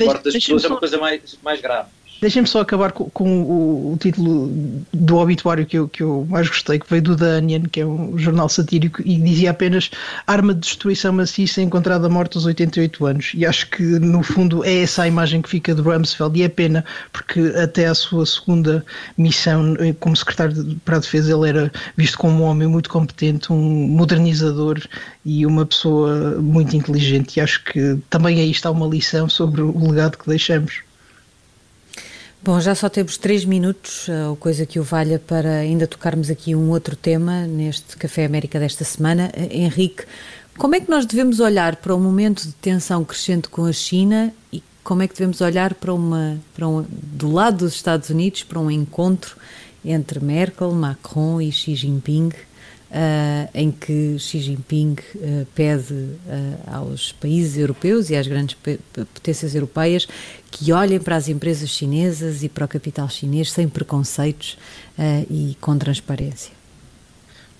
A 0.00 0.04
morte 0.04 0.24
das 0.24 0.34
pessoas 0.34 0.64
é 0.64 0.68
uma 0.68 0.78
coisa 0.78 0.98
mais, 0.98 1.38
mais 1.42 1.60
grave. 1.60 1.88
Deixem-me 2.20 2.48
só 2.48 2.60
acabar 2.60 2.92
com, 2.92 3.10
com 3.10 3.42
o, 3.42 3.92
o, 3.92 3.96
título 3.98 4.50
do 4.92 5.16
obituário 5.16 5.66
que 5.66 5.76
eu, 5.76 5.88
que 5.88 6.02
eu 6.02 6.26
mais 6.28 6.48
gostei, 6.48 6.78
que 6.78 6.88
veio 6.88 7.02
do 7.02 7.24
Onion, 7.24 7.62
que 7.70 7.80
é 7.80 7.86
um 7.86 8.16
jornal 8.18 8.48
satírico, 8.48 9.02
e 9.04 9.16
dizia 9.16 9.50
apenas 9.50 9.90
arma 10.26 10.54
de 10.54 10.60
destruição 10.60 11.12
maciça 11.12 11.60
encontrada 11.60 12.08
morta 12.08 12.38
aos 12.38 12.46
88 12.46 13.06
anos. 13.06 13.32
E 13.34 13.44
acho 13.44 13.68
que, 13.68 13.82
no 13.82 14.22
fundo, 14.22 14.64
é 14.64 14.82
essa 14.82 15.02
a 15.02 15.08
imagem 15.08 15.42
que 15.42 15.48
fica 15.48 15.74
de 15.74 15.82
Rumsfeld, 15.82 16.38
e 16.38 16.42
é 16.42 16.48
pena, 16.48 16.84
porque 17.12 17.40
até 17.62 17.86
a 17.86 17.94
sua 17.94 18.24
segunda 18.24 18.84
missão 19.18 19.76
eh, 19.78 19.94
como 20.00 20.16
secretário 20.16 20.76
para 20.84 20.96
a 20.96 21.00
defesa, 21.00 21.34
ele 21.34 21.48
era 21.48 21.72
visto 21.96 22.16
como 22.16 22.44
um 22.44 22.46
homem 22.46 22.66
muito 22.66 22.88
competente, 22.88 23.52
um 23.52 23.88
modernizador 23.88 24.80
e 25.24 25.44
uma 25.44 25.66
pessoa 25.66 26.40
muito 26.40 26.76
inteligente. 26.76 27.36
E 27.36 27.40
acho 27.40 27.62
que 27.64 27.98
também 28.08 28.40
aí 28.40 28.50
está 28.50 28.70
uma 28.70 28.86
lição 28.86 29.28
sobre 29.28 29.60
o 29.60 29.90
legado 29.90 30.16
que 30.16 30.26
deixamos. 30.28 30.85
Bom, 32.46 32.60
já 32.60 32.76
só 32.76 32.88
temos 32.88 33.16
três 33.16 33.44
minutos, 33.44 34.08
eh, 34.08 34.28
ou 34.28 34.36
coisa 34.36 34.64
que 34.64 34.78
o 34.78 34.84
valha 34.84 35.18
para 35.18 35.56
ainda 35.56 35.84
tocarmos 35.84 36.30
aqui 36.30 36.54
um 36.54 36.70
outro 36.70 36.94
tema 36.94 37.44
neste 37.44 37.96
Café 37.96 38.24
América 38.24 38.60
desta 38.60 38.84
semana. 38.84 39.32
Eh, 39.34 39.62
Henrique, 39.62 40.04
como 40.56 40.76
é 40.76 40.80
que 40.80 40.88
nós 40.88 41.04
devemos 41.06 41.40
olhar 41.40 41.74
para 41.74 41.92
um 41.92 41.98
momento 41.98 42.46
de 42.46 42.52
tensão 42.52 43.04
crescente 43.04 43.48
com 43.48 43.64
a 43.64 43.72
China 43.72 44.32
e 44.52 44.62
como 44.84 45.02
é 45.02 45.08
que 45.08 45.14
devemos 45.14 45.40
olhar 45.40 45.74
para 45.74 45.92
uma, 45.92 46.38
para 46.54 46.68
um, 46.68 46.86
do 46.88 47.32
lado 47.32 47.64
dos 47.64 47.74
Estados 47.74 48.10
Unidos 48.10 48.44
para 48.44 48.60
um 48.60 48.70
encontro 48.70 49.36
entre 49.84 50.20
Merkel, 50.20 50.70
Macron 50.70 51.40
e 51.40 51.50
Xi 51.50 51.74
Jinping? 51.74 52.30
Uh, 52.88 53.50
em 53.52 53.72
que 53.72 54.16
Xi 54.16 54.38
Jinping 54.38 54.94
uh, 55.16 55.46
pede 55.56 55.92
uh, 55.92 56.16
aos 56.68 57.10
países 57.10 57.58
europeus 57.58 58.10
e 58.10 58.14
às 58.14 58.28
grandes 58.28 58.56
potências 59.12 59.56
europeias 59.56 60.06
que 60.52 60.70
olhem 60.72 61.00
para 61.00 61.16
as 61.16 61.28
empresas 61.28 61.68
chinesas 61.68 62.44
e 62.44 62.48
para 62.48 62.64
o 62.64 62.68
capital 62.68 63.08
chinês 63.08 63.50
sem 63.50 63.68
preconceitos 63.68 64.56
e 65.28 65.56
com 65.60 65.76
transparência. 65.76 66.52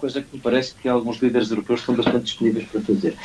Coisa 0.06 0.22
que 0.22 0.36
me 0.36 0.40
parece 0.40 0.72
que 0.80 0.88
alguns 0.88 1.16
líderes 1.18 1.50
europeus 1.50 1.80
estão 1.80 1.96
bastante 1.96 2.26
disponíveis 2.26 2.68
para 2.68 2.80
fazer. 2.80 3.16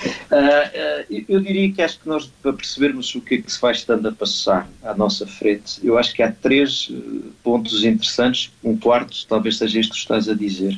eu 1.29 1.39
diria 1.39 1.71
que 1.71 1.79
acho 1.79 1.99
que 1.99 2.09
nós, 2.09 2.25
para 2.41 2.53
percebermos 2.53 3.13
o 3.13 3.21
que 3.21 3.36
é 3.36 3.38
que 3.38 3.51
se 3.51 3.61
vai 3.61 3.71
estando 3.71 4.07
a 4.07 4.11
passar 4.11 4.67
à 4.82 4.95
nossa 4.95 5.27
frente, 5.27 5.79
eu 5.84 5.95
acho 5.95 6.11
que 6.11 6.23
há 6.23 6.32
três 6.32 6.91
pontos 7.43 7.84
interessantes. 7.84 8.51
Um 8.63 8.75
quarto, 8.75 9.27
talvez 9.27 9.59
seja 9.59 9.79
este 9.79 9.91
que 9.91 9.99
estás 9.99 10.27
a 10.27 10.34
dizer. 10.34 10.73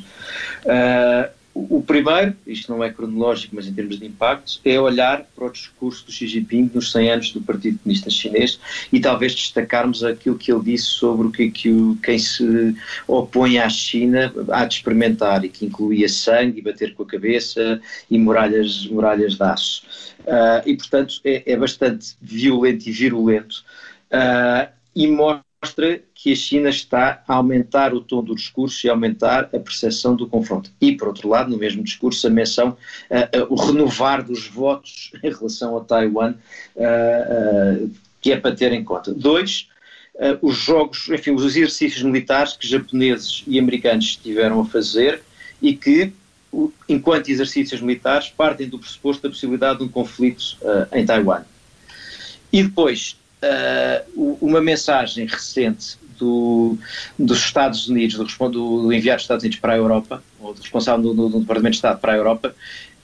Uh, 0.66 1.32
o 1.54 1.80
primeiro, 1.80 2.34
isto 2.44 2.72
não 2.72 2.82
é 2.82 2.90
cronológico, 2.90 3.54
mas 3.54 3.68
em 3.68 3.72
termos 3.72 4.00
de 4.00 4.04
impacto, 4.04 4.60
é 4.64 4.78
olhar 4.80 5.24
para 5.36 5.46
o 5.46 5.50
discurso 5.50 6.04
do 6.04 6.10
Xi 6.10 6.26
Jinping 6.26 6.68
nos 6.74 6.90
100 6.90 7.10
anos 7.10 7.32
do 7.32 7.40
Partido 7.40 7.78
Comunista 7.78 8.10
Chinês 8.10 8.58
e 8.92 8.98
talvez 8.98 9.36
destacarmos 9.36 10.02
aquilo 10.02 10.36
que 10.36 10.52
ele 10.52 10.64
disse 10.64 10.86
sobre 10.86 11.28
o 11.28 11.30
que, 11.30 11.50
que 11.52 11.70
o, 11.70 11.96
quem 12.02 12.18
se 12.18 12.74
opõe 13.06 13.58
à 13.58 13.68
China 13.68 14.34
há 14.50 14.64
de 14.64 14.74
experimentar 14.74 15.44
e 15.44 15.48
que 15.48 15.64
incluía 15.64 16.08
sangue 16.08 16.58
e 16.58 16.62
bater 16.62 16.92
com 16.94 17.04
a 17.04 17.06
cabeça 17.06 17.80
e 18.10 18.18
muralhas, 18.18 18.86
muralhas 18.88 19.36
de 19.36 19.42
aço. 19.44 19.82
Uh, 20.20 20.66
e, 20.66 20.76
portanto, 20.76 21.20
é, 21.24 21.52
é, 21.52 21.56
bastante 21.56 22.16
violento 22.20 22.88
e 22.88 22.92
virulento 22.92 23.64
uh, 24.10 24.68
e 24.94 25.06
mostra 25.06 25.44
mostra 25.64 26.02
que 26.14 26.30
a 26.30 26.36
China 26.36 26.68
está 26.68 27.22
a 27.26 27.34
aumentar 27.34 27.94
o 27.94 28.00
tom 28.02 28.22
do 28.22 28.34
discurso 28.34 28.86
e 28.86 28.90
a 28.90 28.92
aumentar 28.92 29.44
a 29.44 29.58
percepção 29.58 30.14
do 30.14 30.28
confronto. 30.28 30.70
E, 30.78 30.92
por 30.92 31.08
outro 31.08 31.26
lado, 31.26 31.50
no 31.50 31.56
mesmo 31.56 31.82
discurso, 31.82 32.26
a 32.26 32.30
menção, 32.30 32.76
uh, 33.10 33.44
uh, 33.44 33.46
o 33.48 33.54
renovar 33.54 34.22
dos 34.22 34.46
votos 34.46 35.10
em 35.24 35.32
relação 35.32 35.74
a 35.78 35.80
Taiwan, 35.80 36.34
uh, 36.76 37.90
que 38.20 38.30
é 38.30 38.36
para 38.36 38.54
ter 38.54 38.74
em 38.74 38.84
conta. 38.84 39.14
Dois, 39.14 39.68
os 40.40 40.56
jogos, 40.56 41.08
enfim, 41.08 41.32
os 41.32 41.44
exercícios 41.44 42.02
militares 42.02 42.52
que 42.52 42.68
japoneses 42.68 43.42
e 43.48 43.58
americanos 43.58 44.04
estiveram 44.04 44.60
a 44.60 44.64
fazer 44.64 45.22
e 45.60 45.74
que, 45.74 46.12
enquanto 46.88 47.30
exercícios 47.30 47.80
militares, 47.80 48.28
partem 48.28 48.68
do 48.68 48.78
pressuposto 48.78 49.22
da 49.22 49.28
possibilidade 49.28 49.78
de 49.80 49.84
um 49.84 49.88
conflito 49.88 50.56
em 50.92 51.04
Taiwan. 51.04 51.42
E 52.52 52.62
depois, 52.62 53.16
uh, 53.44 54.38
uma 54.40 54.60
mensagem 54.60 55.26
recente 55.26 55.96
do, 56.18 56.76
dos 57.18 57.38
Estados 57.38 57.88
Unidos, 57.88 58.16
do, 58.16 58.48
do, 58.48 58.92
enviado 58.92 59.16
dos 59.16 59.24
Estados 59.24 59.42
Unidos 59.42 59.58
para 59.58 59.74
a 59.74 59.76
Europa, 59.76 60.22
ou 60.40 60.54
do 60.54 60.60
responsável 60.60 61.14
do, 61.14 61.28
do, 61.28 61.40
Departamento 61.40 61.72
de 61.72 61.76
Estado 61.76 62.00
para 62.00 62.12
a 62.12 62.16
Europa, 62.16 62.54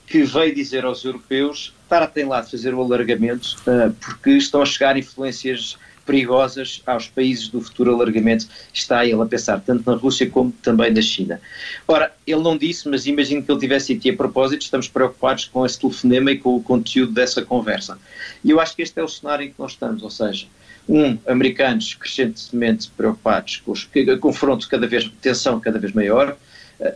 que 0.07 0.23
veio 0.23 0.53
dizer 0.53 0.83
aos 0.83 1.03
europeus 1.03 1.73
estar 1.83 2.03
a 2.03 2.07
lá 2.27 2.41
de 2.41 2.51
fazer 2.51 2.73
o 2.73 2.81
alargamento, 2.81 3.57
uh, 3.67 3.91
porque 3.93 4.31
estão 4.31 4.61
a 4.61 4.65
chegar 4.65 4.97
influências 4.97 5.77
perigosas 6.11 6.81
aos 6.85 7.07
países 7.07 7.47
do 7.47 7.61
futuro 7.61 7.95
alargamento. 7.95 8.45
Está 8.73 9.05
ele 9.05 9.21
a 9.21 9.25
pensar 9.25 9.61
tanto 9.61 9.89
na 9.89 9.95
Rússia 9.95 10.29
como 10.29 10.51
também 10.61 10.91
na 10.91 11.01
China. 11.01 11.39
Ora, 11.87 12.11
ele 12.27 12.41
não 12.41 12.57
disse, 12.57 12.89
mas 12.89 13.05
imagino 13.05 13.41
que 13.41 13.49
ele 13.49 13.59
tivesse 13.61 13.95
dito, 13.95 14.13
a 14.13 14.17
propósito, 14.17 14.63
estamos 14.63 14.89
preocupados 14.89 15.45
com 15.45 15.65
esse 15.65 15.79
telefonema 15.79 16.31
e 16.33 16.37
com 16.37 16.57
o 16.57 16.61
conteúdo 16.61 17.13
dessa 17.13 17.41
conversa. 17.41 17.97
E 18.43 18.49
eu 18.49 18.59
acho 18.59 18.75
que 18.75 18.81
este 18.81 18.99
é 18.99 19.03
o 19.03 19.07
cenário 19.07 19.45
em 19.45 19.49
que 19.49 19.55
nós 19.57 19.71
estamos, 19.71 20.03
ou 20.03 20.09
seja, 20.09 20.47
um, 20.89 21.17
americanos 21.25 21.93
crescentemente 21.93 22.91
preocupados 22.97 23.63
com 23.65 23.71
o 23.71 24.19
confronto 24.19 24.67
cada 24.67 24.85
vez, 24.85 25.09
tensão 25.21 25.61
cada 25.61 25.79
vez 25.79 25.93
maior, 25.93 26.35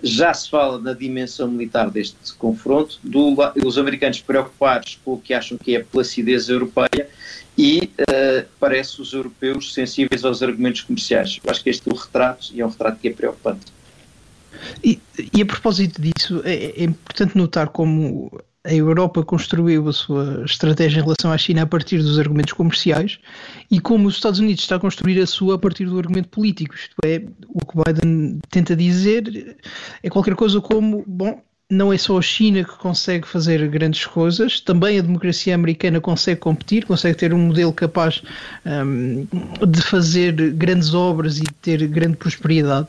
já 0.02 0.34
se 0.34 0.50
fala 0.50 0.80
na 0.80 0.94
dimensão 0.94 1.48
militar 1.48 1.90
deste 1.90 2.34
confronto, 2.38 3.00
do, 3.04 3.36
os 3.64 3.78
americanos 3.78 4.20
preocupados 4.20 5.00
com 5.06 5.14
o 5.14 5.18
que 5.22 5.34
acham 5.34 5.58
que 5.58 5.76
é 5.76 5.80
a 5.80 5.84
placidez 5.86 6.50
europeia 6.50 7.08
e 7.58 7.92
uh, 8.02 8.46
parece 8.60 9.02
os 9.02 9.14
europeus 9.14 9.74
sensíveis 9.74 10.26
aos 10.26 10.44
argumentos 10.44 10.82
comerciais. 10.82 11.40
Eu 11.44 11.52
acho 11.52 11.64
que 11.64 11.70
este 11.70 11.90
é 11.90 11.94
o 11.94 11.96
retrato 11.96 12.50
e 12.54 12.62
é 12.62 12.66
um 12.66 12.70
retrato 12.70 13.00
que 13.00 13.08
é 13.08 13.14
preocupante. 13.14 13.66
E, 14.84 15.00
e 15.34 15.42
a 15.42 15.46
propósito 15.46 16.02
disso, 16.02 16.42
é, 16.44 16.82
é, 16.82 16.84
importante 16.84 17.38
notar 17.38 17.70
como 17.70 18.32
a 18.64 18.74
Europa 18.74 19.24
construiu 19.24 19.88
a 19.88 19.94
sua 19.94 20.44
estratégia 20.44 21.00
em 21.00 21.04
relação 21.04 21.32
à 21.32 21.38
China 21.38 21.62
a 21.62 21.68
partir 21.68 22.00
dos 22.00 22.18
argumentos 22.18 22.54
comerciais 22.54 23.20
e 23.70 23.80
como 23.80 24.08
os 24.08 24.16
Estados 24.16 24.40
Unidos 24.40 24.64
está 24.64 24.78
a 24.78 24.80
construir 24.80 25.22
a 25.22 25.28
sua 25.28 25.56
a 25.56 25.58
partir 25.58 25.86
do 25.86 26.00
argumento 26.00 26.30
político. 26.30 26.74
Isto 26.74 26.96
é, 27.06 27.24
o 27.48 27.66
que 27.66 27.76
Biden 27.76 28.40
tenta 28.50 28.76
dizer 28.76 29.58
é 30.02 30.10
qualquer 30.10 30.36
coisa 30.36 30.60
como, 30.60 31.04
bom, 31.06 31.40
não 31.70 31.92
é 31.92 31.98
só 31.98 32.18
a 32.18 32.22
China 32.22 32.64
que 32.64 32.78
consegue 32.78 33.28
fazer 33.28 33.68
grandes 33.68 34.06
coisas, 34.06 34.60
também 34.60 35.00
a 35.00 35.02
democracia 35.02 35.56
americana 35.56 36.00
consegue 36.00 36.40
competir, 36.40 36.86
consegue 36.86 37.18
ter 37.18 37.34
um 37.34 37.40
modelo 37.40 37.74
capaz 37.74 38.22
um, 38.66 39.26
de 39.68 39.82
fazer 39.82 40.34
grandes 40.52 40.94
obras 40.94 41.40
e 41.40 41.44
ter 41.62 41.88
grande 41.88 42.18
prosperidade. 42.18 42.88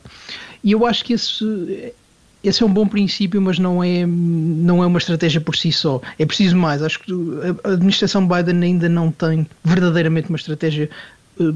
E 0.63 0.71
eu 0.71 0.85
acho 0.85 1.03
que 1.03 1.13
esse, 1.13 1.93
esse 2.43 2.61
é 2.61 2.65
um 2.65 2.71
bom 2.71 2.87
princípio, 2.87 3.41
mas 3.41 3.57
não 3.57 3.83
é, 3.83 4.05
não 4.05 4.83
é 4.83 4.87
uma 4.87 4.99
estratégia 4.99 5.41
por 5.41 5.55
si 5.55 5.71
só. 5.71 5.99
É 6.19 6.25
preciso 6.25 6.55
mais. 6.55 6.83
Acho 6.83 6.99
que 6.99 7.11
a 7.63 7.69
administração 7.69 8.27
Biden 8.27 8.61
ainda 8.61 8.87
não 8.87 9.11
tem 9.11 9.47
verdadeiramente 9.63 10.29
uma 10.29 10.37
estratégia 10.37 10.87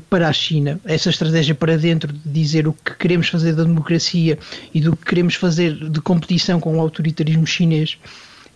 para 0.10 0.28
a 0.28 0.34
China, 0.34 0.80
essa 0.86 1.10
estratégia 1.10 1.56
para 1.56 1.78
dentro 1.78 2.12
de 2.12 2.20
dizer 2.30 2.68
o 2.68 2.74
que 2.74 2.96
queremos 2.96 3.28
fazer 3.30 3.54
da 3.54 3.64
democracia 3.64 4.38
e 4.74 4.82
do 4.82 4.96
que 4.96 5.06
queremos 5.06 5.36
fazer 5.36 5.74
de 5.90 6.02
competição 6.02 6.60
com 6.60 6.78
o 6.78 6.82
autoritarismo 6.82 7.46
chinês 7.46 7.98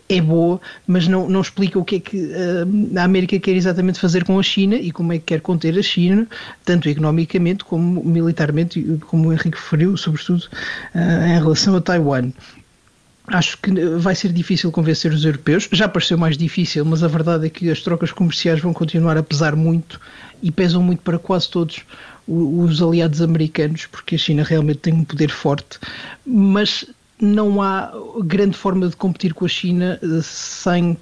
é 0.07 0.21
boa, 0.21 0.61
mas 0.86 1.07
não, 1.07 1.28
não 1.28 1.41
explica 1.41 1.80
o 1.80 1.84
que 1.84 1.95
é 1.95 1.99
que 1.99 2.17
uh, 2.17 2.99
a 2.99 3.03
América 3.03 3.39
quer 3.39 3.53
exatamente 3.53 3.99
fazer 3.99 4.23
com 4.23 4.39
a 4.39 4.43
China 4.43 4.76
e 4.76 4.91
como 4.91 5.13
é 5.13 5.17
que 5.17 5.26
quer 5.26 5.41
conter 5.41 5.78
a 5.78 5.82
China, 5.82 6.28
tanto 6.63 6.88
economicamente 6.88 7.63
como 7.63 8.03
militarmente, 8.03 8.99
como 9.07 9.30
o 9.30 9.34
Henrique 9.34 9.57
referiu, 9.57 9.97
sobretudo 9.97 10.43
uh, 10.93 11.26
em 11.28 11.39
relação 11.39 11.76
a 11.76 11.82
Taiwan. 11.82 12.32
Acho 13.28 13.57
que 13.57 13.71
vai 13.97 14.13
ser 14.13 14.32
difícil 14.32 14.71
convencer 14.71 15.11
os 15.11 15.26
europeus. 15.26 15.67
Já 15.71 15.88
pareceu 15.88 16.17
mais 16.17 16.38
difícil, 16.38 16.86
mas 16.86 17.03
a 17.03 17.07
verdade 17.07 17.47
é 17.47 17.49
que 17.49 17.69
as 17.71 17.82
trocas 17.82 18.11
comerciais 18.11 18.59
vão 18.59 18.73
continuar 18.73 19.17
a 19.17 19.23
pesar 19.23 19.55
muito 19.55 19.99
e 20.43 20.51
pesam 20.51 20.82
muito 20.82 21.01
para 21.01 21.17
quase 21.17 21.49
todos 21.49 21.84
os 22.28 22.82
aliados 22.82 23.21
americanos, 23.21 23.88
porque 23.88 24.15
a 24.15 24.17
China 24.17 24.43
realmente 24.43 24.80
tem 24.80 24.93
um 24.93 25.03
poder 25.03 25.32
forte. 25.32 25.80
Mas 26.26 26.86
não 27.19 27.61
há 27.61 27.91
grande 28.23 28.57
forma 28.57 28.88
de 28.89 28.95
competir 28.95 29.34
com 29.34 29.45
a 29.45 29.47
China 29.47 29.99
eh, 30.01 30.21
sem 30.21 30.97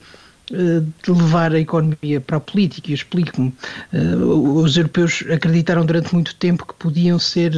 eh, 0.52 0.82
de 1.04 1.12
levar 1.12 1.54
a 1.54 1.60
economia 1.60 2.22
para 2.22 2.38
a 2.38 2.40
política. 2.40 2.92
E 2.92 2.94
explico-me. 2.94 3.54
Eh, 3.92 4.16
os 4.16 4.78
europeus 4.78 5.24
acreditaram 5.32 5.86
durante 5.86 6.14
muito 6.14 6.36
tempo 6.36 6.66
que 6.66 6.74
podiam 6.76 7.18
ser 7.18 7.54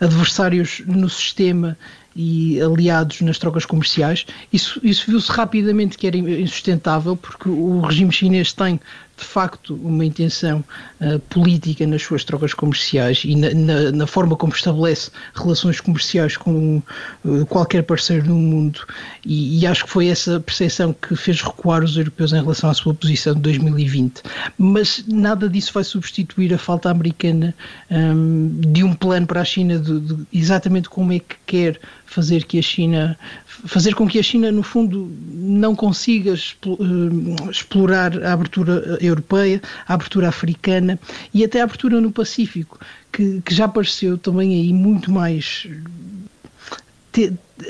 adversários 0.00 0.82
no 0.86 1.08
sistema 1.08 1.76
e 2.20 2.60
aliados 2.60 3.22
nas 3.22 3.38
trocas 3.38 3.64
comerciais. 3.64 4.26
Isso, 4.52 4.78
isso 4.82 5.10
viu-se 5.10 5.32
rapidamente 5.32 5.96
que 5.96 6.06
era 6.06 6.18
insustentável, 6.18 7.16
porque 7.16 7.48
o 7.48 7.80
regime 7.80 8.12
chinês 8.12 8.52
tem 8.52 8.78
de 9.20 9.26
facto 9.26 9.74
uma 9.74 10.04
intenção 10.04 10.64
uh, 11.00 11.18
política 11.28 11.86
nas 11.86 12.02
suas 12.02 12.24
trocas 12.24 12.54
comerciais 12.54 13.22
e 13.24 13.36
na, 13.36 13.50
na, 13.50 13.92
na, 13.92 14.06
forma 14.06 14.34
como 14.34 14.52
estabelece 14.52 15.10
relações 15.34 15.80
comerciais 15.80 16.36
com 16.36 16.82
uh, 17.24 17.46
qualquer 17.46 17.82
parceiro 17.82 18.24
do 18.24 18.34
mundo, 18.34 18.80
e, 19.24 19.60
e, 19.60 19.66
acho 19.66 19.84
que 19.84 19.90
foi 19.90 20.08
essa 20.08 20.40
percepção 20.40 20.94
que 20.94 21.14
fez 21.14 21.42
recuar 21.42 21.84
os 21.84 21.96
europeus 21.96 22.32
em 22.32 22.40
relação 22.40 22.70
à 22.70 22.74
sua 22.74 22.94
posição 22.94 23.34
de 23.34 23.40
2020. 23.40 24.22
Mas 24.56 25.04
nada 25.06 25.48
disso 25.48 25.72
vai 25.74 25.84
substituir 25.84 26.54
a 26.54 26.58
falta 26.58 26.90
americana 26.90 27.54
um, 27.90 28.60
de 28.72 28.82
um 28.82 28.94
plano 28.94 29.26
para 29.26 29.42
a 29.42 29.44
China 29.44 29.78
de, 29.78 30.00
de 30.00 30.16
exatamente 30.32 30.88
como 30.88 31.12
é 31.12 31.18
que 31.18 31.36
quer 31.46 31.78
fazer 32.06 32.44
que 32.44 32.58
a 32.58 32.62
China 32.62 33.18
fazer 33.66 33.94
com 33.94 34.08
que 34.08 34.18
a 34.18 34.22
China 34.22 34.50
no 34.50 34.62
fundo 34.62 35.10
não 35.32 35.76
consiga 35.76 36.32
eh, 36.32 37.50
explorar 37.50 38.22
a 38.24 38.32
abertura 38.32 38.98
europeia, 39.10 39.60
a 39.86 39.94
abertura 39.94 40.28
africana 40.28 40.98
e 41.32 41.44
até 41.44 41.60
a 41.60 41.64
abertura 41.64 42.00
no 42.00 42.10
Pacífico, 42.10 42.78
que, 43.12 43.40
que 43.42 43.54
já 43.54 43.66
apareceu 43.66 44.16
também 44.16 44.54
aí 44.54 44.72
muito 44.72 45.10
mais 45.10 45.66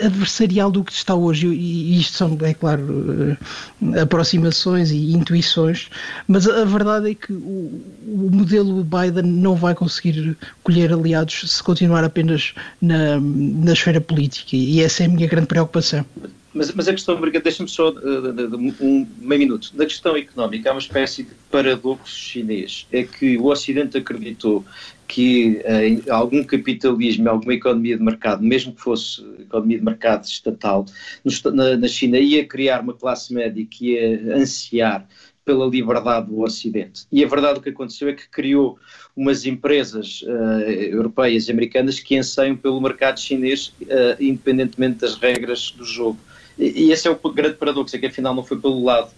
adversarial 0.02 0.70
do 0.70 0.84
que 0.84 0.92
está 0.92 1.14
hoje, 1.14 1.48
e 1.48 1.98
isto 1.98 2.16
são, 2.16 2.38
é 2.42 2.54
claro, 2.54 3.36
eh, 3.92 4.00
aproximações 4.00 4.90
e 4.90 5.12
intuições, 5.12 5.88
mas 6.28 6.46
a 6.46 6.64
verdade 6.64 7.10
é 7.10 7.14
que 7.14 7.32
o, 7.32 7.82
o 8.06 8.30
modelo 8.30 8.84
Biden 8.84 9.30
não 9.30 9.54
vai 9.56 9.74
conseguir 9.74 10.36
colher 10.62 10.92
aliados 10.92 11.50
se 11.50 11.62
continuar 11.62 12.04
apenas 12.04 12.54
na, 12.80 13.18
na 13.18 13.72
esfera 13.72 14.00
política, 14.00 14.56
e 14.56 14.80
essa 14.80 15.02
é 15.02 15.06
a 15.06 15.08
minha 15.08 15.26
grande 15.26 15.46
preocupação. 15.46 16.04
Mas, 16.52 16.72
mas 16.72 16.88
a 16.88 16.92
questão, 16.92 17.20
deixa-me 17.20 17.68
só 17.68 17.90
uh, 17.90 18.56
um 18.80 19.06
meio 19.18 19.40
minuto. 19.40 19.70
Na 19.74 19.84
questão 19.84 20.16
económica, 20.16 20.68
há 20.70 20.72
uma 20.72 20.80
espécie 20.80 21.22
de 21.22 21.30
paradoxo 21.50 22.16
chinês. 22.16 22.86
É 22.90 23.04
que 23.04 23.38
o 23.38 23.46
Ocidente 23.46 23.96
acreditou 23.96 24.64
que 25.06 25.62
uh, 25.64 26.12
algum 26.12 26.42
capitalismo, 26.42 27.28
alguma 27.28 27.54
economia 27.54 27.96
de 27.96 28.02
mercado, 28.02 28.42
mesmo 28.42 28.72
que 28.72 28.80
fosse 28.80 29.24
economia 29.40 29.78
de 29.78 29.84
mercado 29.84 30.24
estatal, 30.24 30.86
no, 31.24 31.52
na, 31.52 31.76
na 31.76 31.88
China 31.88 32.18
ia 32.18 32.44
criar 32.44 32.80
uma 32.80 32.94
classe 32.94 33.32
média 33.32 33.64
que 33.68 33.92
ia 33.92 34.36
ansiar 34.36 35.06
pela 35.44 35.66
liberdade 35.66 36.28
do 36.28 36.42
Ocidente. 36.42 37.06
E 37.10 37.24
a 37.24 37.28
verdade 37.28 37.58
o 37.58 37.62
que 37.62 37.70
aconteceu 37.70 38.08
é 38.08 38.12
que 38.12 38.28
criou 38.28 38.78
umas 39.16 39.44
empresas 39.46 40.22
uh, 40.22 40.68
europeias 40.68 41.48
e 41.48 41.52
americanas 41.52 41.98
que 41.98 42.16
anseiam 42.16 42.56
pelo 42.56 42.80
mercado 42.80 43.18
chinês, 43.18 43.72
uh, 43.82 44.16
independentemente 44.20 44.98
das 44.98 45.16
regras 45.16 45.72
do 45.72 45.84
jogo. 45.84 46.18
E, 46.58 46.86
e 46.86 46.92
esse 46.92 47.08
é 47.08 47.10
o 47.10 47.32
grande 47.32 47.56
paradoxo, 47.56 47.94
é 47.96 47.98
que 47.98 48.06
afinal 48.06 48.34
não 48.34 48.44
foi 48.44 48.58
pelo 48.58 48.82
lado 48.82 49.10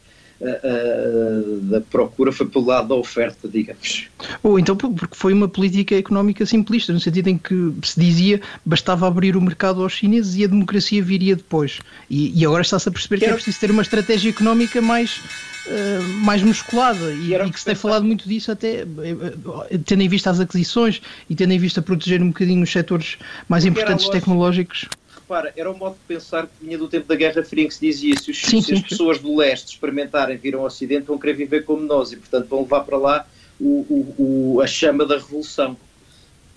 uh, 0.43 1.61
da 1.62 1.80
procura 1.80 2.33
foi 2.33 2.47
pelo 2.47 2.66
lado 2.66 2.89
da 2.89 2.95
oferta, 2.95 3.49
digamos. 3.49 4.09
Ou 4.43 4.59
então 4.59 4.76
porque 4.76 5.14
foi 5.14 5.33
uma 5.33 5.49
política 5.49 5.95
económica 5.97 6.45
simplista, 6.45 6.93
no 6.93 7.01
sentido 7.01 7.28
em 7.28 7.39
que 7.39 7.72
se 7.83 7.99
dizia 7.99 8.41
bastava 8.64 9.07
abrir 9.07 9.37
o 9.37 9.41
mercado 9.41 9.83
aos 9.83 9.93
chineses 9.93 10.37
e 10.37 10.45
a 10.45 10.49
democracia 10.49 11.03
viria 11.03 11.37
depois. 11.37 11.80
E, 12.11 12.39
e 12.39 12.45
agora 12.45 12.62
está-se 12.62 12.89
a 12.89 12.93
perceber 12.93 13.18
que, 13.18 13.24
que 13.24 13.30
é 13.30 13.35
preciso 13.35 13.61
ter 13.61 13.70
uma 13.70 13.83
estratégia 13.83 14.30
económica 14.30 14.80
mais 14.83 15.20
Uh, 15.64 16.03
mais 16.24 16.43
musculada 16.43 17.12
e, 17.12 17.33
e 17.37 17.51
que 17.53 17.61
se 17.61 17.64
tem 17.64 17.76
falado 17.76 18.05
muito 18.05 18.28
disso 18.28 18.51
até 18.51 18.85
tendo 19.87 20.03
em 20.03 20.09
vista 20.09 20.28
as 20.28 20.41
aquisições 20.41 21.01
e 21.30 21.37
tendo 21.37 21.53
em 21.53 21.59
vista 21.61 21.80
proteger 21.80 22.20
um 22.20 22.30
bocadinho 22.30 22.64
os 22.64 22.72
setores 22.72 23.16
mais 23.49 23.64
importantes 23.64 24.09
tecnológicos 24.09 24.89
repara, 25.33 25.53
era 25.57 25.70
um 25.70 25.76
modo 25.76 25.95
de 25.95 26.01
pensar 26.07 26.47
que 26.47 26.64
vinha 26.64 26.76
do 26.76 26.87
tempo 26.89 27.09
da 27.09 27.16
Guerra 27.16 27.43
Fria, 27.43 27.66
que 27.66 27.74
se 27.74 27.80
dizia 27.80 28.14
se, 28.16 28.30
os, 28.30 28.39
sim, 28.39 28.61
se 28.61 28.74
as 28.74 28.83
pessoas 28.83 29.18
do 29.18 29.35
leste 29.35 29.68
experimentarem 29.68 30.37
vir 30.37 30.55
ao 30.55 30.62
Ocidente 30.62 31.07
vão 31.07 31.18
querer 31.18 31.35
viver 31.35 31.64
como 31.64 31.83
nós 31.83 32.12
e, 32.12 32.16
portanto, 32.16 32.47
vão 32.49 32.62
levar 32.62 32.80
para 32.80 32.99
lá 32.99 33.26
o, 33.59 33.64
o, 33.89 34.55
o 34.57 34.61
a 34.61 34.66
chama 34.66 35.07
da 35.07 35.16
revolução. 35.16 35.76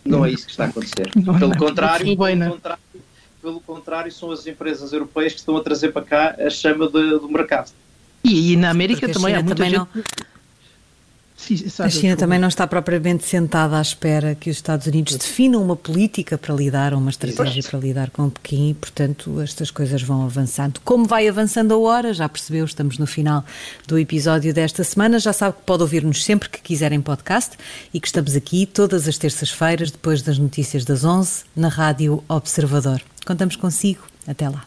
Não 0.04 0.26
é 0.26 0.32
isso 0.32 0.46
que 0.46 0.52
está 0.52 0.66
a 0.66 0.68
acontecer. 0.68 1.10
Não, 1.16 1.40
pelo, 1.40 1.52
não, 1.52 1.58
contrário, 1.58 2.06
não 2.06 2.16
pelo, 2.16 2.52
contrário, 2.52 2.84
pelo 3.42 3.60
contrário, 3.62 4.12
são 4.12 4.32
as 4.32 4.46
empresas 4.46 4.92
europeias 4.92 5.34
que 5.34 5.40
estão 5.40 5.56
a 5.58 5.64
trazer 5.64 5.92
para 5.92 6.02
cá 6.04 6.36
a 6.38 6.50
chama 6.50 6.88
de, 6.88 7.10
do 7.20 7.30
mercado. 7.30 7.72
E, 8.24 8.54
e 8.54 8.56
na 8.56 8.70
América 8.70 9.08
também 9.08 9.34
há 9.34 9.42
muita 9.42 9.66
gente... 9.70 9.88
Não 11.78 11.86
a 11.86 11.90
China 11.90 12.16
também 12.16 12.40
não 12.40 12.48
está 12.48 12.66
propriamente 12.66 13.28
sentada 13.28 13.78
à 13.78 13.82
espera 13.82 14.36
que 14.36 14.50
os 14.50 14.56
Estados 14.56 14.88
Unidos 14.88 15.16
definam 15.16 15.62
uma 15.62 15.76
política 15.76 16.38
para 16.38 16.56
lidar, 16.56 16.94
uma 16.94 17.10
estratégia 17.10 17.62
para 17.62 17.78
lidar 17.78 18.10
com 18.10 18.30
Pequim 18.30 18.70
e, 18.70 18.74
portanto, 18.74 19.42
estas 19.42 19.70
coisas 19.70 20.02
vão 20.02 20.24
avançando. 20.24 20.80
Como 20.84 21.06
vai 21.06 21.28
avançando 21.28 21.74
a 21.74 21.78
hora, 21.78 22.14
já 22.14 22.28
percebeu, 22.30 22.66
estamos 22.66 22.98
no 22.98 23.06
final 23.06 23.44
do 23.86 24.00
episódio 24.00 24.54
desta 24.54 24.84
semana. 24.84 25.20
Já 25.20 25.34
sabe 25.34 25.58
que 25.58 25.64
pode 25.66 25.84
ouvir-nos 25.84 26.24
sempre 26.24 26.50
que 26.50 26.62
quiser 26.62 26.92
em 26.92 27.02
podcast 27.02 27.58
e 27.94 28.00
que 28.00 28.08
estamos 28.08 28.36
aqui 28.36 28.66
todas 28.66 29.08
as 29.08 29.18
terças-feiras, 29.18 29.92
depois 29.92 30.22
das 30.22 30.40
notícias 30.40 30.86
das 30.86 31.04
11, 31.04 31.44
na 31.56 31.68
Rádio 31.68 32.24
Observador. 32.28 33.02
Contamos 33.26 33.56
consigo. 33.56 34.02
Até 34.28 34.50
lá. 34.50 34.66